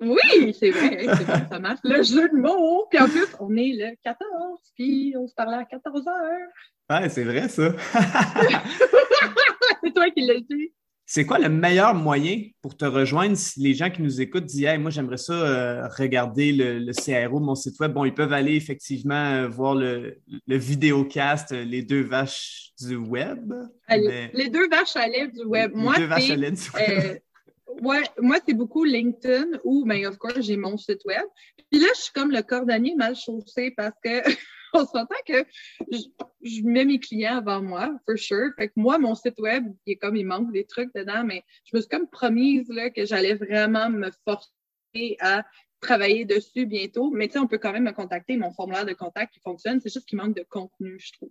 Oui, 0.00 0.56
c'est 0.58 0.70
vrai, 0.70 1.06
ça 1.48 1.58
marche. 1.58 1.80
Le 1.84 2.02
jeu 2.02 2.28
de 2.28 2.36
mots. 2.36 2.86
Puis 2.90 2.98
en 2.98 3.06
plus, 3.06 3.26
on 3.38 3.54
est 3.56 3.72
le 3.72 3.96
14, 4.02 4.26
puis 4.74 5.14
on 5.16 5.26
se 5.26 5.34
parlait 5.34 5.58
à 5.58 5.64
14 5.64 6.06
heures. 6.08 6.48
Ouais, 6.90 7.08
c'est 7.08 7.24
vrai, 7.24 7.48
ça. 7.48 7.72
c'est 9.82 9.92
toi 9.92 10.10
qui 10.10 10.26
l'as 10.26 10.40
dit. 10.40 10.72
C'est 11.14 11.26
quoi 11.26 11.38
le 11.38 11.48
meilleur 11.48 11.94
moyen 11.94 12.42
pour 12.60 12.76
te 12.76 12.84
rejoindre 12.84 13.36
si 13.36 13.60
les 13.60 13.72
gens 13.72 13.88
qui 13.88 14.02
nous 14.02 14.20
écoutent 14.20 14.46
disent 14.46 14.64
Hey, 14.64 14.78
moi, 14.78 14.90
j'aimerais 14.90 15.16
ça 15.16 15.32
euh, 15.32 15.86
regarder 15.86 16.50
le, 16.50 16.90
CRO 16.92 17.38
de 17.38 17.44
mon 17.44 17.54
site 17.54 17.78
web? 17.78 17.92
Bon, 17.92 18.04
ils 18.04 18.12
peuvent 18.12 18.32
aller 18.32 18.56
effectivement 18.56 19.14
euh, 19.14 19.46
voir 19.46 19.76
le, 19.76 20.18
le, 20.48 20.56
vidéocast 20.56 21.52
euh, 21.52 21.62
Les 21.62 21.82
deux 21.82 22.02
vaches 22.02 22.72
du 22.80 22.96
web. 22.96 23.54
Les 23.88 24.48
deux 24.50 24.68
vaches 24.68 24.96
à 24.96 25.06
lait 25.06 25.28
du 25.28 25.44
web. 25.44 25.70
Les 25.72 25.80
moi, 25.80 25.96
deux 25.96 26.06
vaches 26.06 26.30
à 26.30 26.34
lait 26.34 26.50
du 26.50 26.70
web. 26.74 27.18
ouais, 27.82 28.02
moi, 28.20 28.38
c'est 28.44 28.54
beaucoup 28.54 28.82
LinkedIn 28.82 29.60
ou, 29.62 29.84
ben, 29.86 30.04
of 30.06 30.18
course, 30.18 30.40
j'ai 30.40 30.56
mon 30.56 30.76
site 30.76 31.04
web. 31.04 31.22
Puis 31.70 31.80
là, 31.80 31.86
je 31.94 32.00
suis 32.00 32.12
comme 32.12 32.32
le 32.32 32.42
cordonnier 32.42 32.96
mal 32.96 33.14
chaussé 33.14 33.72
parce 33.76 33.94
que 34.02 34.20
on 34.80 34.86
s'entend 34.86 35.14
que 35.26 35.44
je, 35.90 36.62
mets 36.62 36.84
mes 36.84 36.98
clients 36.98 37.38
avant 37.38 37.62
moi, 37.62 37.96
for 38.06 38.18
sure. 38.18 38.50
Fait 38.56 38.68
que 38.68 38.72
moi, 38.76 38.98
mon 38.98 39.14
site 39.14 39.38
web, 39.38 39.64
il 39.86 39.92
est 39.92 39.96
comme, 39.96 40.16
il 40.16 40.26
manque 40.26 40.52
des 40.52 40.64
trucs 40.64 40.92
dedans, 40.94 41.24
mais 41.24 41.44
je 41.64 41.76
me 41.76 41.80
suis 41.80 41.88
comme 41.88 42.08
promise 42.08 42.68
là, 42.68 42.90
que 42.90 43.06
j'allais 43.06 43.34
vraiment 43.34 43.88
me 43.88 44.10
forcer 44.26 45.16
à 45.20 45.44
travailler 45.80 46.24
dessus 46.24 46.66
bientôt. 46.66 47.10
Mais 47.10 47.28
tu 47.28 47.34
sais, 47.34 47.38
on 47.38 47.46
peut 47.46 47.58
quand 47.58 47.72
même 47.72 47.84
me 47.84 47.92
contacter. 47.92 48.36
Mon 48.36 48.52
formulaire 48.52 48.86
de 48.86 48.94
contact, 48.94 49.36
il 49.36 49.40
fonctionne. 49.40 49.80
C'est 49.80 49.92
juste 49.92 50.06
qu'il 50.06 50.18
manque 50.18 50.36
de 50.36 50.44
contenu, 50.48 50.98
je 50.98 51.12
trouve. 51.12 51.30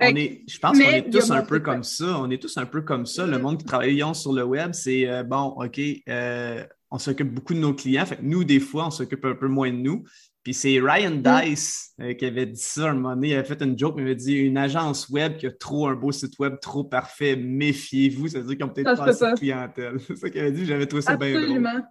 On 0.00 0.14
est, 0.16 0.42
je 0.48 0.58
pense 0.58 0.78
qu'on 0.78 0.84
est 0.84 1.08
tous 1.08 1.30
un 1.30 1.42
peu 1.42 1.60
comme 1.60 1.84
ça. 1.84 2.18
On 2.18 2.30
est 2.30 2.42
tous 2.42 2.56
un 2.56 2.66
peu 2.66 2.82
comme 2.82 3.06
ça. 3.06 3.26
Le 3.26 3.36
mm-hmm. 3.36 3.40
monde 3.40 3.58
qui 3.58 3.64
travaille 3.64 4.02
sur 4.14 4.32
le 4.32 4.44
web, 4.44 4.72
c'est 4.72 5.08
euh, 5.08 5.22
bon, 5.22 5.54
OK, 5.56 5.80
euh, 6.08 6.64
on 6.90 6.98
s'occupe 6.98 7.32
beaucoup 7.32 7.54
de 7.54 7.60
nos 7.60 7.74
clients. 7.74 8.06
Fait 8.06 8.18
nous, 8.22 8.44
des 8.44 8.60
fois, 8.60 8.86
on 8.86 8.90
s'occupe 8.90 9.24
un 9.24 9.34
peu 9.34 9.48
moins 9.48 9.70
de 9.70 9.76
nous. 9.76 10.04
Puis 10.42 10.54
c'est 10.54 10.80
Ryan 10.80 11.16
mm. 11.16 11.22
Dice 11.22 11.94
euh, 12.00 12.14
qui 12.14 12.24
avait 12.24 12.46
dit 12.46 12.60
ça 12.60 12.90
un 12.90 12.94
moment 12.94 13.14
donné. 13.14 13.28
Il 13.28 13.34
avait 13.34 13.46
fait 13.46 13.62
une 13.62 13.78
joke, 13.78 13.96
mais 13.96 14.02
il 14.02 14.06
avait 14.06 14.14
dit 14.14 14.34
une 14.34 14.56
agence 14.56 15.08
web 15.08 15.36
qui 15.36 15.46
a 15.46 15.50
trop 15.50 15.88
un 15.88 15.94
beau 15.94 16.12
site 16.12 16.38
web, 16.38 16.56
trop 16.60 16.84
parfait, 16.84 17.36
méfiez-vous. 17.36 18.28
Ça 18.28 18.38
veut 18.38 18.46
dire 18.46 18.56
qu'ils 18.56 18.66
n'ont 18.66 18.72
peut-être 18.72 18.96
pas 18.96 19.08
assez 19.08 19.30
de 19.30 19.36
clientèle. 19.36 19.98
C'est 20.06 20.16
ça 20.16 20.30
qu'il 20.30 20.40
avait 20.40 20.52
dit. 20.52 20.64
J'avais 20.64 20.86
trouvé 20.86 21.02
ça 21.02 21.16
bien 21.16 21.30
drôle. 21.30 21.42
Absolument. 21.42 21.82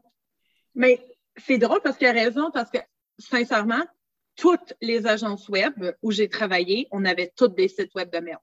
Mais 0.76 1.02
c'est 1.38 1.58
drôle 1.58 1.82
parce 1.84 1.98
qu'il 1.98 2.08
a 2.08 2.12
raison, 2.12 2.52
parce 2.52 2.70
que 2.70 2.78
sincèrement, 3.18 3.84
toutes 4.36 4.74
les 4.82 5.08
agences 5.08 5.50
web 5.50 5.74
où 6.02 6.12
j'ai 6.12 6.30
travaillé, 6.30 6.88
on 6.92 7.04
avait 7.06 7.32
toutes 7.36 7.56
des 7.56 7.68
sites 7.68 7.94
web 7.96 8.12
de 8.12 8.20
merde. 8.20 8.42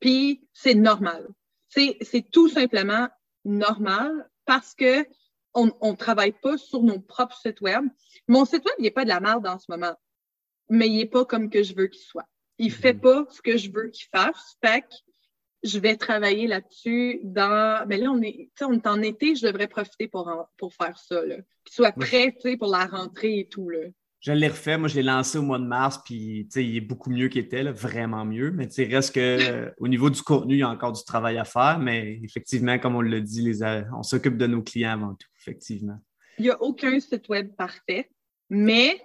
Puis 0.00 0.48
c'est 0.52 0.74
normal. 0.74 1.26
C'est 1.68 2.30
tout 2.30 2.48
simplement 2.48 3.08
normal 3.44 4.30
parce 4.44 4.74
que 4.74 5.04
on 5.56 5.90
ne 5.90 5.96
travaille 5.96 6.32
pas 6.32 6.58
sur 6.58 6.82
nos 6.82 7.00
propres 7.00 7.36
sites 7.36 7.60
web. 7.60 7.84
Mon 8.28 8.44
site 8.44 8.64
web, 8.64 8.74
il 8.78 8.82
n'est 8.82 8.90
pas 8.90 9.04
de 9.04 9.08
la 9.08 9.20
merde 9.20 9.46
en 9.46 9.58
ce 9.58 9.66
moment, 9.68 9.94
mais 10.68 10.88
il 10.88 10.96
n'est 10.96 11.06
pas 11.06 11.24
comme 11.24 11.50
que 11.50 11.62
je 11.62 11.74
veux 11.74 11.86
qu'il 11.86 12.02
soit. 12.02 12.28
Il 12.58 12.68
ne 12.68 12.72
fait 12.72 12.94
mhm. 12.94 13.00
pas 13.00 13.26
ce 13.30 13.42
que 13.42 13.56
je 13.56 13.70
veux 13.70 13.88
qu'il 13.88 14.06
fasse. 14.14 14.56
Fait 14.64 14.82
que 14.82 14.94
je 15.62 15.78
vais 15.78 15.96
travailler 15.96 16.46
là-dessus 16.46 17.20
dans. 17.22 17.86
Mais 17.88 17.96
là, 17.96 18.10
on 18.10 18.22
est, 18.22 18.50
on 18.62 18.72
est 18.72 18.86
en 18.86 19.02
été, 19.02 19.34
je 19.34 19.46
devrais 19.46 19.68
profiter 19.68 20.08
pour, 20.08 20.30
pour 20.56 20.72
faire 20.74 20.96
ça. 20.98 21.24
Là. 21.24 21.36
Soit 21.68 21.92
prêt 21.92 22.36
pour 22.58 22.68
la 22.68 22.86
rentrée 22.86 23.40
et 23.40 23.48
tout. 23.48 23.68
Là. 23.68 23.80
Je 24.20 24.32
l'ai 24.32 24.48
refait, 24.48 24.78
moi 24.78 24.88
je 24.88 24.96
l'ai 24.96 25.02
lancé 25.02 25.38
au 25.38 25.42
mois 25.42 25.58
de 25.58 25.66
mars, 25.66 26.00
puis 26.04 26.48
il 26.56 26.76
est 26.76 26.80
beaucoup 26.80 27.10
mieux 27.10 27.28
qu'il 27.28 27.42
était, 27.42 27.62
vraiment 27.64 28.24
mieux. 28.24 28.50
Mais 28.50 28.66
il 28.66 28.94
reste 28.94 29.14
que 29.14 29.20
euh, 29.20 29.70
au 29.78 29.88
niveau 29.88 30.10
du 30.10 30.22
contenu, 30.22 30.54
il 30.54 30.58
y 30.58 30.62
a 30.62 30.68
encore 30.68 30.92
du 30.92 31.04
travail 31.04 31.38
à 31.38 31.44
faire, 31.44 31.78
mais 31.78 32.18
effectivement, 32.22 32.78
comme 32.78 32.96
on 32.96 33.02
l'a 33.02 33.20
dit, 33.20 33.42
les, 33.42 33.62
on 33.96 34.02
s'occupe 34.02 34.36
de 34.36 34.46
nos 34.46 34.62
clients 34.62 34.92
avant 34.92 35.14
tout, 35.14 35.28
effectivement. 35.46 35.98
Il 36.38 36.44
n'y 36.44 36.50
a 36.50 36.60
aucun 36.60 36.98
site 37.00 37.28
web 37.28 37.54
parfait, 37.56 38.10
mais 38.50 39.00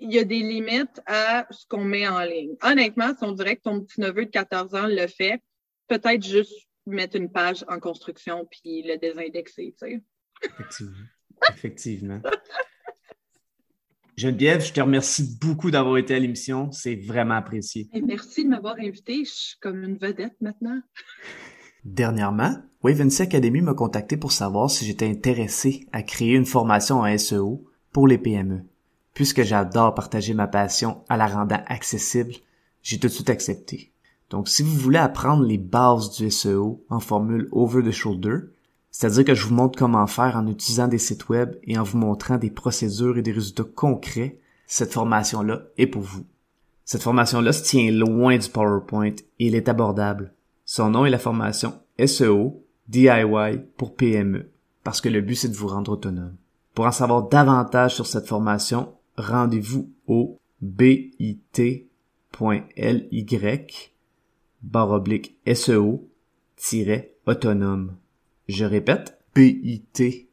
il 0.00 0.12
y 0.12 0.18
a 0.18 0.24
des 0.24 0.40
limites 0.40 1.00
à 1.06 1.46
ce 1.50 1.64
qu'on 1.66 1.84
met 1.84 2.06
en 2.08 2.22
ligne. 2.24 2.56
Honnêtement, 2.62 3.14
si 3.16 3.24
on 3.24 3.32
dirait 3.32 3.56
que 3.56 3.62
ton 3.62 3.80
petit 3.80 4.00
neveu 4.00 4.26
de 4.26 4.30
14 4.30 4.74
ans 4.74 4.86
le 4.88 5.06
fait, 5.06 5.40
peut-être 5.88 6.22
juste 6.22 6.68
mettre 6.86 7.16
une 7.16 7.30
page 7.30 7.64
en 7.68 7.78
construction 7.78 8.46
puis 8.50 8.82
le 8.82 8.98
désindexer, 8.98 9.74
tu 9.80 9.86
sais. 9.86 10.02
Effectivement. 10.42 10.96
Effectivement. 11.50 12.20
Geneviève, 14.16 14.62
je 14.64 14.72
te 14.72 14.80
remercie 14.80 15.38
beaucoup 15.40 15.70
d'avoir 15.70 15.96
été 15.96 16.14
à 16.14 16.18
l'émission. 16.18 16.70
C'est 16.70 16.96
vraiment 16.96 17.34
apprécié. 17.34 17.88
merci 18.04 18.44
de 18.44 18.50
m'avoir 18.50 18.76
invité. 18.78 19.24
Je 19.24 19.30
suis 19.30 19.58
comme 19.60 19.82
une 19.82 19.96
vedette 19.96 20.36
maintenant. 20.40 20.80
Dernièrement, 21.84 22.56
Wavency 22.82 23.22
Academy 23.22 23.60
m'a 23.60 23.74
contacté 23.74 24.16
pour 24.16 24.32
savoir 24.32 24.68
si 24.68 24.84
j'étais 24.84 25.08
intéressé 25.08 25.86
à 25.92 26.02
créer 26.02 26.34
une 26.34 26.46
formation 26.46 27.00
en 27.00 27.16
SEO 27.16 27.64
pour 27.92 28.08
les 28.08 28.18
PME. 28.18 28.64
Puisque 29.14 29.44
j'adore 29.44 29.94
partager 29.94 30.34
ma 30.34 30.48
passion 30.48 31.04
à 31.08 31.16
la 31.16 31.28
rendant 31.28 31.62
accessible, 31.68 32.34
j'ai 32.82 32.98
tout 32.98 33.06
de 33.06 33.12
suite 33.12 33.30
accepté. 33.30 33.92
Donc, 34.30 34.48
si 34.48 34.64
vous 34.64 34.74
voulez 34.74 34.98
apprendre 34.98 35.44
les 35.44 35.58
bases 35.58 36.10
du 36.16 36.28
SEO 36.28 36.84
en 36.90 36.98
formule 36.98 37.48
over 37.52 37.84
the 37.84 37.92
shoulder, 37.92 38.38
c'est-à-dire 38.90 39.26
que 39.26 39.34
je 39.34 39.46
vous 39.46 39.54
montre 39.54 39.78
comment 39.78 40.06
faire 40.08 40.36
en 40.36 40.48
utilisant 40.48 40.88
des 40.88 40.98
sites 40.98 41.28
web 41.28 41.54
et 41.62 41.78
en 41.78 41.84
vous 41.84 41.98
montrant 41.98 42.36
des 42.36 42.50
procédures 42.50 43.16
et 43.16 43.22
des 43.22 43.32
résultats 43.32 43.62
concrets, 43.62 44.38
cette 44.66 44.92
formation-là 44.92 45.62
est 45.78 45.86
pour 45.86 46.02
vous. 46.02 46.24
Cette 46.84 47.02
formation-là 47.02 47.52
se 47.52 47.62
tient 47.62 47.92
loin 47.92 48.36
du 48.38 48.48
PowerPoint 48.48 49.14
et 49.38 49.46
elle 49.46 49.54
est 49.54 49.68
abordable. 49.68 50.34
Son 50.64 50.90
nom 50.90 51.06
est 51.06 51.10
la 51.10 51.18
formation 51.18 51.74
SEO 52.04 52.64
DIY 52.92 53.58
pour 53.78 53.96
PME, 53.96 54.50
parce 54.84 55.00
que 55.00 55.08
le 55.08 55.22
but 55.22 55.34
c'est 55.34 55.48
de 55.48 55.56
vous 55.56 55.68
rendre 55.68 55.92
autonome. 55.92 56.36
Pour 56.74 56.84
en 56.84 56.92
savoir 56.92 57.28
davantage 57.28 57.94
sur 57.94 58.06
cette 58.06 58.26
formation, 58.26 58.92
rendez-vous 59.16 59.90
au 60.06 60.38
bit.ly 60.60 61.88
barre 64.62 64.90
oblique 64.90 65.38
SEO-autonome. 65.46 66.06
Je 68.48 68.64
répète, 68.66 69.18
bit.ly 69.34 70.28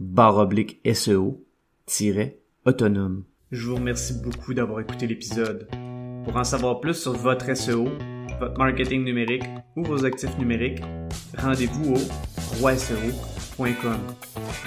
barre 0.00 0.36
oblique 0.38 0.80
SEO-autonome. 0.84 1.34
Je 3.52 3.66
vous 3.66 3.76
remercie 3.76 4.14
beaucoup 4.20 4.52
d'avoir 4.52 4.80
écouté 4.80 5.06
l'épisode. 5.06 5.68
Pour 6.24 6.36
en 6.36 6.44
savoir 6.44 6.80
plus 6.80 6.94
sur 6.94 7.12
votre 7.12 7.56
SEO, 7.56 7.88
votre 8.40 8.58
marketing 8.58 9.04
numérique 9.04 9.44
ou 9.76 9.84
vos 9.84 10.04
actifs 10.04 10.36
numériques, 10.38 10.82
rendez-vous 11.38 11.94
au 11.94 12.58
roiseo.com. 12.58 13.98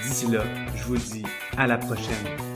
D'ici 0.03 0.27
là, 0.31 0.43
je 0.75 0.83
vous 0.83 0.97
dis 0.97 1.23
à 1.57 1.67
la 1.67 1.77
prochaine. 1.77 2.52